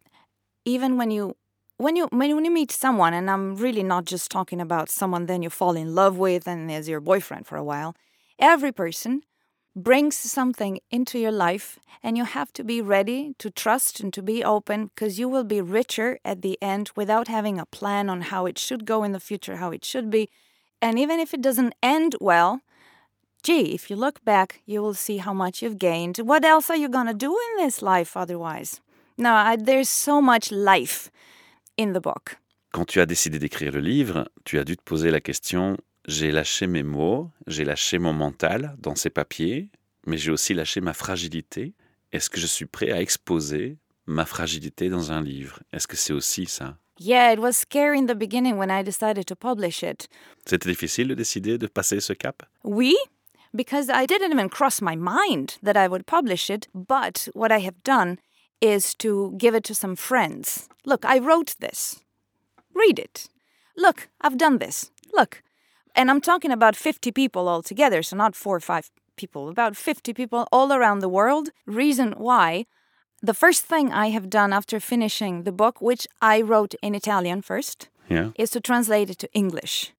even 0.64 0.96
when 0.96 1.11
you 1.11 1.37
when 1.77 1.96
you 1.96 2.09
when 2.12 2.44
you 2.44 2.51
meet 2.51 2.70
someone, 2.70 3.14
and 3.14 3.31
I'm 3.31 3.57
really 3.57 3.83
not 3.83 4.05
just 4.05 4.31
talking 4.31 4.61
about 4.61 4.88
someone 4.90 5.27
then 5.27 5.42
you 5.42 5.51
fall 5.51 5.77
in 5.77 5.94
love 5.94 6.16
with 6.18 6.46
and 6.46 6.70
is 6.70 6.88
your 6.88 7.01
boyfriend 7.01 7.46
for 7.46 7.57
a 7.57 7.64
while, 7.64 7.94
every 8.40 8.72
person 8.72 9.22
brings 9.76 10.16
something 10.16 10.81
into 10.90 11.18
your 11.18 11.31
life 11.31 11.79
and 12.03 12.16
you 12.16 12.24
have 12.24 12.53
to 12.53 12.64
be 12.64 12.81
ready 12.83 13.35
to 13.38 13.50
trust 13.50 14.00
and 14.00 14.12
to 14.12 14.22
be 14.22 14.42
open 14.42 14.87
because 14.87 15.18
you 15.18 15.29
will 15.29 15.44
be 15.44 15.61
richer 15.61 16.18
at 16.24 16.42
the 16.42 16.59
end 16.61 16.90
without 16.96 17.29
having 17.29 17.59
a 17.59 17.66
plan 17.66 18.11
on 18.11 18.22
how 18.22 18.46
it 18.46 18.59
should 18.59 18.85
go 18.85 19.05
in 19.05 19.12
the 19.12 19.20
future 19.20 19.57
how 19.57 19.70
it 19.70 19.85
should 19.85 20.11
be. 20.11 20.29
And 20.83 20.98
even 20.98 21.20
if 21.20 21.33
it 21.33 21.42
doesn't 21.42 21.74
end 21.83 22.16
well 22.20 22.61
gee 23.42 23.72
if 23.74 23.90
you 23.90 23.96
look 23.96 24.24
back 24.24 24.61
you 24.66 24.83
will 24.83 24.94
see 24.94 25.18
how 25.18 25.33
much 25.33 25.62
you've 25.62 25.79
gained. 25.79 26.18
What 26.18 26.44
else 26.44 26.68
are 26.68 26.76
you 26.76 26.88
going 26.88 27.07
to 27.07 27.14
do 27.14 27.31
in 27.31 27.64
this 27.64 27.81
life 27.81 28.16
otherwise? 28.16 28.81
No 29.16 29.33
I, 29.35 29.57
there's 29.57 29.88
so 29.88 30.20
much 30.20 30.50
life 30.50 31.11
in 31.76 31.92
the 31.92 32.00
book. 32.00 32.37
Quand 32.72 32.87
tu 32.87 33.00
as 33.00 33.07
décidé 33.07 33.38
d'écrire 33.38 33.72
le 33.72 33.81
livre, 33.81 34.29
tu 34.44 34.59
as 34.59 34.64
dû 34.64 34.76
te 34.76 34.83
poser 34.83 35.11
la 35.11 35.20
question 35.20 35.76
j'ai 36.07 36.31
lâché 36.31 36.67
mes 36.67 36.83
mots, 36.83 37.31
j'ai 37.47 37.65
lâché 37.65 37.99
mon 37.99 38.13
mental 38.13 38.77
dans 38.79 38.95
ces 38.95 39.11
papiers, 39.11 39.71
mais 40.07 40.17
j'ai 40.17 40.31
aussi 40.31 40.55
lâché 40.55 40.81
ma 40.81 40.93
fragilité. 40.93 41.75
Est-ce 42.13 42.31
que 42.31 42.41
je 42.41 42.47
suis 42.47 42.67
prêt 42.67 42.91
à 42.91 43.01
exposer 43.01 43.79
ma 44.07 44.25
fragilité 44.25 44.89
dans 44.89 45.13
un 45.13 45.23
livre? 45.23 45.61
Est-ce 45.73 45.87
que 45.87 45.97
c'est 45.97 46.13
aussi 46.13 46.47
ça? 46.47 46.77
Yeah 46.99 47.33
it 47.33 47.39
was 47.39 47.53
scary 47.53 47.99
in 47.99 48.07
the 48.07 48.15
beginning 48.15 48.59
when 48.59 48.71
i 48.71 48.83
decided 48.83 49.25
to 49.25 49.35
publish 49.35 49.83
it 49.83 50.07
C'était 50.45 50.69
difficile 50.69 51.09
de 51.09 51.15
décider 51.15 51.57
de 51.57 51.67
passer 51.67 51.99
ce 52.01 52.13
cap? 52.13 52.43
We? 52.63 52.95
Because 53.55 53.89
I 53.89 54.07
didn't 54.07 54.33
even 54.33 54.49
cross 54.51 54.83
my 54.83 54.97
mind 54.97 55.59
that 55.63 55.77
I 55.77 55.89
would 55.89 56.05
publish 56.05 56.51
it, 56.51 56.69
but 56.75 57.29
what 57.35 57.51
I 57.51 57.61
have 57.61 57.83
done 57.85 58.19
is 58.61 58.95
to 58.99 59.35
give 59.39 59.55
it 59.55 59.65
to 59.65 59.75
some 59.75 59.97
friends. 59.97 60.69
Look, 60.85 61.05
I 61.05 61.19
wrote 61.19 61.57
this. 61.59 62.01
Read 62.75 62.99
it. 62.99 63.29
Look, 63.77 64.09
I've 64.21 64.37
done 64.37 64.59
this. 64.59 64.91
Look. 65.13 65.43
And 65.94 66.11
I'm 66.11 66.20
talking 66.20 66.50
about 66.53 66.76
50 66.76 67.11
people 67.12 67.48
altogether, 67.48 68.03
so 68.03 68.16
not 68.16 68.37
four 68.37 68.57
or 68.57 68.61
five 68.61 68.90
people, 69.16 69.48
about 69.48 69.76
50 69.76 70.14
people 70.14 70.46
all 70.53 70.72
around 70.72 71.00
the 71.00 71.09
world. 71.09 71.50
Reason 71.66 72.12
why 72.16 72.66
the 73.22 73.35
first 73.35 73.64
thing 73.66 73.92
I 73.92 74.11
have 74.11 74.31
done 74.31 74.53
after 74.53 74.81
finishing 74.81 75.42
the 75.44 75.53
book, 75.53 75.81
which 75.81 76.07
I 76.22 76.40
wrote 76.40 76.74
in 76.83 76.94
Italian 76.94 77.42
first, 77.42 77.88
Yeah. 78.09 78.31
is 78.37 78.50
to 78.50 78.61
translate 78.61 79.11
it 79.11 79.18
to 79.18 79.29
English. 79.33 79.92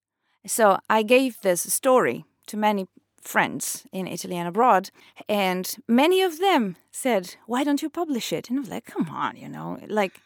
So 0.45 0.79
I 0.89 1.03
gave 1.03 1.39
this 1.41 1.61
story 1.61 2.25
to 2.47 2.57
many 2.57 2.87
friends 3.23 3.85
in 3.91 4.07
Italy 4.07 4.35
and 4.37 4.47
abroad, 4.47 4.89
and 5.29 5.75
many 5.87 6.23
of 6.23 6.39
them 6.39 6.75
said, 6.91 7.35
"Why 7.45 7.63
don't 7.63 7.83
you 7.83 7.89
publish 7.89 8.33
it?" 8.33 8.49
And 8.49 8.57
I 8.57 8.61
was 8.61 8.69
like, 8.69 8.85
"Come 8.93 9.09
on, 9.09 9.37
you 9.37 9.47
know, 9.49 9.77
like." 9.87 10.19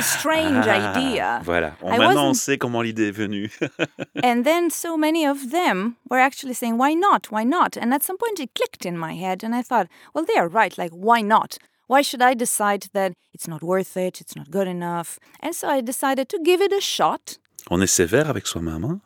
Strange 0.00 0.66
Ah, 0.66 0.94
idea. 0.96 1.40
Voilà. 1.44 1.76
On- 1.82 1.92
I 1.92 1.98
maintenant, 1.98 2.28
on 2.30 2.34
sait 2.34 2.58
comment 2.58 2.82
l'idée 2.82 3.08
est 3.08 3.16
venue. 3.16 3.50
And 4.24 4.44
then 4.44 4.70
so 4.70 4.96
many 4.96 5.26
of 5.26 5.50
them 5.50 5.96
were 6.10 6.18
actually 6.20 6.54
saying, 6.54 6.76
why 6.78 6.94
not? 6.94 7.30
Why 7.30 7.44
not? 7.44 7.76
And 7.76 7.92
at 7.94 8.02
some 8.02 8.16
point 8.18 8.40
it 8.40 8.50
clicked 8.54 8.84
in 8.84 8.96
my 8.98 9.14
head, 9.14 9.42
and 9.44 9.54
I 9.54 9.62
thought, 9.62 9.86
well, 10.14 10.24
they 10.24 10.36
are 10.38 10.48
right. 10.48 10.76
Like, 10.76 10.92
why 10.92 11.22
not? 11.22 11.58
Why 11.86 12.02
should 12.02 12.22
I 12.22 12.34
decide 12.34 12.86
that 12.92 13.12
it's 13.32 13.48
not 13.48 13.62
worth 13.62 13.96
it? 13.96 14.20
It's 14.20 14.36
not 14.36 14.50
good 14.50 14.68
enough? 14.68 15.18
And 15.40 15.54
so 15.54 15.68
I 15.68 15.80
decided 15.80 16.28
to 16.28 16.38
give 16.38 16.60
it 16.60 16.72
a 16.72 16.80
shot. 16.80 17.38
on 17.70 17.80
est 17.82 17.86
sévère 17.90 18.28
avec 18.28 18.46
soi-même. 18.46 18.84
hein? 18.84 19.00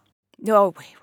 Oh, 0.49 0.73
wait. 0.77 0.95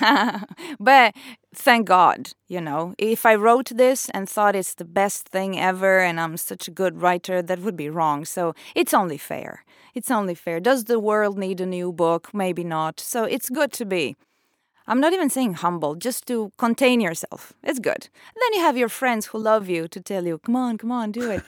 but 0.80 1.14
thank 1.54 1.86
God, 1.86 2.30
you 2.48 2.60
know, 2.60 2.94
if 2.98 3.24
I 3.24 3.34
wrote 3.34 3.70
this 3.74 4.08
and 4.10 4.28
thought 4.28 4.56
it's 4.56 4.74
the 4.74 4.84
best 4.84 5.28
thing 5.28 5.58
ever 5.58 6.00
and 6.00 6.20
I'm 6.20 6.36
such 6.36 6.68
a 6.68 6.70
good 6.70 7.00
writer, 7.00 7.42
that 7.42 7.60
would 7.60 7.76
be 7.76 7.90
wrong. 7.90 8.24
So 8.24 8.54
it's 8.74 8.94
only 8.94 9.18
fair. 9.18 9.64
It's 9.94 10.10
only 10.10 10.34
fair. 10.34 10.60
Does 10.60 10.84
the 10.84 10.98
world 10.98 11.38
need 11.38 11.60
a 11.60 11.66
new 11.66 11.92
book? 11.92 12.34
Maybe 12.34 12.64
not. 12.64 12.98
So 13.00 13.24
it's 13.24 13.48
good 13.48 13.72
to 13.72 13.84
be. 13.84 14.16
I'm 14.86 15.00
not 15.00 15.14
even 15.14 15.30
saying 15.30 15.54
humble, 15.54 15.94
just 15.94 16.26
to 16.26 16.52
contain 16.58 17.00
yourself. 17.00 17.54
It's 17.62 17.78
good. 17.78 18.08
Then 18.34 18.52
you 18.52 18.60
have 18.60 18.76
your 18.76 18.90
friends 18.90 19.26
who 19.26 19.38
love 19.38 19.66
you 19.66 19.88
to 19.88 20.00
tell 20.00 20.26
you, 20.26 20.38
come 20.38 20.56
on, 20.56 20.76
come 20.76 20.92
on, 20.92 21.10
do 21.10 21.30
it. 21.30 21.42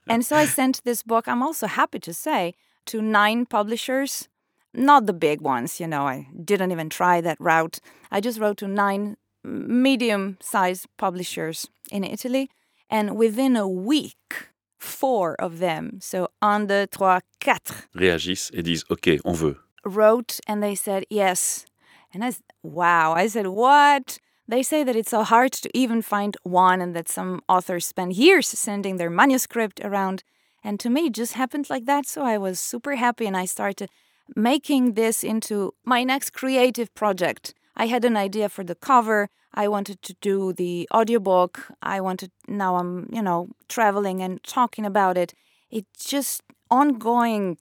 and 0.06 0.24
so 0.24 0.36
I 0.36 0.46
sent 0.46 0.84
this 0.84 1.02
book, 1.02 1.26
I'm 1.26 1.42
also 1.42 1.66
happy 1.66 1.98
to 1.98 2.14
say, 2.14 2.54
to 2.86 3.02
nine 3.02 3.44
publishers 3.46 4.28
not 4.76 5.06
the 5.06 5.12
big 5.12 5.40
ones, 5.40 5.80
you 5.80 5.86
know, 5.86 6.06
I 6.06 6.28
didn't 6.44 6.72
even 6.72 6.88
try 6.88 7.20
that 7.20 7.38
route. 7.40 7.78
I 8.10 8.20
just 8.20 8.38
wrote 8.38 8.58
to 8.58 8.68
nine 8.68 9.16
medium 9.44 10.36
sized 10.40 10.86
publishers 10.96 11.68
in 11.90 12.04
Italy, 12.04 12.50
and 12.90 13.16
within 13.16 13.56
a 13.56 13.68
week, 13.68 14.50
four 14.78 15.34
of 15.40 15.58
them, 15.58 15.98
so 16.00 16.28
un, 16.42 16.66
deux, 16.66 16.86
trois, 16.86 17.20
quatre, 17.40 17.88
Réagissent 17.94 18.50
et 18.54 18.62
disent 18.62 18.84
OK, 18.90 19.18
on 19.24 19.34
veut. 19.34 19.56
wrote 19.84 20.40
and 20.46 20.62
they 20.62 20.74
said 20.74 21.04
yes. 21.10 21.66
And 22.12 22.24
I 22.24 22.30
said, 22.30 22.44
wow. 22.62 23.12
I 23.12 23.26
said, 23.28 23.46
what? 23.48 24.18
They 24.48 24.62
say 24.62 24.84
that 24.84 24.96
it's 24.96 25.10
so 25.10 25.22
hard 25.22 25.52
to 25.52 25.68
even 25.74 26.02
find 26.02 26.36
one 26.44 26.80
and 26.80 26.94
that 26.94 27.08
some 27.08 27.42
authors 27.48 27.84
spend 27.86 28.14
years 28.14 28.48
sending 28.48 28.96
their 28.96 29.10
manuscript 29.10 29.80
around. 29.84 30.22
And 30.62 30.78
to 30.80 30.88
me, 30.88 31.06
it 31.06 31.12
just 31.12 31.34
happened 31.34 31.68
like 31.68 31.84
that. 31.86 32.06
So 32.06 32.22
I 32.22 32.38
was 32.38 32.60
super 32.60 32.94
happy 32.96 33.26
and 33.26 33.36
I 33.36 33.44
started 33.44 33.90
making 34.34 34.94
this 34.94 35.22
into 35.22 35.74
my 35.84 36.04
next 36.04 36.30
creative 36.30 36.92
project. 36.94 37.54
I 37.76 37.86
had 37.86 38.04
an 38.04 38.16
idea 38.16 38.48
for 38.48 38.64
the 38.64 38.74
cover. 38.74 39.28
I 39.54 39.68
wanted 39.68 40.02
to 40.02 40.14
do 40.20 40.52
the 40.52 40.88
audiobook. 40.92 41.66
I 41.82 42.00
wanted, 42.00 42.30
now 42.48 42.76
I'm, 42.76 43.08
you 43.12 43.22
know, 43.22 43.48
traveling 43.68 44.22
and 44.22 44.42
talking 44.42 44.84
about 44.84 45.16
it. 45.16 45.34
It's 45.70 46.04
just 46.04 46.42
ongoing 46.70 47.58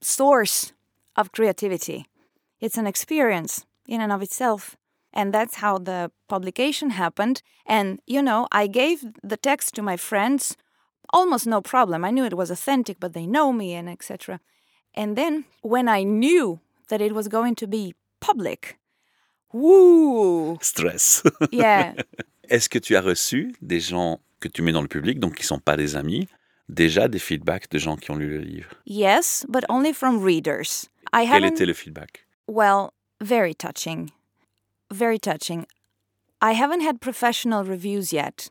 source 0.00 0.72
of 1.16 1.32
creativity. 1.32 2.06
It's 2.60 2.78
an 2.78 2.86
experience 2.86 3.64
in 3.86 4.00
and 4.00 4.12
of 4.12 4.22
itself. 4.22 4.76
And 5.12 5.32
that's 5.32 5.56
how 5.56 5.78
the 5.78 6.10
publication 6.28 6.90
happened. 6.90 7.42
And, 7.66 8.00
you 8.06 8.20
know, 8.20 8.48
I 8.50 8.66
gave 8.66 9.04
the 9.22 9.36
text 9.36 9.74
to 9.74 9.82
my 9.82 9.96
friends 9.96 10.56
almost 11.12 11.46
no 11.46 11.60
problem. 11.60 12.04
I 12.04 12.10
knew 12.10 12.24
it 12.24 12.36
was 12.36 12.50
authentic, 12.50 12.98
but 12.98 13.12
they 13.12 13.26
know 13.26 13.52
me 13.52 13.74
and 13.74 13.88
etc. 13.88 14.40
And 14.96 15.16
then 15.16 15.44
when 15.62 15.88
I 15.88 16.04
knew 16.04 16.60
that 16.88 17.00
it 17.00 17.12
was 17.12 17.28
going 17.28 17.54
to 17.56 17.66
be 17.66 17.94
public, 18.20 18.78
woo, 19.52 20.58
Stress. 20.60 21.22
yeah, 21.50 21.94
Est-ce 22.48 22.68
que 22.68 22.78
tu 22.78 22.96
as 22.96 23.00
reçu 23.00 23.54
des 23.62 23.80
gens 23.80 24.20
que 24.40 24.48
tu 24.48 24.62
mets 24.62 24.72
dans 24.72 24.82
le 24.82 24.88
public, 24.88 25.18
donc 25.18 25.36
qui 25.36 25.42
ne 25.42 25.46
sont 25.46 25.58
pas 25.58 25.76
des 25.76 25.96
amis, 25.96 26.28
déjà 26.68 27.08
des 27.08 27.18
feedbacks 27.18 27.70
de 27.70 27.78
gens 27.78 27.96
qui 27.96 28.10
ont 28.10 28.16
lu 28.16 28.28
le 28.28 28.38
livre 28.38 28.70
yes, 28.86 29.44
but 29.48 29.64
only 29.68 29.92
from 29.92 30.22
readers. 30.22 30.88
I 31.12 31.26
Quel 31.26 31.44
était 31.44 31.66
le 31.66 31.74
feedback 31.74 32.26
Well, 32.46 32.92
very 33.20 33.54
touching. 33.54 34.10
Very 34.90 35.18
touching. 35.18 35.66
I 36.42 36.52
haven't 36.52 36.82
had 36.82 37.00
professional 37.00 37.64
reviews 37.64 38.12
yet. 38.12 38.50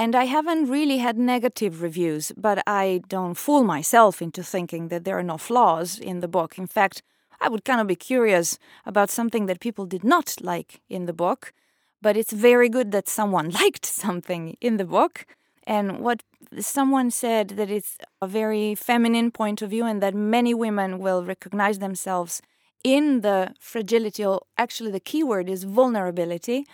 And 0.00 0.16
I 0.16 0.24
haven't 0.24 0.70
really 0.70 0.96
had 0.96 1.18
negative 1.18 1.82
reviews, 1.82 2.32
but 2.34 2.62
I 2.66 3.02
don't 3.08 3.34
fool 3.34 3.64
myself 3.64 4.22
into 4.22 4.42
thinking 4.42 4.88
that 4.88 5.04
there 5.04 5.18
are 5.18 5.22
no 5.22 5.36
flaws 5.36 5.98
in 5.98 6.20
the 6.20 6.26
book. 6.36 6.56
In 6.56 6.66
fact, 6.66 7.02
I 7.38 7.50
would 7.50 7.66
kind 7.66 7.82
of 7.82 7.86
be 7.86 7.96
curious 7.96 8.58
about 8.86 9.10
something 9.10 9.44
that 9.44 9.60
people 9.60 9.84
did 9.84 10.02
not 10.02 10.36
like 10.40 10.80
in 10.88 11.04
the 11.04 11.12
book, 11.12 11.52
but 12.00 12.16
it's 12.16 12.32
very 12.32 12.70
good 12.70 12.92
that 12.92 13.10
someone 13.10 13.50
liked 13.62 13.84
something 13.84 14.56
in 14.62 14.78
the 14.78 14.86
book. 14.86 15.26
And 15.66 16.00
what 16.00 16.22
someone 16.60 17.10
said 17.10 17.48
that 17.58 17.70
it's 17.70 17.98
a 18.22 18.26
very 18.26 18.74
feminine 18.74 19.30
point 19.30 19.60
of 19.60 19.68
view 19.68 19.84
and 19.84 20.02
that 20.02 20.14
many 20.14 20.54
women 20.54 20.98
will 20.98 21.22
recognize 21.26 21.78
themselves 21.78 22.40
in 22.82 23.20
the 23.20 23.52
fragility, 23.60 24.24
or 24.24 24.40
actually, 24.56 24.92
the 24.92 25.06
key 25.10 25.22
word 25.22 25.50
is 25.50 25.64
vulnerability 25.64 26.64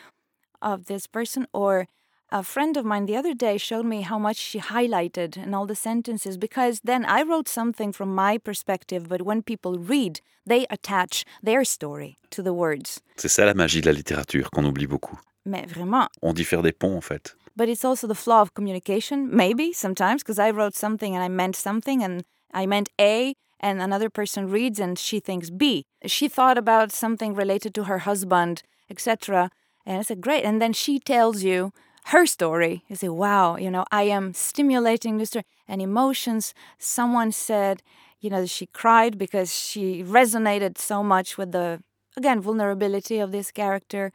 of 0.62 0.86
this 0.86 1.08
person. 1.08 1.48
Or 1.52 1.88
a 2.30 2.42
friend 2.42 2.76
of 2.76 2.84
mine 2.84 3.06
the 3.06 3.16
other 3.16 3.34
day 3.34 3.56
showed 3.58 3.86
me 3.86 4.02
how 4.02 4.18
much 4.18 4.36
she 4.36 4.58
highlighted 4.58 5.36
in 5.36 5.54
all 5.54 5.66
the 5.66 5.74
sentences 5.76 6.36
because 6.36 6.80
then 6.84 7.04
I 7.04 7.22
wrote 7.22 7.48
something 7.48 7.92
from 7.92 8.14
my 8.14 8.38
perspective, 8.38 9.08
but 9.08 9.22
when 9.22 9.42
people 9.42 9.78
read, 9.78 10.20
they 10.44 10.66
attach 10.70 11.24
their 11.42 11.64
story 11.64 12.16
to 12.30 12.42
the 12.42 12.52
words. 12.52 13.00
C'est 13.16 13.28
ça 13.28 13.44
la 13.46 13.54
magie 13.54 13.80
de 13.80 13.86
la 13.90 13.92
littérature 13.96 14.50
qu'on 14.50 14.64
oublie 14.64 14.86
beaucoup. 14.88 15.18
Mais 15.44 15.64
vraiment, 15.66 16.08
On 16.22 16.32
dit 16.32 16.44
faire 16.44 16.62
des 16.62 16.72
ponts 16.72 16.96
en 16.96 17.00
fait. 17.00 17.36
but 17.56 17.68
it's 17.68 17.84
also 17.84 18.06
the 18.06 18.14
flaw 18.14 18.42
of 18.42 18.52
communication, 18.54 19.28
maybe 19.30 19.72
sometimes, 19.72 20.22
because 20.22 20.38
I 20.38 20.50
wrote 20.50 20.74
something 20.74 21.14
and 21.14 21.22
I 21.24 21.28
meant 21.28 21.56
something 21.56 22.02
and 22.02 22.24
I 22.52 22.66
meant 22.66 22.88
A, 23.00 23.34
and 23.60 23.80
another 23.80 24.10
person 24.10 24.50
reads 24.50 24.78
and 24.80 24.98
she 24.98 25.20
thinks 25.20 25.48
B. 25.50 25.84
She 26.04 26.28
thought 26.28 26.58
about 26.58 26.92
something 26.92 27.34
related 27.34 27.72
to 27.74 27.84
her 27.84 28.00
husband, 28.00 28.62
etc. 28.90 29.50
And 29.86 29.98
it's 30.00 30.08
said, 30.08 30.20
great. 30.20 30.44
And 30.44 30.60
then 30.60 30.72
she 30.74 30.98
tells 30.98 31.42
you 31.42 31.72
her 32.06 32.26
story. 32.26 32.84
You 32.88 32.96
say, 32.96 33.08
wow, 33.08 33.56
you 33.56 33.70
know, 33.70 33.84
I 33.90 34.04
am 34.04 34.32
stimulating 34.32 35.18
this 35.18 35.30
story 35.30 35.44
and 35.66 35.82
emotions. 35.82 36.54
Someone 36.78 37.32
said, 37.32 37.82
you 38.20 38.30
know, 38.30 38.46
she 38.46 38.66
cried 38.66 39.18
because 39.18 39.54
she 39.54 40.02
resonated 40.04 40.78
so 40.78 41.02
much 41.02 41.36
with 41.36 41.52
the, 41.52 41.82
again, 42.16 42.40
vulnerability 42.40 43.18
of 43.18 43.32
this 43.32 43.50
character. 43.50 44.12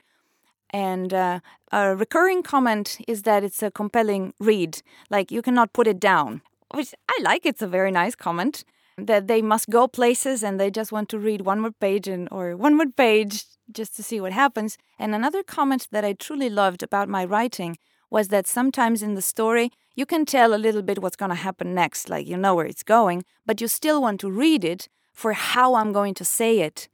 And 0.69 1.13
uh, 1.13 1.41
a 1.71 1.95
recurring 1.95 2.43
comment 2.43 2.97
is 3.07 3.23
that 3.23 3.43
it's 3.43 3.61
a 3.61 3.71
compelling 3.71 4.33
read. 4.39 4.81
Like 5.09 5.29
you 5.29 5.41
cannot 5.41 5.73
put 5.73 5.85
it 5.85 5.99
down, 5.99 6.41
which 6.73 6.95
I 7.09 7.19
like. 7.21 7.45
It's 7.45 7.61
a 7.61 7.67
very 7.67 7.91
nice 7.91 8.15
comment 8.15 8.63
that 8.97 9.27
they 9.27 9.41
must 9.41 9.69
go 9.69 9.87
places 9.87 10.43
and 10.43 10.59
they 10.59 10.71
just 10.71 10.91
want 10.91 11.09
to 11.09 11.19
read 11.19 11.41
one 11.41 11.59
more 11.59 11.71
page 11.71 12.07
and 12.07 12.29
or 12.31 12.55
one 12.55 12.75
more 12.75 12.87
page 12.87 13.43
just 13.73 13.95
to 13.95 14.03
see 14.03 14.19
what 14.21 14.33
happens. 14.33 14.77
And 14.99 15.13
another 15.13 15.43
comment 15.43 15.87
that 15.91 16.05
I 16.05 16.13
truly 16.13 16.49
loved 16.49 16.83
about 16.83 17.09
my 17.09 17.25
writing 17.25 17.77
was 18.09 18.27
that 18.27 18.47
sometimes 18.47 19.01
in 19.01 19.15
the 19.15 19.21
story 19.21 19.71
you 19.95 20.05
can 20.05 20.25
tell 20.25 20.53
a 20.53 20.63
little 20.65 20.81
bit 20.81 21.01
what's 21.01 21.15
going 21.15 21.29
to 21.29 21.35
happen 21.35 21.73
next, 21.73 22.09
like 22.09 22.27
you 22.27 22.37
know 22.37 22.55
where 22.55 22.65
it's 22.65 22.83
going, 22.83 23.23
but 23.45 23.61
you 23.61 23.67
still 23.67 24.01
want 24.01 24.19
to 24.21 24.31
read 24.31 24.63
it 24.63 24.87
for 25.13 25.33
how 25.33 25.75
I'm 25.75 25.91
going 25.91 26.13
to 26.15 26.25
say 26.25 26.59
it 26.59 26.87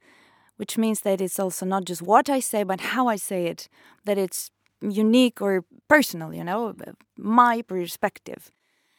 which 0.58 0.76
means 0.76 1.00
that 1.00 1.20
it's 1.20 1.38
also 1.38 1.64
not 1.64 1.84
just 1.84 2.02
what 2.02 2.28
I 2.28 2.40
say, 2.40 2.64
but 2.64 2.80
how 2.80 3.06
I 3.06 3.16
say 3.16 3.46
it, 3.46 3.68
that 4.04 4.18
it's 4.18 4.50
unique 4.80 5.40
or 5.40 5.64
personal, 5.88 6.34
you 6.34 6.44
know, 6.44 6.74
my 7.16 7.62
perspective. 7.62 8.50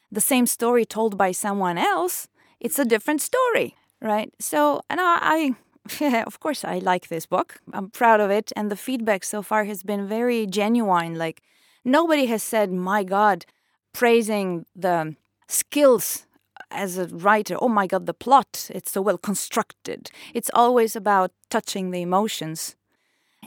The 0.10 0.22
same 0.22 0.48
story 0.48 0.86
told 0.86 1.18
by 1.18 1.32
someone 1.34 1.78
else, 1.78 2.30
it's 2.60 2.80
a 2.80 2.86
different 2.86 3.22
story, 3.22 3.76
right? 4.02 4.34
So, 4.40 4.82
and 4.90 5.00
I, 5.02 5.18
I 5.22 5.56
of 6.28 6.40
course, 6.40 6.64
I 6.64 6.80
like 6.80 7.08
this 7.08 7.26
book. 7.26 7.60
I'm 7.74 7.90
proud 7.90 8.20
of 8.20 8.32
it. 8.32 8.52
And 8.56 8.72
the 8.72 8.76
feedback 8.76 9.24
so 9.24 9.42
far 9.42 9.66
has 9.66 9.84
been 9.84 10.08
very 10.08 10.46
genuine. 10.46 11.16
Like, 11.16 11.42
nobody 11.84 12.26
has 12.28 12.44
said, 12.44 12.72
my 12.72 13.04
God, 13.04 13.46
praising 13.94 14.66
the 14.76 15.16
skills 15.48 16.26
as 16.72 16.98
a 16.98 17.08
writer, 17.08 17.56
oh 17.60 17.70
my 17.70 17.88
God, 17.88 18.06
the 18.06 18.14
plot, 18.14 18.70
it's 18.74 18.92
so 18.92 19.02
well 19.02 19.18
constructed. 19.18 20.12
It's 20.34 20.52
always 20.54 20.96
about 20.96 21.32
touching 21.50 21.92
the 21.92 22.02
emotions. 22.02 22.76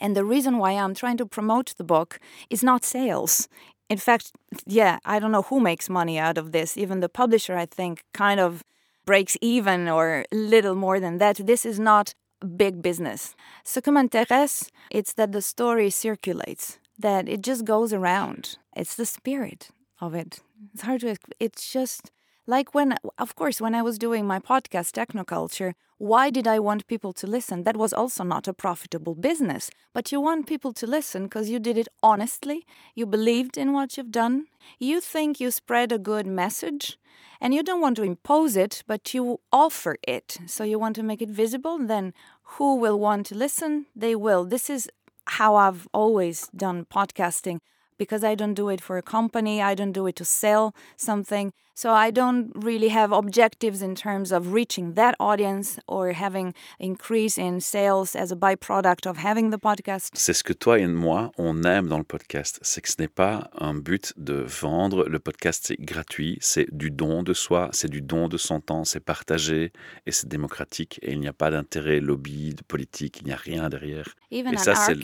And 0.00 0.16
the 0.16 0.24
reason 0.24 0.58
why 0.58 0.72
I'm 0.72 0.94
trying 0.94 1.18
to 1.18 1.26
promote 1.26 1.74
the 1.76 1.84
book 1.84 2.18
is 2.50 2.62
not 2.64 2.84
sales. 2.84 3.48
In 3.88 3.98
fact, 3.98 4.32
yeah, 4.66 4.98
I 5.04 5.18
don't 5.18 5.32
know 5.32 5.42
who 5.42 5.60
makes 5.60 5.88
money 5.88 6.18
out 6.18 6.38
of 6.38 6.52
this. 6.52 6.76
Even 6.76 7.00
the 7.00 7.08
publisher, 7.08 7.56
I 7.56 7.66
think, 7.66 8.02
kind 8.12 8.40
of 8.40 8.64
breaks 9.04 9.36
even 9.40 9.88
or 9.88 10.24
little 10.32 10.74
more 10.74 10.98
than 10.98 11.18
that. 11.18 11.36
This 11.36 11.66
is 11.66 11.78
not 11.78 12.14
big 12.44 12.82
business. 12.82 13.34
Ce 13.64 13.80
qui 13.80 13.92
m'intéresse, 13.92 14.70
it's 14.90 15.14
that 15.14 15.32
the 15.32 15.42
story 15.42 15.90
circulates, 15.90 16.78
that 16.98 17.28
it 17.28 17.42
just 17.42 17.64
goes 17.64 17.92
around. 17.92 18.58
It's 18.76 18.94
the 18.94 19.06
spirit 19.06 19.70
of 20.00 20.14
it. 20.14 20.40
It's 20.72 20.82
hard 20.82 21.00
to, 21.00 21.16
it's 21.40 21.72
just 21.72 22.10
Like 22.46 22.74
when, 22.74 22.96
of 23.18 23.36
course, 23.36 23.60
when 23.60 23.74
I 23.74 23.82
was 23.82 23.98
doing 23.98 24.26
my 24.26 24.40
podcast, 24.40 24.92
Technoculture, 24.92 25.74
why 25.98 26.28
did 26.28 26.48
I 26.48 26.58
want 26.58 26.88
people 26.88 27.12
to 27.12 27.26
listen? 27.28 27.62
That 27.62 27.76
was 27.76 27.92
also 27.92 28.24
not 28.24 28.48
a 28.48 28.52
profitable 28.52 29.14
business. 29.14 29.70
But 29.92 30.10
you 30.10 30.20
want 30.20 30.48
people 30.48 30.72
to 30.72 30.86
listen 30.86 31.24
because 31.24 31.50
you 31.50 31.60
did 31.60 31.78
it 31.78 31.86
honestly, 32.02 32.66
you 32.96 33.06
believed 33.06 33.56
in 33.56 33.72
what 33.72 33.96
you've 33.96 34.10
done, 34.10 34.46
you 34.80 35.00
think 35.00 35.38
you 35.38 35.52
spread 35.52 35.92
a 35.92 35.98
good 35.98 36.26
message, 36.26 36.98
and 37.40 37.54
you 37.54 37.62
don't 37.62 37.80
want 37.80 37.96
to 37.96 38.02
impose 38.02 38.56
it, 38.56 38.82
but 38.88 39.14
you 39.14 39.38
offer 39.52 39.96
it. 40.02 40.38
So 40.46 40.64
you 40.64 40.80
want 40.80 40.96
to 40.96 41.04
make 41.04 41.22
it 41.22 41.28
visible, 41.28 41.78
then 41.78 42.12
who 42.42 42.74
will 42.74 42.98
want 42.98 43.26
to 43.26 43.36
listen? 43.36 43.86
They 43.94 44.16
will. 44.16 44.44
This 44.44 44.68
is 44.68 44.90
how 45.26 45.54
I've 45.54 45.86
always 45.94 46.48
done 46.48 46.86
podcasting 46.86 47.60
because 48.02 48.24
I 48.24 48.34
don't 48.34 48.54
do 48.54 48.68
it 48.68 48.80
for 48.80 48.96
a 48.98 49.02
company, 49.02 49.62
I 49.62 49.74
don't 49.74 49.92
do 49.92 50.06
it 50.06 50.16
to 50.16 50.24
sell 50.24 50.74
something. 50.96 51.52
So 51.74 51.90
I 51.90 52.10
don't 52.10 52.50
really 52.54 52.90
have 52.90 53.12
objectives 53.12 53.80
in 53.80 53.94
terms 53.94 54.30
of 54.30 54.52
reaching 54.52 54.94
that 54.94 55.14
audience 55.18 55.80
or 55.86 56.12
having 56.12 56.52
increase 56.78 57.38
in 57.38 57.60
sales 57.60 58.14
as 58.14 58.30
a 58.30 58.36
byproduct 58.36 59.06
of 59.06 59.16
having 59.16 59.50
the 59.50 59.58
podcast. 59.58 60.10
C'est 60.14 60.34
ce 60.34 60.44
que 60.44 60.52
toi 60.52 60.78
et 60.78 60.86
moi, 60.86 61.32
on 61.38 61.62
aime 61.64 61.88
dans 61.88 61.96
le 61.96 62.04
podcast. 62.04 62.58
C'est 62.60 62.82
que 62.82 62.90
ce 62.90 62.96
n'est 62.98 63.08
pas 63.08 63.50
un 63.58 63.72
but 63.72 64.12
de 64.18 64.44
vendre. 64.46 65.08
Le 65.08 65.18
podcast, 65.18 65.64
c'est 65.66 65.80
gratuit, 65.80 66.36
c'est 66.42 66.66
du 66.76 66.90
don 66.90 67.22
de 67.22 67.32
soi, 67.32 67.70
c'est 67.72 67.90
du 67.90 68.02
don 68.02 68.28
de 68.28 68.36
son 68.36 68.60
temps, 68.60 68.84
c'est 68.84 69.00
partagé 69.00 69.72
et 70.04 70.12
c'est 70.12 70.28
démocratique. 70.28 71.00
Et 71.02 71.12
il 71.12 71.20
n'y 71.20 71.28
a 71.28 71.32
pas 71.32 71.50
d'intérêt 71.50 72.00
lobby, 72.00 72.54
de 72.54 72.62
politique, 72.62 73.20
il 73.22 73.28
n'y 73.28 73.32
a 73.32 73.36
rien 73.36 73.70
derrière. 73.70 74.14
Even 74.30 74.54
et 74.54 74.58
ça, 74.58 74.74
c'est. 74.74 74.98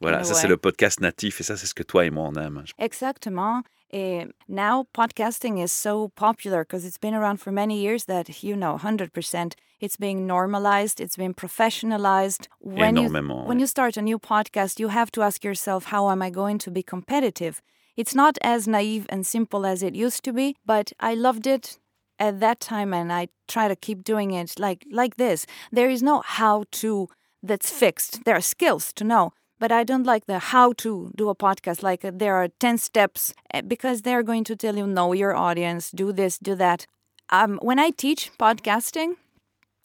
Voilà, 0.00 0.24
ça 0.24 0.34
c'est 0.34 0.48
le 0.48 0.56
podcast 0.56 1.00
natif 1.00 1.40
et 1.40 1.44
ça 1.44 1.56
c'est 1.56 1.66
ce 1.66 1.74
que 1.74 1.82
toi 1.82 2.04
et 2.04 2.10
moi 2.10 2.28
on 2.28 2.34
aime. 2.34 2.64
Exactement. 2.78 3.62
Eh, 3.92 4.26
now 4.48 4.84
podcasting 4.92 5.62
is 5.62 5.70
so 5.70 6.08
popular 6.16 6.64
because 6.64 6.84
it's 6.84 6.98
been 6.98 7.14
around 7.14 7.38
for 7.38 7.52
many 7.52 7.80
years 7.80 8.06
that 8.06 8.42
you 8.42 8.56
know 8.56 8.76
100% 8.76 9.54
it's 9.80 9.96
being 9.96 10.26
normalized, 10.26 11.00
it's 11.00 11.16
been 11.16 11.34
professionalized. 11.34 12.48
When 12.60 12.96
Énormément, 12.96 13.42
you 13.42 13.48
when 13.48 13.60
you 13.60 13.66
start 13.66 13.96
a 13.96 14.02
new 14.02 14.18
podcast, 14.18 14.80
you 14.80 14.88
have 14.88 15.10
to 15.12 15.22
ask 15.22 15.44
yourself 15.44 15.86
how 15.86 16.10
am 16.10 16.20
I 16.22 16.30
going 16.30 16.58
to 16.58 16.70
be 16.70 16.82
competitive? 16.82 17.62
It's 17.96 18.14
not 18.14 18.38
as 18.42 18.66
naive 18.66 19.06
and 19.08 19.26
simple 19.26 19.64
as 19.64 19.82
it 19.82 19.94
used 19.94 20.22
to 20.24 20.32
be, 20.32 20.56
but 20.66 20.92
I 21.00 21.14
loved 21.14 21.46
it 21.46 21.78
at 22.18 22.40
that 22.40 22.60
time 22.60 22.92
and 22.92 23.12
I 23.12 23.28
try 23.48 23.68
to 23.68 23.76
keep 23.76 24.02
doing 24.04 24.32
it 24.32 24.58
like 24.58 24.84
like 24.90 25.16
this. 25.16 25.46
There 25.70 25.90
is 25.90 26.02
no 26.02 26.22
how 26.24 26.64
to 26.82 27.08
that's 27.42 27.70
fixed. 27.70 28.24
There 28.24 28.36
are 28.36 28.40
skills 28.40 28.92
to 28.94 29.04
know, 29.04 29.32
but 29.58 29.72
I 29.72 29.84
don't 29.84 30.04
like 30.04 30.26
the 30.26 30.38
how 30.38 30.72
to 30.74 31.12
do 31.16 31.28
a 31.28 31.34
podcast. 31.34 31.82
Like 31.82 32.04
uh, 32.04 32.10
there 32.14 32.34
are 32.34 32.48
10 32.48 32.78
steps 32.78 33.34
uh, 33.52 33.62
because 33.62 34.02
they're 34.02 34.22
going 34.22 34.44
to 34.44 34.56
tell 34.56 34.76
you, 34.76 34.86
know 34.86 35.12
your 35.12 35.34
audience, 35.34 35.90
do 35.90 36.12
this, 36.12 36.38
do 36.38 36.54
that. 36.56 36.86
Um, 37.30 37.58
when 37.62 37.78
I 37.78 37.90
teach 37.90 38.30
podcasting, 38.38 39.14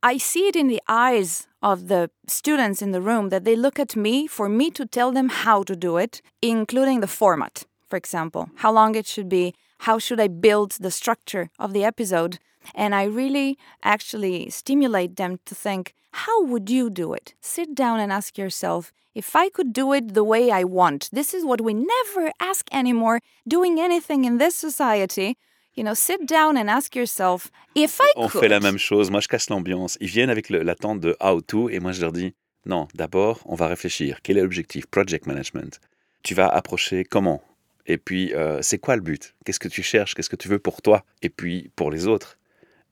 I 0.04 0.18
see 0.18 0.48
it 0.48 0.56
in 0.56 0.68
the 0.68 0.82
eyes 0.88 1.48
of 1.62 1.88
the 1.88 2.10
students 2.28 2.82
in 2.82 2.92
the 2.92 3.02
room 3.02 3.30
that 3.30 3.46
they 3.46 3.56
look 3.56 3.80
at 3.80 3.96
me 3.96 4.28
for 4.28 4.50
me 4.50 4.72
to 4.72 4.86
tell 4.86 5.12
them 5.12 5.30
how 5.30 5.64
to 5.64 5.76
do 5.76 5.98
it, 5.98 6.22
including 6.42 7.02
the 7.02 7.08
format, 7.08 7.66
for 7.88 7.98
example, 7.98 8.50
how 8.58 8.72
long 8.72 8.96
it 8.96 9.06
should 9.06 9.30
be, 9.30 9.54
how 9.80 10.00
should 10.00 10.20
I 10.20 10.28
build 10.28 10.72
the 10.80 10.92
structure 10.92 11.50
of 11.60 11.74
the 11.74 11.84
episode. 11.84 12.40
And 12.76 12.94
I 12.94 13.06
really 13.06 13.58
actually 13.84 14.50
stimulate 14.50 15.16
them 15.16 15.40
to 15.46 15.56
think, 15.56 15.94
how 16.14 16.44
would 16.46 16.70
you 16.70 16.90
do 16.90 17.14
it? 17.14 17.34
Sit 17.42 17.74
down 17.76 18.00
and 18.00 18.12
ask 18.12 18.38
yourself, 18.38 18.92
if 19.16 19.36
I 19.36 19.50
could 19.50 19.74
do 19.74 19.94
it 19.94 20.14
the 20.14 20.24
way 20.24 20.52
I 20.52 20.64
want, 20.64 21.10
this 21.12 21.34
is 21.34 21.44
what 21.44 21.60
we 21.62 21.74
never 21.74 22.32
ask 22.40 22.68
anymore 22.74 23.20
doing 23.48 23.80
anything 23.80 24.26
in 24.26 24.38
this 24.38 24.56
society. 24.56 25.36
You 25.74 25.84
know, 25.84 25.94
sit 25.94 26.28
down 26.28 26.58
and 26.58 26.70
ask 26.70 26.96
yourself, 26.96 27.50
if 27.76 28.00
I 28.02 28.12
On 28.18 28.28
could. 28.28 28.42
fait 28.42 28.50
la 28.50 28.60
même 28.60 28.78
chose. 28.78 29.10
Moi 29.10 29.22
je 29.22 29.28
casse 29.28 29.50
l'ambiance. 29.50 29.98
Ils 30.02 30.10
viennent 30.10 30.30
avec 30.30 30.50
l'attente 30.50 31.00
de 31.00 31.16
how 31.22 31.42
to 31.42 31.70
et 31.70 31.80
moi 31.80 31.94
je 31.94 32.02
leur 32.02 32.12
dis 32.12 32.34
non, 32.66 32.88
d'abord 32.94 33.40
on 33.46 33.56
va 33.56 33.68
réfléchir. 33.68 34.20
Quel 34.22 34.38
est 34.38 34.42
l'objectif? 34.42 34.86
Project 34.86 35.26
management. 35.28 35.80
Tu 36.24 36.36
vas 36.36 36.48
approcher 36.48 37.06
comment? 37.06 37.42
Et 37.88 37.98
puis 37.98 38.34
euh, 38.34 38.62
c'est 38.62 38.80
quoi 38.80 38.96
le 38.96 39.02
but? 39.02 39.34
Qu'est-ce 39.46 39.60
que 39.60 39.70
tu 39.70 39.82
cherches? 39.82 40.14
Qu'est-ce 40.14 40.30
que 40.30 40.36
tu 40.36 40.50
veux 40.50 40.60
pour 40.60 40.82
toi? 40.82 41.04
Et 41.22 41.30
puis 41.30 41.72
pour 41.76 41.90
les 41.90 42.06
autres 42.08 42.38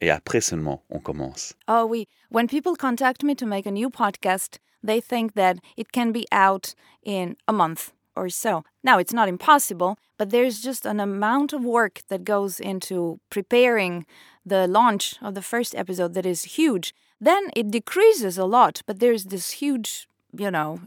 Et 0.01 0.09
après 0.09 0.41
seulement 0.41 0.81
on 0.89 0.99
commence. 0.99 1.53
Oh, 1.67 1.85
we. 1.85 2.07
When 2.29 2.47
people 2.47 2.75
contact 2.75 3.23
me 3.23 3.35
to 3.35 3.45
make 3.45 3.65
a 3.65 3.71
new 3.71 3.89
podcast, 3.89 4.59
they 4.83 5.01
think 5.01 5.33
that 5.33 5.59
it 5.75 5.91
can 5.91 6.12
be 6.12 6.25
out 6.31 6.73
in 7.03 7.35
a 7.47 7.53
month 7.53 7.91
or 8.15 8.29
so. 8.29 8.63
Now, 8.83 8.97
it's 8.97 9.13
not 9.13 9.27
impossible, 9.27 9.97
but 10.17 10.29
there's 10.29 10.62
just 10.62 10.85
an 10.85 10.99
amount 10.99 11.53
of 11.53 11.63
work 11.63 12.01
that 12.09 12.23
goes 12.23 12.59
into 12.59 13.19
preparing 13.29 14.05
the 14.45 14.67
launch 14.67 15.15
of 15.21 15.33
the 15.35 15.41
first 15.41 15.75
episode 15.75 16.13
that 16.13 16.25
is 16.25 16.57
huge. 16.57 16.93
Then 17.19 17.49
it 17.55 17.71
decreases 17.71 18.38
a 18.38 18.45
lot, 18.45 18.81
but 18.85 18.99
there's 18.99 19.25
this 19.25 19.51
huge, 19.51 20.07
you 20.38 20.51
know, 20.51 20.79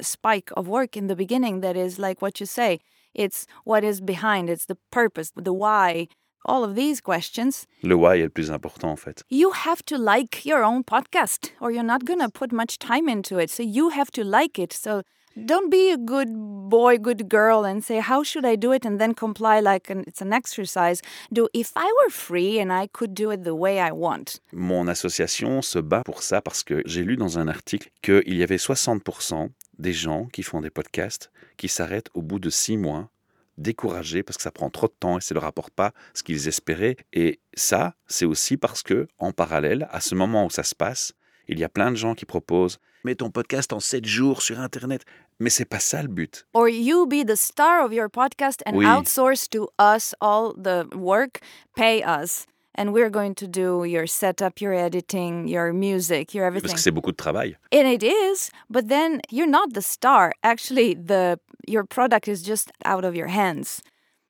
spike 0.00 0.50
of 0.56 0.68
work 0.68 0.96
in 0.96 1.06
the 1.06 1.16
beginning 1.16 1.60
that 1.60 1.76
is 1.76 1.98
like 1.98 2.20
what 2.20 2.40
you 2.40 2.46
say. 2.46 2.80
It's 3.14 3.46
what 3.64 3.82
is 3.84 4.00
behind, 4.00 4.50
it's 4.50 4.66
the 4.66 4.78
purpose, 4.90 5.32
the 5.34 5.52
why, 5.52 6.08
all 6.46 6.64
of 6.64 6.74
these 6.74 7.00
questions 7.00 7.66
Le 7.82 7.94
why 7.94 8.16
est 8.18 8.24
le 8.24 8.30
plus 8.30 8.50
important 8.50 8.90
en 8.90 8.96
fait. 8.96 9.22
you 9.30 9.50
have 9.66 9.82
to 9.84 9.96
like 9.98 10.44
your 10.46 10.64
own 10.64 10.82
podcast 10.82 11.52
or 11.60 11.70
you're 11.70 11.82
not 11.86 12.04
going 12.04 12.20
to 12.20 12.28
put 12.30 12.52
much 12.52 12.78
time 12.78 13.08
into 13.08 13.38
it. 13.38 13.50
So 13.50 13.62
you 13.62 13.90
have 13.90 14.10
to 14.12 14.22
like 14.24 14.58
it. 14.58 14.72
So 14.72 15.02
don't 15.36 15.70
be 15.70 15.90
a 15.92 15.98
good 15.98 16.30
boy, 16.34 16.96
good 16.98 17.28
girl 17.28 17.64
and 17.66 17.82
say, 17.82 18.00
How 18.00 18.22
should 18.22 18.46
I 18.46 18.56
do 18.56 18.72
it? 18.72 18.86
And 18.86 18.98
then 18.98 19.12
comply 19.12 19.60
like 19.60 19.90
an, 19.90 20.02
it's 20.06 20.22
an 20.22 20.32
exercise. 20.32 21.02
Do 21.30 21.48
if 21.52 21.72
I 21.76 21.84
were 22.00 22.10
free 22.10 22.58
and 22.58 22.72
I 22.72 22.86
could 22.86 23.12
do 23.14 23.30
it 23.30 23.44
the 23.44 23.54
way 23.54 23.78
I 23.78 23.90
want. 23.92 24.40
Mon 24.52 24.88
association 24.88 25.60
se 25.60 25.78
bat 25.78 26.02
pour 26.04 26.22
ça 26.22 26.40
parce 26.40 26.62
que 26.62 26.82
j'ai 26.86 27.02
lu 27.04 27.16
dans 27.16 27.38
un 27.38 27.48
article 27.48 27.90
qu'il 28.00 28.34
y 28.34 28.42
avait 28.42 28.56
60% 28.56 29.50
des 29.78 29.92
gens 29.92 30.24
qui 30.32 30.42
font 30.42 30.62
des 30.62 30.70
podcasts 30.70 31.30
qui 31.58 31.68
s'arrêtent 31.68 32.08
au 32.14 32.22
bout 32.22 32.38
de 32.38 32.48
six 32.50 32.76
mois, 32.78 33.10
découragés 33.58 34.22
parce 34.22 34.36
que 34.36 34.42
ça 34.42 34.50
prend 34.50 34.70
trop 34.70 34.86
de 34.88 34.94
temps 34.98 35.18
et 35.18 35.20
ça 35.20 35.34
ne 35.34 35.40
leur 35.40 35.44
apporte 35.48 35.72
pas 35.74 35.92
ce 36.14 36.22
qu'ils 36.22 36.48
espéraient. 36.48 36.96
Et 37.12 37.40
ça, 37.54 37.94
c'est 38.06 38.24
aussi 38.24 38.56
parce 38.56 38.82
que, 38.82 39.08
en 39.18 39.32
parallèle, 39.32 39.88
à 39.90 40.00
ce 40.00 40.14
moment 40.14 40.46
où 40.46 40.50
ça 40.50 40.62
se 40.62 40.74
passe, 40.74 41.12
il 41.48 41.58
y 41.58 41.64
a 41.64 41.68
plein 41.68 41.90
de 41.90 41.96
gens 41.96 42.14
qui 42.14 42.24
proposent 42.26 42.78
Mets 43.04 43.14
ton 43.14 43.30
podcast 43.30 43.72
en 43.72 43.78
7 43.78 44.04
jours 44.04 44.42
sur 44.42 44.58
Internet. 44.58 45.04
Mais 45.38 45.48
c'est 45.50 45.64
pas 45.64 45.78
ça 45.78 46.02
le 46.02 46.08
but. 46.08 46.44
Or 46.54 46.68
you 46.68 47.06
be 47.06 47.24
the 47.24 47.36
star 47.36 47.84
of 47.84 47.92
your 47.92 48.10
podcast 48.10 48.62
and 48.66 48.74
Oui. 48.74 48.84
outsource 48.84 49.48
to 49.50 49.68
us 49.78 50.12
all 50.20 50.52
the 50.60 50.92
work, 50.94 51.38
pay 51.76 52.02
us. 52.04 52.46
And 52.76 52.92
we're 52.92 53.10
going 53.10 53.34
to 53.36 53.46
do 53.48 53.84
your 53.84 54.06
setup, 54.06 54.60
your 54.60 54.74
editing, 54.74 55.48
your 55.48 55.72
music, 55.72 56.34
your 56.34 56.44
Parce 56.44 56.56
everything. 56.56 56.74
que 56.76 56.80
c'est 56.80 56.90
beaucoup 56.92 57.10
de 57.12 57.16
travail. 57.16 57.56
And 57.72 57.86
it 57.88 58.02
is, 58.02 58.50
but 58.70 58.88
then 58.88 59.20
you're 59.30 59.46
not 59.50 59.72
the 59.72 59.82
star. 59.82 60.32
Actually, 60.42 60.94
the 60.94 61.38
your 61.66 61.84
product 61.84 62.28
is 62.28 62.42
just 62.42 62.70
out 62.84 63.04
of 63.04 63.16
your 63.16 63.28
hands. 63.28 63.82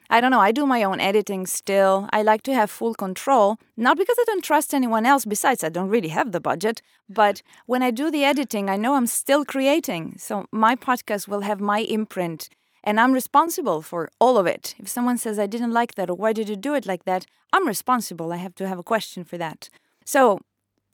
I 0.09 0.21
don't 0.21 0.31
know. 0.31 0.41
I 0.41 0.53
do 0.53 0.65
my 0.67 0.85
own 0.85 1.01
editing 1.01 1.47
still. 1.47 2.09
I 2.13 2.23
like 2.23 2.43
to 2.43 2.55
have 2.55 2.71
full 2.71 2.95
control, 2.95 3.57
not 3.77 3.97
because 3.97 4.17
I 4.21 4.25
don't 4.27 4.45
trust 4.45 4.73
anyone 4.73 5.05
else. 5.05 5.25
Besides, 5.25 5.65
I 5.65 5.69
don't 5.69 5.89
really 5.89 6.11
have 6.11 6.31
the 6.31 6.41
budget. 6.41 6.81
But 7.09 7.43
when 7.67 7.83
I 7.83 7.91
do 7.91 8.11
the 8.11 8.25
editing, 8.25 8.71
I 8.71 8.77
know 8.77 8.95
I'm 8.95 9.09
still 9.09 9.45
creating. 9.45 10.15
So 10.19 10.47
my 10.53 10.77
podcast 10.77 11.27
will 11.27 11.41
have 11.41 11.61
my 11.61 11.81
imprint, 11.81 12.49
and 12.87 13.01
I'm 13.01 13.13
responsible 13.13 13.83
for 13.83 14.09
all 14.21 14.39
of 14.39 14.47
it. 14.47 14.77
If 14.79 14.89
someone 14.89 15.19
says 15.19 15.39
I 15.39 15.47
didn't 15.47 15.73
like 15.73 15.97
that 15.97 16.09
or 16.09 16.15
why 16.15 16.33
did 16.33 16.49
you 16.49 16.57
do 16.57 16.75
it 16.75 16.87
like 16.87 17.05
that, 17.05 17.27
I'm 17.53 17.67
responsible. 17.67 18.33
I 18.33 18.37
have 18.37 18.55
to 18.55 18.69
have 18.69 18.79
a 18.79 18.85
question 18.85 19.25
for 19.25 19.37
that. 19.37 19.69
So 20.05 20.41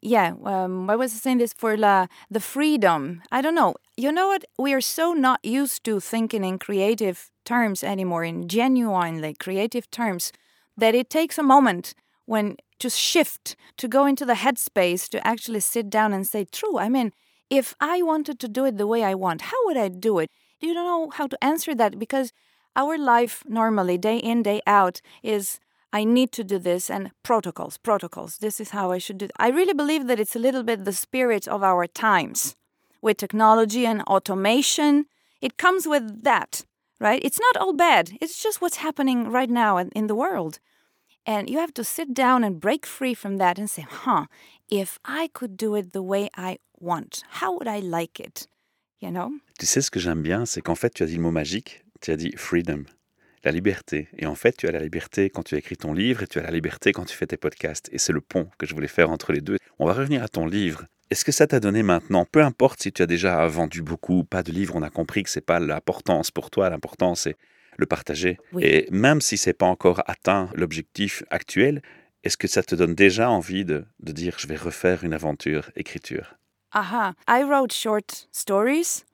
yeah, 0.00 0.35
um, 0.44 0.88
why 0.88 0.96
was 0.96 1.12
I 1.12 1.18
saying 1.18 1.38
this 1.38 1.52
for 1.52 1.76
la, 1.76 2.07
the 2.31 2.40
freedom? 2.40 3.22
I 3.31 3.40
don't 3.40 3.55
know. 3.55 3.74
You 3.96 4.11
know 4.11 4.28
what? 4.28 4.44
We 4.59 4.72
are 4.72 4.81
so 4.81 5.12
not 5.12 5.38
used 5.44 5.85
to 5.85 6.00
thinking 6.00 6.44
in 6.44 6.59
creative 6.59 7.31
terms 7.44 7.85
anymore, 7.85 8.24
in 8.24 8.48
genuinely 8.48 9.35
creative 9.38 9.88
terms, 9.90 10.33
that 10.76 10.94
it 10.94 11.09
takes 11.09 11.38
a 11.38 11.42
moment 11.42 11.94
when 12.24 12.57
to 12.81 12.90
shift, 12.90 13.55
to 13.76 13.87
go 13.87 14.07
into 14.07 14.24
the 14.24 14.35
headspace, 14.35 15.09
to 15.11 15.24
actually 15.24 15.61
sit 15.61 15.88
down 15.88 16.12
and 16.12 16.26
say, 16.26 16.46
true. 16.50 16.78
I 16.78 16.88
mean, 16.88 17.12
if 17.48 17.74
I 17.81 18.02
wanted 18.02 18.40
to 18.40 18.48
do 18.48 18.64
it 18.64 18.78
the 18.78 18.87
way 18.87 19.05
I 19.05 19.14
want, 19.14 19.42
how 19.42 19.59
would 19.66 19.76
I 19.76 19.88
do 19.88 20.18
it? 20.18 20.31
You 20.62 20.75
don't 20.75 20.87
know 20.87 21.11
how 21.11 21.27
to 21.27 21.44
answer 21.44 21.75
that 21.75 21.98
because 21.98 22.33
our 22.77 22.96
life 22.96 23.42
normally, 23.48 23.98
day 23.98 24.16
in, 24.16 24.44
day 24.44 24.62
out, 24.64 25.01
is 25.22 25.59
I 25.92 26.05
need 26.05 26.31
to 26.33 26.44
do 26.44 26.59
this 26.59 26.88
and 26.88 27.11
protocols, 27.25 27.79
protocols. 27.79 28.38
This 28.38 28.61
is 28.61 28.70
how 28.70 28.92
I 28.92 28.98
should 28.98 29.18
do 29.18 29.25
it. 29.25 29.33
I 29.37 29.48
really 29.48 29.75
believe 29.75 30.07
that 30.07 30.20
it's 30.20 30.37
a 30.37 30.38
little 30.38 30.62
bit 30.62 30.85
the 30.85 30.92
spirit 30.92 31.48
of 31.48 31.64
our 31.64 31.88
times 31.88 32.55
with 33.03 33.16
technology 33.16 33.85
and 33.85 34.03
automation. 34.03 35.07
It 35.40 35.59
comes 35.59 35.88
with 35.88 36.22
that, 36.22 36.64
right? 37.01 37.20
It's 37.25 37.40
not 37.40 37.57
all 37.57 37.72
bad. 37.72 38.12
It's 38.20 38.40
just 38.40 38.62
what's 38.62 38.77
happening 38.77 39.31
right 39.31 39.51
now 39.51 39.79
in, 39.79 40.07
the 40.07 40.14
world. 40.14 40.61
And 41.27 41.51
you 41.51 41.59
have 41.59 41.75
to 41.75 41.85
sit 41.85 42.14
down 42.14 42.44
and 42.44 42.61
break 42.61 42.87
free 42.87 43.14
from 43.14 43.38
that 43.38 43.59
and 43.59 43.68
say, 43.68 43.83
huh, 43.83 44.27
if 44.70 45.01
I 45.05 45.29
could 45.35 45.57
do 45.57 45.75
it 45.75 45.92
the 45.92 46.03
way 46.03 46.31
I 46.37 46.59
want, 46.79 47.25
how 47.31 47.59
would 47.59 47.68
I 47.68 47.81
like 47.81 48.20
it? 48.20 48.46
You 49.02 49.10
know? 49.10 49.32
Tu 49.58 49.66
sais 49.66 49.82
ce 49.82 49.90
que 49.90 50.00
j'aime 50.00 50.22
bien, 50.22 50.46
c'est 50.46 50.60
qu'en 50.62 50.76
fait, 50.76 50.94
tu 50.94 51.02
as 51.02 51.06
dit 51.06 51.16
le 51.16 51.22
mot 51.22 51.30
magique, 51.32 51.84
tu 52.00 52.10
as 52.12 52.16
dit 52.16 52.32
freedom. 52.36 52.84
la 53.44 53.50
liberté. 53.50 54.08
Et 54.18 54.26
en 54.26 54.34
fait, 54.34 54.56
tu 54.56 54.68
as 54.68 54.72
la 54.72 54.80
liberté 54.80 55.28
quand 55.30 55.42
tu 55.42 55.56
écris 55.56 55.76
ton 55.76 55.92
livre 55.92 56.22
et 56.22 56.26
tu 56.26 56.38
as 56.38 56.42
la 56.42 56.50
liberté 56.50 56.92
quand 56.92 57.04
tu 57.04 57.16
fais 57.16 57.26
tes 57.26 57.36
podcasts. 57.36 57.88
Et 57.92 57.98
c'est 57.98 58.12
le 58.12 58.20
pont 58.20 58.48
que 58.58 58.66
je 58.66 58.74
voulais 58.74 58.88
faire 58.88 59.10
entre 59.10 59.32
les 59.32 59.40
deux. 59.40 59.58
On 59.78 59.86
va 59.86 59.92
revenir 59.92 60.22
à 60.22 60.28
ton 60.28 60.46
livre. 60.46 60.84
Est-ce 61.10 61.24
que 61.24 61.32
ça 61.32 61.46
t'a 61.46 61.60
donné 61.60 61.82
maintenant, 61.82 62.24
peu 62.24 62.42
importe 62.42 62.82
si 62.82 62.92
tu 62.92 63.02
as 63.02 63.06
déjà 63.06 63.46
vendu 63.46 63.82
beaucoup, 63.82 64.24
pas 64.24 64.42
de 64.42 64.52
livres, 64.52 64.76
on 64.76 64.82
a 64.82 64.90
compris 64.90 65.22
que 65.24 65.30
c'est 65.30 65.44
pas 65.44 65.60
l'importance 65.60 66.30
pour 66.30 66.50
toi, 66.50 66.70
l'important 66.70 67.14
c'est 67.14 67.36
le 67.76 67.86
partager. 67.86 68.38
Oui. 68.52 68.62
Et 68.64 68.88
même 68.90 69.20
si 69.20 69.36
c'est 69.36 69.52
pas 69.52 69.66
encore 69.66 70.02
atteint 70.06 70.48
l'objectif 70.54 71.22
actuel, 71.30 71.82
est-ce 72.24 72.36
que 72.36 72.48
ça 72.48 72.62
te 72.62 72.74
donne 72.74 72.94
déjà 72.94 73.28
envie 73.28 73.64
de, 73.64 73.84
de 74.00 74.12
dire 74.12 74.36
je 74.38 74.46
vais 74.46 74.56
refaire 74.56 75.04
une 75.04 75.12
aventure 75.12 75.70
écriture? 75.76 76.36
Aha. 76.74 77.14
I 77.28 77.42
wrote 77.42 77.70
short 77.70 78.26
stories, 78.30 79.04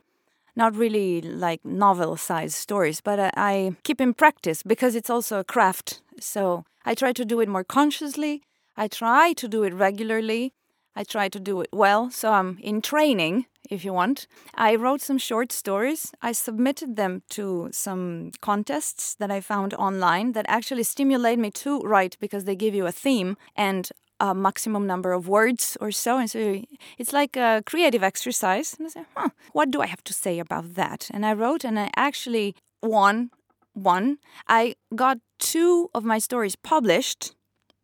not 0.54 0.76
really 0.76 1.20
like 1.20 1.64
novel 1.64 2.16
sized 2.16 2.54
stories, 2.54 3.00
but 3.00 3.18
I, 3.18 3.32
I 3.36 3.76
keep 3.82 4.00
in 4.00 4.14
practice 4.14 4.62
because 4.62 4.94
it's 4.94 5.10
also 5.10 5.40
a 5.40 5.44
craft. 5.44 6.00
So 6.20 6.64
I 6.84 6.94
try 6.94 7.12
to 7.12 7.24
do 7.24 7.40
it 7.40 7.48
more 7.48 7.64
consciously. 7.64 8.42
I 8.76 8.86
try 8.86 9.32
to 9.32 9.48
do 9.48 9.64
it 9.64 9.74
regularly. 9.74 10.52
I 10.94 11.02
try 11.04 11.28
to 11.28 11.40
do 11.40 11.60
it 11.60 11.68
well. 11.72 12.10
So 12.10 12.32
I'm 12.32 12.58
in 12.60 12.80
training, 12.80 13.46
if 13.70 13.84
you 13.84 13.92
want. 13.92 14.26
I 14.54 14.76
wrote 14.76 15.00
some 15.00 15.18
short 15.18 15.52
stories. 15.52 16.12
I 16.22 16.32
submitted 16.32 16.96
them 16.96 17.22
to 17.30 17.70
some 17.72 18.32
contests 18.40 19.14
that 19.16 19.30
I 19.30 19.40
found 19.40 19.74
online 19.74 20.32
that 20.32 20.46
actually 20.48 20.84
stimulate 20.84 21.38
me 21.38 21.50
to 21.52 21.80
write 21.80 22.16
because 22.20 22.44
they 22.44 22.56
give 22.56 22.74
you 22.74 22.86
a 22.86 22.92
theme 22.92 23.36
and 23.56 23.90
a 24.20 24.34
maximum 24.34 24.86
number 24.86 25.12
of 25.12 25.28
words 25.28 25.76
or 25.80 25.90
so. 25.90 26.18
And 26.18 26.30
so 26.30 26.62
it's 26.98 27.12
like 27.12 27.36
a 27.36 27.62
creative 27.64 28.02
exercise. 28.02 28.74
And 28.78 28.86
I 28.86 28.90
said, 28.90 29.06
huh, 29.16 29.30
what 29.52 29.70
do 29.70 29.80
I 29.80 29.86
have 29.86 30.04
to 30.04 30.12
say 30.12 30.38
about 30.38 30.74
that? 30.74 31.08
And 31.12 31.24
I 31.24 31.32
wrote 31.32 31.64
and 31.64 31.78
I 31.78 31.90
actually 31.96 32.54
won 32.82 33.30
one. 33.74 34.18
I 34.48 34.74
got 34.94 35.18
two 35.38 35.90
of 35.94 36.04
my 36.04 36.18
stories 36.18 36.56
published. 36.56 37.34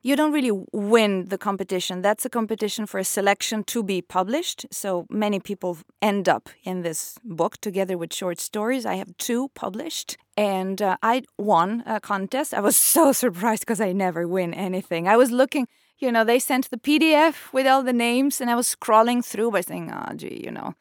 You 0.03 0.17
don't 0.17 0.33
really 0.33 0.51
win 0.73 1.29
the 1.29 1.39
competition. 1.39 2.03
That's 2.03 2.27
a 2.27 2.29
competition 2.29 2.85
for 2.85 2.99
a 2.99 3.05
selection 3.05 3.65
to 3.65 3.83
be 3.83 4.03
published. 4.03 4.67
So 4.71 5.07
many 5.09 5.41
people 5.41 5.79
end 6.03 6.29
up 6.29 6.51
in 6.63 6.83
this 6.83 7.17
book 7.25 7.57
together 7.63 7.97
with 7.97 8.13
short 8.13 8.39
stories. 8.39 8.85
I 8.85 8.97
have 8.97 9.17
two 9.17 9.49
published. 9.55 10.19
And 10.37 10.83
uh, 10.83 10.99
I 11.03 11.23
won 11.39 11.83
a 11.87 12.01
contest. 12.01 12.53
I 12.53 12.61
was 12.61 12.77
so 12.95 13.13
surprised 13.13 13.63
because 13.63 13.81
I 13.81 13.93
never 13.93 14.29
win 14.29 14.53
anything. 14.53 15.09
I 15.09 15.17
was 15.17 15.31
looking 15.31 15.69
you 15.99 16.11
know, 16.11 16.25
they 16.25 16.39
sent 16.39 16.71
the 16.71 16.77
PDF 16.77 17.53
with 17.53 17.67
all 17.67 17.83
the 17.83 17.93
names, 17.93 18.41
and 18.41 18.51
I 18.51 18.57
was 18.57 18.75
scrolling 18.75 19.25
through 19.25 19.51
by 19.53 19.61
saying, 19.61 19.93
oh, 19.93 20.15
gee, 20.15 20.43
you 20.45 20.51
know, 20.51 20.75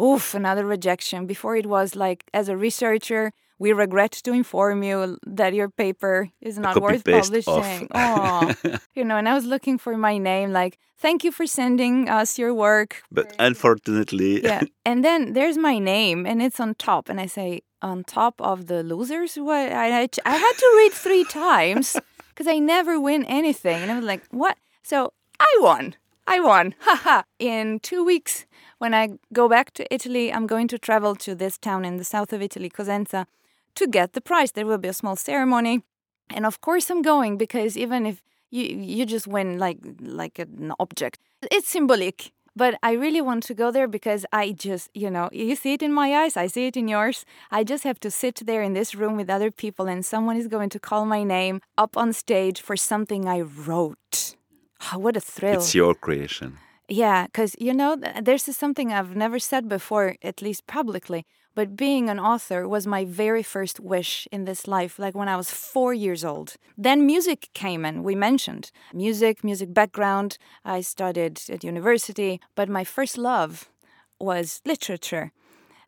oof, 0.00 0.34
another 0.34 0.66
rejection. 0.66 1.26
Before 1.26 1.56
it 1.56 1.66
was 1.66 1.96
like, 1.96 2.24
as 2.32 2.48
a 2.48 2.56
researcher, 2.56 3.32
we 3.58 3.72
regret 3.72 4.12
to 4.12 4.32
inform 4.32 4.82
you 4.82 5.18
that 5.26 5.52
your 5.52 5.68
paper 5.68 6.30
is 6.40 6.58
not 6.58 6.80
worth 6.80 7.04
copy-paste 7.04 7.48
off. 7.48 7.62
publishing. 7.62 7.88
Oh, 7.94 8.54
you 8.94 9.04
know, 9.04 9.16
and 9.16 9.28
I 9.28 9.34
was 9.34 9.46
looking 9.46 9.78
for 9.78 9.96
my 9.96 10.18
name, 10.18 10.52
like, 10.52 10.78
thank 10.96 11.24
you 11.24 11.32
for 11.32 11.46
sending 11.46 12.08
us 12.08 12.38
your 12.38 12.54
work. 12.54 13.02
But 13.10 13.34
unfortunately, 13.38 14.44
Yeah. 14.44 14.62
And 14.84 15.04
then 15.04 15.32
there's 15.32 15.58
my 15.58 15.78
name, 15.78 16.26
and 16.26 16.40
it's 16.40 16.60
on 16.60 16.74
top. 16.74 17.08
And 17.08 17.20
I 17.20 17.26
say, 17.26 17.62
on 17.82 18.04
top 18.04 18.40
of 18.40 18.66
the 18.66 18.82
losers? 18.82 19.36
What? 19.36 19.72
I, 19.72 20.02
I, 20.02 20.08
I 20.24 20.36
had 20.36 20.52
to 20.52 20.74
read 20.78 20.92
three 20.92 21.24
times 21.24 21.96
because 22.38 22.50
I 22.50 22.60
never 22.60 23.00
win 23.00 23.24
anything. 23.24 23.82
And 23.82 23.90
I 23.90 23.96
was 23.96 24.04
like, 24.04 24.22
what? 24.30 24.56
So 24.82 25.12
I 25.40 25.58
won. 25.60 25.96
I 26.28 26.38
won. 26.38 26.74
Haha. 26.80 27.22
In 27.40 27.80
two 27.80 28.04
weeks, 28.04 28.46
when 28.78 28.94
I 28.94 29.18
go 29.32 29.48
back 29.48 29.72
to 29.72 29.92
Italy, 29.92 30.32
I'm 30.32 30.46
going 30.46 30.68
to 30.68 30.78
travel 30.78 31.16
to 31.16 31.34
this 31.34 31.58
town 31.58 31.84
in 31.84 31.96
the 31.96 32.04
south 32.04 32.32
of 32.32 32.40
Italy, 32.40 32.70
Cosenza, 32.70 33.26
to 33.74 33.88
get 33.88 34.12
the 34.12 34.20
prize. 34.20 34.52
There 34.52 34.66
will 34.66 34.78
be 34.78 34.88
a 34.88 34.92
small 34.92 35.16
ceremony. 35.16 35.82
And 36.30 36.46
of 36.46 36.60
course 36.60 36.90
I'm 36.90 37.02
going 37.02 37.38
because 37.38 37.76
even 37.76 38.06
if 38.06 38.22
you 38.50 38.64
you 38.64 39.04
just 39.04 39.26
win 39.26 39.58
like 39.58 39.78
like 40.00 40.38
an 40.38 40.72
object, 40.78 41.18
it's 41.50 41.68
symbolic. 41.68 42.32
But 42.58 42.74
I 42.82 42.92
really 43.04 43.20
want 43.20 43.44
to 43.44 43.54
go 43.54 43.70
there 43.70 43.86
because 43.86 44.26
I 44.32 44.50
just, 44.50 44.90
you 44.92 45.10
know, 45.10 45.28
you 45.30 45.54
see 45.54 45.74
it 45.74 45.82
in 45.82 45.92
my 45.92 46.08
eyes, 46.22 46.36
I 46.36 46.48
see 46.48 46.66
it 46.66 46.76
in 46.76 46.88
yours. 46.88 47.24
I 47.52 47.62
just 47.62 47.84
have 47.84 48.00
to 48.00 48.10
sit 48.10 48.36
there 48.46 48.62
in 48.62 48.72
this 48.72 48.96
room 48.96 49.14
with 49.16 49.30
other 49.30 49.52
people 49.52 49.86
and 49.86 50.04
someone 50.04 50.36
is 50.36 50.48
going 50.48 50.70
to 50.70 50.80
call 50.80 51.04
my 51.06 51.22
name 51.22 51.60
up 51.76 51.96
on 51.96 52.12
stage 52.12 52.60
for 52.60 52.76
something 52.76 53.28
I 53.28 53.42
wrote. 53.42 54.34
Oh, 54.92 54.98
what 54.98 55.16
a 55.16 55.20
thrill. 55.20 55.60
it's 55.60 55.72
your 55.72 55.94
creation. 55.94 56.58
Yeah, 56.88 57.26
because 57.26 57.54
you 57.60 57.72
know, 57.72 57.96
there's 58.20 58.56
something 58.56 58.92
I've 58.92 59.14
never 59.14 59.38
said 59.38 59.68
before, 59.68 60.16
at 60.20 60.42
least 60.42 60.66
publicly. 60.66 61.26
But 61.58 61.74
being 61.74 62.08
an 62.08 62.20
author 62.20 62.68
was 62.68 62.86
my 62.86 63.04
very 63.04 63.42
first 63.42 63.80
wish 63.80 64.28
in 64.30 64.44
this 64.44 64.68
life, 64.68 64.96
like 64.96 65.16
when 65.16 65.28
I 65.28 65.34
was 65.34 65.50
four 65.50 65.92
years 65.92 66.24
old. 66.24 66.54
Then 66.76 67.04
music 67.04 67.50
came 67.52 67.84
in, 67.84 68.04
we 68.04 68.14
mentioned 68.14 68.70
music, 68.94 69.42
music 69.42 69.74
background. 69.74 70.38
I 70.64 70.82
studied 70.82 71.40
at 71.48 71.64
university, 71.64 72.40
but 72.54 72.68
my 72.68 72.84
first 72.84 73.18
love 73.18 73.68
was 74.20 74.60
literature. 74.64 75.32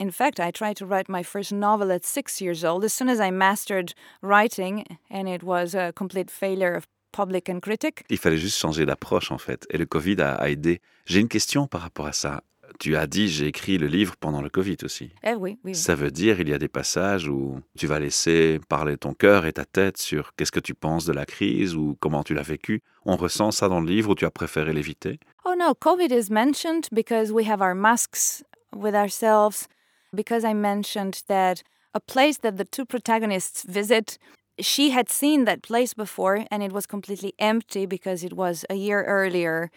In 0.01 0.11
fact, 0.11 0.41
I 0.41 0.51
tried 0.51 0.77
to 0.79 0.87
write 0.87 1.09
my 1.09 1.23
first 1.23 1.53
novel 1.53 1.93
at 1.93 2.05
six 2.05 2.41
years 2.41 2.65
old 2.65 2.83
as 2.83 2.93
soon 2.93 3.09
as 3.09 3.21
I 3.21 3.31
mastered 3.31 3.95
writing, 4.23 4.99
and 5.09 5.29
it 5.29 5.45
was 5.45 5.77
a 5.77 5.93
complete 5.93 6.33
failure 6.33 6.75
of 6.75 6.89
public 7.13 7.49
and 7.49 7.63
critic. 7.63 8.05
Il 8.11 8.19
fallait 8.19 8.39
juste 8.39 8.59
changer 8.59 8.87
d'approche 8.87 9.31
en 9.31 9.39
fait. 9.39 9.69
Et 9.71 9.79
le 9.79 9.87
Covid 9.87 10.21
a, 10.21 10.51
aidé. 10.51 10.81
J'ai 11.07 11.21
une 11.21 11.29
question 11.29 11.69
par 11.69 11.83
rapport 11.83 12.07
à 12.07 12.13
ça. 12.13 12.43
Tu 12.79 12.97
as 12.97 13.07
dit 13.07 13.29
j'ai 13.29 13.47
écrit 13.47 13.79
le 13.79 13.87
livre 13.87 14.17
pendant 14.17 14.43
le 14.43 14.49
Covid 14.49 14.77
aussi. 14.85 15.11
Eh 15.25 15.35
oui, 15.35 15.59
oui. 15.65 15.75
Ça 15.75 15.95
veut 15.95 16.11
dire 16.11 16.41
il 16.41 16.49
y 16.49 16.55
a 16.55 16.59
des 16.59 16.69
passages 16.69 17.29
où 17.29 17.61
tu 17.79 17.87
vas 17.87 17.99
laisser 17.99 18.61
parler 18.69 18.97
ton 18.97 19.13
cœur 19.15 19.47
et 19.47 19.53
ta 19.53 19.65
tête 19.65 19.97
sur 19.99 20.35
qu'est-ce 20.35 20.53
que 20.53 20.61
tu 20.61 20.75
penses 20.75 21.05
de 21.05 21.13
la 21.13 21.27
crise 21.27 21.75
ou 21.75 21.97
comment 22.01 22.23
tu 22.23 22.35
l'as 22.35 22.43
vécu. 22.43 22.83
On 23.05 23.17
ressent 23.17 23.51
ça 23.51 23.69
dans 23.69 23.81
le 23.81 23.87
livre 23.87 24.11
ou 24.11 24.15
tu 24.15 24.25
as 24.25 24.31
préféré 24.31 24.73
l'éviter? 24.73 25.19
Oh 25.45 25.55
no, 25.59 25.75
COVID 25.75 26.13
is 26.13 26.31
mentioned 26.31 26.89
because 26.93 27.33
we 27.33 27.49
have 27.49 27.61
our 27.61 27.75
masks 27.75 28.45
with 28.75 28.95
ourselves. 28.95 29.69
Because 30.13 30.45
I 30.45 30.55
mentioned 30.55 31.23
that 31.29 31.63
a 31.95 32.01
place 32.01 32.39
that 32.39 32.57
the 32.57 32.65
two 32.65 32.85
protagonists 32.85 33.65
visit, 33.69 34.19
she 34.59 34.91
had 34.91 35.09
seen 35.09 35.45
that 35.45 35.63
place 35.63 35.95
before 35.95 36.45
and 36.51 36.63
it 36.63 36.73
was 36.73 36.87
completely 36.87 37.33
empty 37.39 37.87
because 37.87 38.25
it 38.25 38.33
was 38.33 38.65
a 38.69 38.75
year 38.75 39.05
earlier 39.05 39.71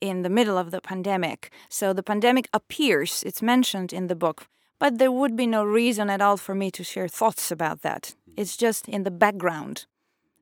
in 0.00 0.22
the 0.22 0.30
middle 0.30 0.58
of 0.58 0.70
the 0.70 0.80
pandemic. 0.80 1.50
So 1.68 1.92
the 1.92 2.02
pandemic 2.02 2.48
appears, 2.52 3.22
it's 3.24 3.42
mentioned 3.42 3.92
in 3.92 4.06
the 4.06 4.14
book, 4.14 4.48
but 4.78 4.98
there 4.98 5.12
would 5.12 5.36
be 5.36 5.46
no 5.46 5.62
reason 5.62 6.10
at 6.10 6.22
all 6.22 6.36
for 6.36 6.54
me 6.54 6.70
to 6.70 6.84
share 6.84 7.08
thoughts 7.08 7.50
about 7.50 7.82
that. 7.82 8.14
It's 8.36 8.56
just 8.56 8.88
in 8.88 9.02
the 9.02 9.10
background, 9.10 9.86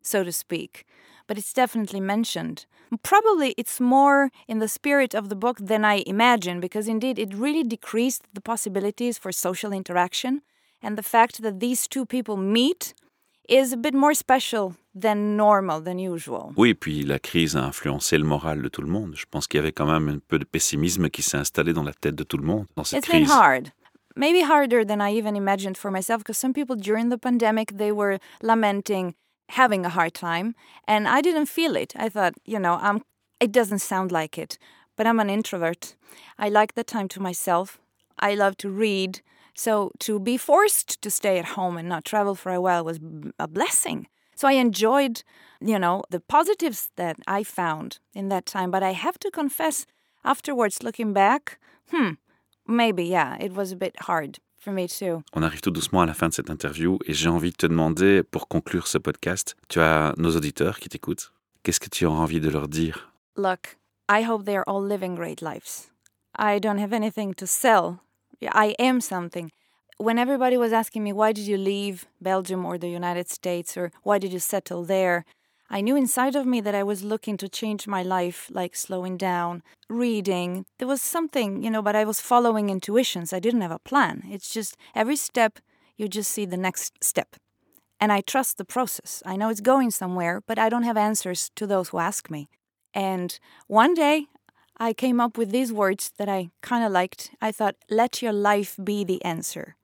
so 0.03 0.23
to 0.25 0.33
speak. 0.33 0.85
But 1.27 1.39
it's 1.39 1.53
definitely 1.53 2.01
mentioned. 2.01 2.67
Probably 3.03 3.55
it's 3.59 3.81
more 3.81 4.31
in 4.47 4.61
the 4.61 4.69
spirit 4.69 5.15
of 5.15 5.29
the 5.29 5.37
book 5.37 5.59
than 5.61 5.85
I 5.85 6.03
imagine, 6.07 6.61
because 6.61 6.89
indeed 6.89 7.19
it 7.19 7.35
really 7.35 7.63
decreased 7.63 8.23
the 8.33 8.41
possibilities 8.41 9.19
for 9.19 9.33
social 9.33 9.73
interaction. 9.73 10.43
And 10.81 10.97
the 10.97 11.03
fact 11.03 11.43
that 11.43 11.61
these 11.61 11.87
two 11.89 12.07
people 12.07 12.37
meet 12.37 12.95
is 13.49 13.73
a 13.73 13.77
bit 13.77 13.95
more 13.95 14.15
special 14.15 14.77
than 15.01 15.37
normal, 15.37 15.83
than 15.83 15.99
usual. 15.99 16.53
Oui, 16.57 16.75
puis 16.75 17.03
la 17.03 17.19
crise 17.19 17.57
a 17.57 17.65
influencé 17.65 18.19
le 18.19 18.25
moral 18.25 18.63
de 18.63 18.69
tout 18.69 18.83
le 18.83 18.89
monde. 18.89 19.15
Je 19.17 19.27
pense 19.31 19.47
qu'il 19.47 19.59
y 19.59 19.63
avait 19.63 19.73
quand 19.73 19.87
même 19.87 20.09
un 20.09 20.19
peu 20.19 20.39
de 20.39 20.45
pessimisme 20.45 21.09
qui 21.09 21.23
s'est 21.23 21.37
installé 21.37 21.73
dans 21.73 21.85
la 21.85 21.93
tête 21.93 22.15
de 22.15 22.25
tout 22.25 22.39
le 22.39 22.45
monde 22.45 22.67
dans 22.77 22.85
cette 22.85 23.05
It's 23.05 23.13
been 23.13 23.29
hard. 23.29 23.73
Maybe 24.17 24.43
harder 24.43 24.85
than 24.85 25.01
I 25.01 25.17
even 25.17 25.37
imagined 25.37 25.77
for 25.77 25.91
myself 25.91 26.19
because 26.19 26.39
some 26.39 26.53
people 26.53 26.75
during 26.77 27.09
the 27.09 27.19
pandemic 27.19 27.77
they 27.77 27.93
were 27.93 28.19
lamenting 28.43 29.15
having 29.51 29.87
a 29.87 29.91
hard 29.91 30.13
time 30.13 30.55
and 30.87 31.07
I 31.07 31.21
didn't 31.21 31.47
feel 31.47 31.77
it. 31.77 31.95
I 31.97 32.09
thought, 32.09 32.35
you 32.45 32.59
know, 32.59 32.79
I'm 32.83 33.03
it 33.41 33.53
doesn't 33.53 33.79
sound 33.79 34.11
like 34.11 34.37
it, 34.37 34.59
but 34.97 35.07
I'm 35.07 35.21
an 35.21 35.31
introvert. 35.31 35.95
I 36.39 36.49
like 36.49 36.75
the 36.75 36.83
time 36.83 37.09
to 37.09 37.21
myself. 37.21 37.79
I 38.19 38.35
love 38.35 38.57
to 38.59 38.69
read. 38.69 39.21
So 39.55 39.91
to 40.01 40.19
be 40.19 40.37
forced 40.37 41.01
to 41.03 41.11
stay 41.11 41.39
at 41.39 41.57
home 41.57 41.77
and 41.79 41.89
not 41.89 42.05
travel 42.05 42.35
for 42.35 42.53
a 42.53 42.61
while 42.61 42.85
was 42.85 42.99
a 43.39 43.47
blessing. 43.47 44.09
So 44.39 44.47
I 44.47 44.53
enjoyed, 44.53 45.25
you 45.61 45.81
know, 45.81 46.05
the 46.11 46.21
positives 46.21 46.91
that 46.95 47.17
I 47.27 47.43
found 47.43 47.99
in 48.15 48.29
that 48.29 48.47
time, 48.47 48.71
but 48.71 48.85
I 48.85 48.93
have 48.93 49.19
to 49.19 49.33
confess 49.33 49.85
afterwards 50.25 50.81
looking 50.81 51.13
back, 51.13 51.59
hmm, 51.91 52.11
maybe 52.65 53.03
yeah, 53.03 53.37
it 53.41 53.53
was 53.53 53.73
a 53.73 53.77
bit 53.77 53.97
hard 54.03 54.39
for 54.57 54.71
me 54.71 54.87
too. 54.87 55.25
On 55.35 55.43
arrive 55.43 55.61
tout 55.61 55.73
doucement 55.73 56.03
à 56.03 56.07
la 56.07 56.15
fin 56.15 56.29
de 56.29 56.35
cette 56.35 56.51
interview 56.51 57.01
et 57.05 57.15
j'ai 57.15 57.29
envie 57.29 57.51
de 57.51 57.57
te 57.57 57.67
demander, 57.67 58.23
pour 58.23 58.47
conclure 58.47 58.87
ce 58.87 58.99
podcast, 58.99 59.57
tu 59.69 59.81
as 59.81 60.15
nos 60.19 60.37
auditeurs 60.37 60.79
qui 60.79 60.89
t'écoutent. 60.89 61.33
Qu'est-ce 61.65 61.81
que 61.81 61.91
tu 61.91 62.07
as 62.07 62.11
envie 62.11 62.39
de 62.39 62.49
leur 62.49 62.69
dire? 62.69 63.13
Look, 63.37 63.77
I 64.09 64.23
hope 64.23 64.45
they're 64.45 64.69
all 64.69 64.81
living 64.81 65.17
great 65.17 65.43
lives. 65.43 65.91
I 66.39 66.61
don't 66.61 66.79
have 66.79 66.93
anything 66.93 67.35
to 67.35 67.47
sell. 67.47 67.97
I 68.41 68.77
am 68.79 69.01
something. 69.01 69.51
When 70.01 70.17
everybody 70.17 70.57
was 70.57 70.73
asking 70.73 71.03
me, 71.03 71.13
why 71.13 71.33
did 71.33 71.49
you 71.49 71.57
leave 71.59 72.07
Belgium 72.21 72.65
or 72.65 72.79
the 72.79 72.89
United 72.89 73.29
States 73.29 73.77
or 73.77 73.91
why 74.05 74.19
did 74.19 74.33
you 74.33 74.39
settle 74.39 74.85
there? 74.85 75.25
I 75.69 75.81
knew 75.81 75.97
inside 75.97 76.37
of 76.37 76.47
me 76.47 76.61
that 76.61 76.75
I 76.75 76.85
was 76.85 77.03
looking 77.03 77.37
to 77.39 77.49
change 77.49 77.89
my 77.89 78.05
life, 78.05 78.49
like 78.53 78.77
slowing 78.77 79.17
down, 79.17 79.65
reading. 79.89 80.67
There 80.79 80.87
was 80.87 81.03
something, 81.03 81.65
you 81.65 81.71
know, 81.71 81.83
but 81.83 81.97
I 81.97 82.05
was 82.05 82.21
following 82.21 82.71
intuitions. 82.71 83.33
I 83.33 83.41
didn't 83.41 83.63
have 83.63 83.73
a 83.73 83.81
plan. 83.81 84.23
It's 84.31 84.55
just 84.55 84.77
every 84.95 85.17
step, 85.17 85.59
you 85.97 86.07
just 86.07 86.31
see 86.31 86.45
the 86.45 86.57
next 86.57 87.03
step. 87.03 87.35
And 88.01 88.13
I 88.13 88.21
trust 88.21 88.57
the 88.57 88.65
process. 88.65 89.21
I 89.27 89.35
know 89.35 89.49
it's 89.49 89.61
going 89.61 89.91
somewhere, 89.91 90.41
but 90.47 90.61
I 90.61 90.69
don't 90.69 90.85
have 90.85 90.97
answers 90.97 91.51
to 91.57 91.67
those 91.67 91.89
who 91.89 91.99
ask 91.99 92.31
me. 92.31 92.49
And 92.95 93.37
one 93.67 93.95
day 93.95 94.27
I 94.77 94.93
came 94.93 95.19
up 95.19 95.37
with 95.37 95.51
these 95.51 95.73
words 95.73 96.13
that 96.19 96.29
I 96.29 96.51
kind 96.63 96.85
of 96.85 96.93
liked. 96.93 97.33
I 97.43 97.51
thought, 97.51 97.75
let 97.91 98.23
your 98.23 98.33
life 98.33 98.77
be 98.83 99.03
the 99.03 99.21
answer. 99.25 99.75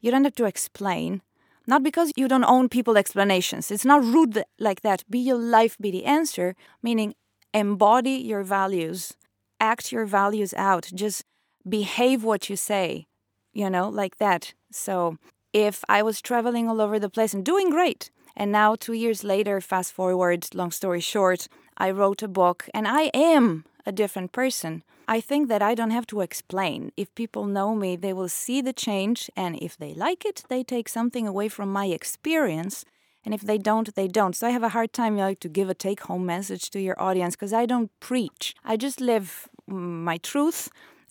You 0.00 0.10
don't 0.10 0.24
have 0.24 0.34
to 0.36 0.46
explain, 0.46 1.22
not 1.66 1.82
because 1.82 2.10
you 2.16 2.28
don't 2.28 2.44
own 2.44 2.68
people 2.68 2.96
explanations. 2.96 3.70
It's 3.70 3.84
not 3.84 4.02
rude 4.02 4.42
like 4.58 4.80
that. 4.80 5.04
Be 5.10 5.18
your 5.18 5.38
life, 5.38 5.76
be 5.78 5.90
the 5.90 6.04
answer, 6.04 6.56
meaning 6.82 7.14
embody 7.52 8.12
your 8.12 8.42
values, 8.42 9.14
act 9.58 9.92
your 9.92 10.06
values 10.06 10.54
out, 10.54 10.90
just 10.94 11.24
behave 11.68 12.24
what 12.24 12.48
you 12.48 12.56
say, 12.56 13.06
you 13.52 13.68
know, 13.68 13.88
like 13.88 14.16
that. 14.16 14.54
So 14.72 15.18
if 15.52 15.84
I 15.88 16.02
was 16.02 16.22
traveling 16.22 16.68
all 16.68 16.80
over 16.80 16.98
the 16.98 17.10
place 17.10 17.34
and 17.34 17.44
doing 17.44 17.70
great, 17.70 18.10
and 18.36 18.50
now 18.50 18.76
two 18.76 18.94
years 18.94 19.22
later, 19.22 19.60
fast 19.60 19.92
forward, 19.92 20.46
long 20.54 20.70
story 20.70 21.00
short, 21.00 21.48
I 21.76 21.90
wrote 21.90 22.22
a 22.22 22.28
book 22.28 22.68
and 22.72 22.86
I 22.88 23.10
am 23.12 23.64
a 23.86 23.92
different 23.92 24.32
person. 24.32 24.82
I 25.08 25.20
think 25.20 25.48
that 25.48 25.62
I 25.62 25.74
don't 25.74 25.90
have 25.90 26.06
to 26.08 26.20
explain. 26.20 26.92
If 26.96 27.14
people 27.14 27.44
know 27.46 27.74
me, 27.74 27.96
they 27.96 28.12
will 28.12 28.28
see 28.28 28.60
the 28.60 28.72
change, 28.72 29.30
and 29.36 29.56
if 29.60 29.76
they 29.76 29.92
like 29.94 30.24
it, 30.24 30.44
they 30.48 30.62
take 30.62 30.88
something 30.88 31.26
away 31.26 31.48
from 31.48 31.72
my 31.72 31.86
experience. 31.86 32.84
And 33.24 33.34
if 33.34 33.42
they 33.42 33.58
don't, 33.58 33.94
they 33.94 34.08
don't. 34.08 34.34
So 34.36 34.46
I 34.46 34.50
have 34.50 34.62
a 34.62 34.70
hard 34.70 34.92
time 34.92 35.16
like 35.16 35.40
to 35.40 35.48
give 35.48 35.68
a 35.68 35.74
take 35.74 36.00
home 36.02 36.24
message 36.24 36.70
to 36.70 36.80
your 36.80 37.00
audience 37.00 37.36
because 37.36 37.52
I 37.52 37.66
don't 37.66 37.90
preach. 38.00 38.54
I 38.64 38.76
just 38.76 39.00
live 39.00 39.48
mm, 39.68 40.04
my 40.04 40.16
truth 40.18 40.70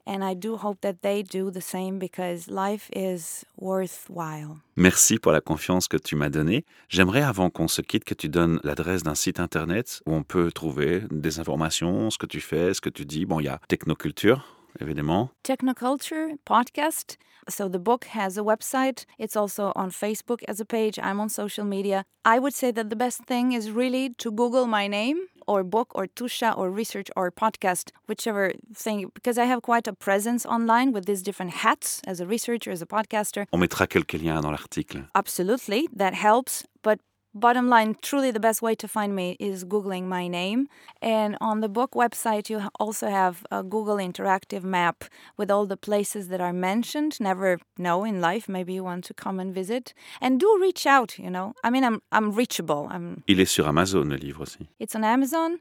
and 0.09 0.23
I 0.23 0.33
do 0.33 0.57
hope 0.57 0.81
that 0.81 1.01
they 1.03 1.21
do 1.21 1.51
the 1.51 1.61
same 1.61 1.99
because 1.99 2.49
life 2.49 2.89
is 2.95 3.45
worthwhile. 3.57 4.57
Merci 4.75 5.19
pour 5.19 5.31
la 5.31 5.41
confiance 5.41 5.87
que 5.87 5.97
tu 5.97 6.15
m'as 6.15 6.29
donnée. 6.29 6.65
J'aimerais, 6.89 7.21
avant 7.21 7.51
qu'on 7.51 7.67
se 7.67 7.81
quitte, 7.81 8.03
que 8.03 8.15
tu 8.15 8.27
donnes 8.27 8.59
l'adresse 8.63 9.03
d'un 9.03 9.15
site 9.15 9.39
internet 9.39 10.01
où 10.07 10.13
on 10.13 10.23
peut 10.23 10.51
trouver 10.51 11.03
des 11.11 11.39
informations, 11.39 12.09
ce 12.09 12.17
que 12.17 12.25
tu 12.25 12.41
fais, 12.41 12.73
ce 12.73 12.81
que 12.81 12.89
tu 12.89 13.05
dis. 13.05 13.25
Bon, 13.25 13.39
il 13.39 13.45
y 13.45 13.49
a 13.49 13.59
Technoculture, 13.67 14.58
évidemment. 14.79 15.29
Technoculture 15.43 16.37
podcast. 16.45 17.17
So 17.47 17.67
the 17.67 17.79
book 17.79 18.05
has 18.05 18.37
a 18.37 18.41
website. 18.41 19.05
It's 19.17 19.35
also 19.35 19.71
on 19.75 19.89
Facebook 19.89 20.43
as 20.47 20.59
a 20.59 20.65
page. 20.65 20.99
I'm 21.01 21.19
on 21.19 21.29
social 21.29 21.65
media. 21.65 22.03
I 22.23 22.37
would 22.37 22.53
say 22.53 22.71
that 22.71 22.89
the 22.89 22.95
best 22.95 23.25
thing 23.25 23.53
is 23.53 23.71
really 23.71 24.13
to 24.19 24.31
Google 24.31 24.67
my 24.67 24.87
name 24.87 25.17
or 25.47 25.63
book 25.63 25.91
or 25.95 26.05
Tuscia 26.05 26.53
or 26.55 26.69
research 26.69 27.09
or 27.15 27.31
podcast, 27.31 27.89
whichever 28.07 28.53
thing, 28.75 29.09
because 29.15 29.39
I 29.39 29.45
have 29.45 29.61
quite 29.63 29.87
a 29.87 29.93
presence 29.93 30.45
online 30.45 30.91
with 30.91 31.05
these 31.05 31.23
different 31.23 31.53
hats 31.63 32.01
as 32.05 32.19
a 32.19 32.27
researcher, 32.27 32.71
as 32.71 32.81
a 32.81 32.85
podcaster. 32.85 33.45
On 33.51 33.59
mettra 33.59 33.87
quelques 33.87 34.21
liens 34.21 34.41
dans 34.41 34.51
l'article. 34.51 35.07
Absolutely, 35.15 35.89
that 35.95 36.13
helps. 36.13 36.65
But 36.83 36.99
bottom 37.33 37.69
line, 37.69 37.95
truly 38.01 38.31
the 38.31 38.39
best 38.39 38.61
way 38.61 38.75
to 38.75 38.87
find 38.87 39.15
me 39.15 39.37
is 39.39 39.63
Googling 39.63 40.05
my 40.05 40.27
name. 40.27 40.67
And 41.01 41.37
on 41.39 41.61
the 41.61 41.69
book 41.69 41.91
website, 41.91 42.49
you 42.49 42.61
also 42.79 43.07
have 43.09 43.45
a 43.51 43.63
Google 43.63 43.97
interactive 43.97 44.63
map 44.63 45.05
with 45.37 45.51
all 45.51 45.65
the 45.65 45.77
places 45.77 46.27
that 46.29 46.41
are 46.41 46.53
mentioned. 46.53 47.19
Never 47.19 47.59
know 47.77 48.03
in 48.03 48.21
life, 48.21 48.49
maybe 48.49 48.73
you 48.73 48.83
want 48.83 49.03
to 49.05 49.13
come 49.13 49.39
and 49.39 49.53
visit. 49.53 49.93
And 50.21 50.39
do 50.39 50.57
reach 50.61 50.85
out, 50.85 51.17
you 51.19 51.29
know. 51.29 51.53
I 51.63 51.69
mean, 51.69 51.83
I'm, 51.83 52.01
I'm 52.11 52.31
reachable. 52.31 52.87
I'm, 52.89 53.23
Il 53.27 53.39
est 53.39 53.49
sur 53.49 53.67
Amazon, 53.67 54.09
le 54.09 54.17
livre 54.17 54.41
aussi. 54.41 54.67
it's 54.79 54.95
on 54.95 55.03
Amazon 55.03 55.59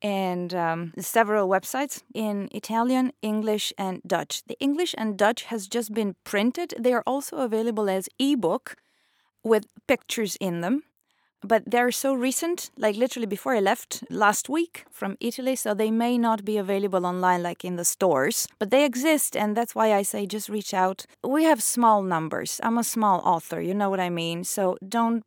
and 0.00 0.54
um, 0.54 0.92
several 0.98 1.48
websites 1.48 2.02
in 2.14 2.48
Italian, 2.52 3.12
English, 3.20 3.72
and 3.76 4.00
Dutch. 4.06 4.42
The 4.46 4.56
English 4.60 4.94
and 4.96 5.18
Dutch 5.18 5.44
has 5.44 5.66
just 5.66 5.92
been 5.92 6.14
printed. 6.22 6.74
They 6.78 6.92
are 6.92 7.02
also 7.04 7.38
available 7.38 7.90
as 7.90 8.08
ebook 8.20 8.76
with 9.42 9.66
pictures 9.88 10.36
in 10.40 10.60
them. 10.60 10.84
But 11.42 11.62
they're 11.66 11.92
so 11.92 12.14
recent, 12.14 12.70
like 12.76 12.96
literally 12.96 13.26
before 13.26 13.54
I 13.54 13.60
left 13.60 14.02
last 14.10 14.48
week 14.48 14.84
from 14.90 15.16
Italy, 15.20 15.54
so 15.54 15.72
they 15.72 15.90
may 15.90 16.18
not 16.18 16.44
be 16.44 16.56
available 16.56 17.06
online 17.06 17.42
like 17.42 17.64
in 17.64 17.76
the 17.76 17.84
stores. 17.84 18.48
But 18.58 18.70
they 18.70 18.84
exist, 18.84 19.36
and 19.36 19.56
that's 19.56 19.74
why 19.74 19.94
I 19.94 20.02
say 20.02 20.26
just 20.26 20.48
reach 20.48 20.74
out. 20.74 21.06
We 21.22 21.44
have 21.44 21.62
small 21.62 22.02
numbers. 22.02 22.60
I'm 22.62 22.76
a 22.76 22.84
small 22.84 23.20
author, 23.20 23.60
you 23.60 23.74
know 23.74 23.88
what 23.88 24.00
I 24.00 24.10
mean? 24.10 24.42
So 24.44 24.76
don't 24.86 25.22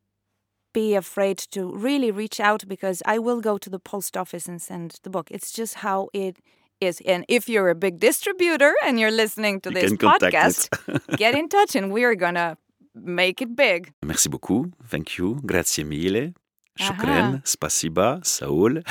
be 0.74 0.94
afraid 0.94 1.38
to 1.38 1.72
really 1.74 2.10
reach 2.10 2.40
out 2.40 2.66
because 2.68 3.02
I 3.06 3.18
will 3.18 3.40
go 3.40 3.58
to 3.58 3.70
the 3.70 3.78
post 3.78 4.16
office 4.16 4.46
and 4.46 4.60
send 4.60 4.96
the 5.02 5.10
book. 5.10 5.28
It's 5.30 5.52
just 5.52 5.76
how 5.76 6.08
it 6.12 6.36
is. 6.80 7.00
And 7.06 7.24
if 7.28 7.48
you're 7.48 7.68
a 7.68 7.74
big 7.74 7.98
distributor 8.00 8.74
and 8.84 8.98
you're 8.98 9.10
listening 9.10 9.60
to 9.62 9.70
You 9.70 9.74
this 9.74 9.92
podcast, 9.92 10.68
get 11.16 11.34
in 11.34 11.48
touch 11.48 11.74
and 11.74 11.92
we're 11.92 12.14
gonna 12.14 12.56
make 12.92 13.42
it 13.42 13.54
big. 13.54 13.92
Merci 14.00 14.28
beaucoup. 14.28 14.66
Thank 14.88 15.16
you. 15.16 15.36
Grazie 15.44 15.84
mille. 15.84 16.32
Shukran. 16.74 17.40
Spasiba. 17.44 18.18
Saul. 18.22 18.82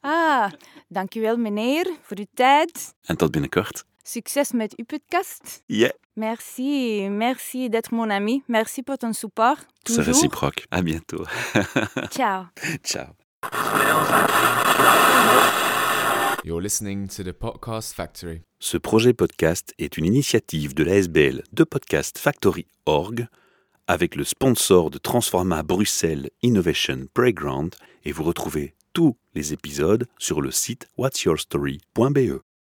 Ah, 0.00 0.50
dankjewel 0.88 1.36
meneer 1.36 1.86
voor 2.02 2.18
uw 2.18 2.26
tijd. 2.34 2.94
En 3.06 3.16
tot 3.16 3.30
binnenkort. 3.30 3.84
Succes 4.02 4.52
met 4.52 4.76
uw 4.76 4.84
podcast. 4.84 5.62
Yeah. 5.66 5.92
Merci, 6.12 7.08
merci 7.10 7.68
d'être 7.68 7.94
mon 7.94 8.10
ami. 8.10 8.42
Merci 8.46 8.82
pour 8.82 8.96
ton 8.96 9.12
support. 9.12 9.56
C'est 9.84 10.02
réciproque. 10.04 10.66
À 10.70 10.82
bientôt. 10.82 11.24
Ciao. 12.10 12.44
Ciao. 12.82 13.14
You're 16.44 16.62
listening 16.62 17.08
to 17.08 17.22
the 17.24 17.32
Podcast 17.32 17.92
Factory. 17.92 18.42
Ce 18.60 18.78
projet 18.78 19.12
podcast 19.12 19.74
est 19.78 19.96
une 19.96 20.04
initiative 20.06 20.74
de 20.74 20.84
l'ASBL 20.84 21.42
de 21.52 21.64
Podcast 21.64 22.18
Factory 22.18 22.66
Org 22.86 23.26
avec 23.88 24.16
le 24.16 24.24
sponsor 24.24 24.90
de 24.90 24.98
Transforma 24.98 25.62
Bruxelles 25.62 26.30
Innovation 26.42 27.06
Playground 27.14 27.74
et 28.04 28.12
vous 28.12 28.24
retrouvez 28.24 28.74
tous 28.92 29.16
les 29.34 29.52
épisodes 29.52 30.06
sur 30.18 30.40
le 30.40 30.50
site 30.50 30.88
whatsyourstory.be. 30.96 32.45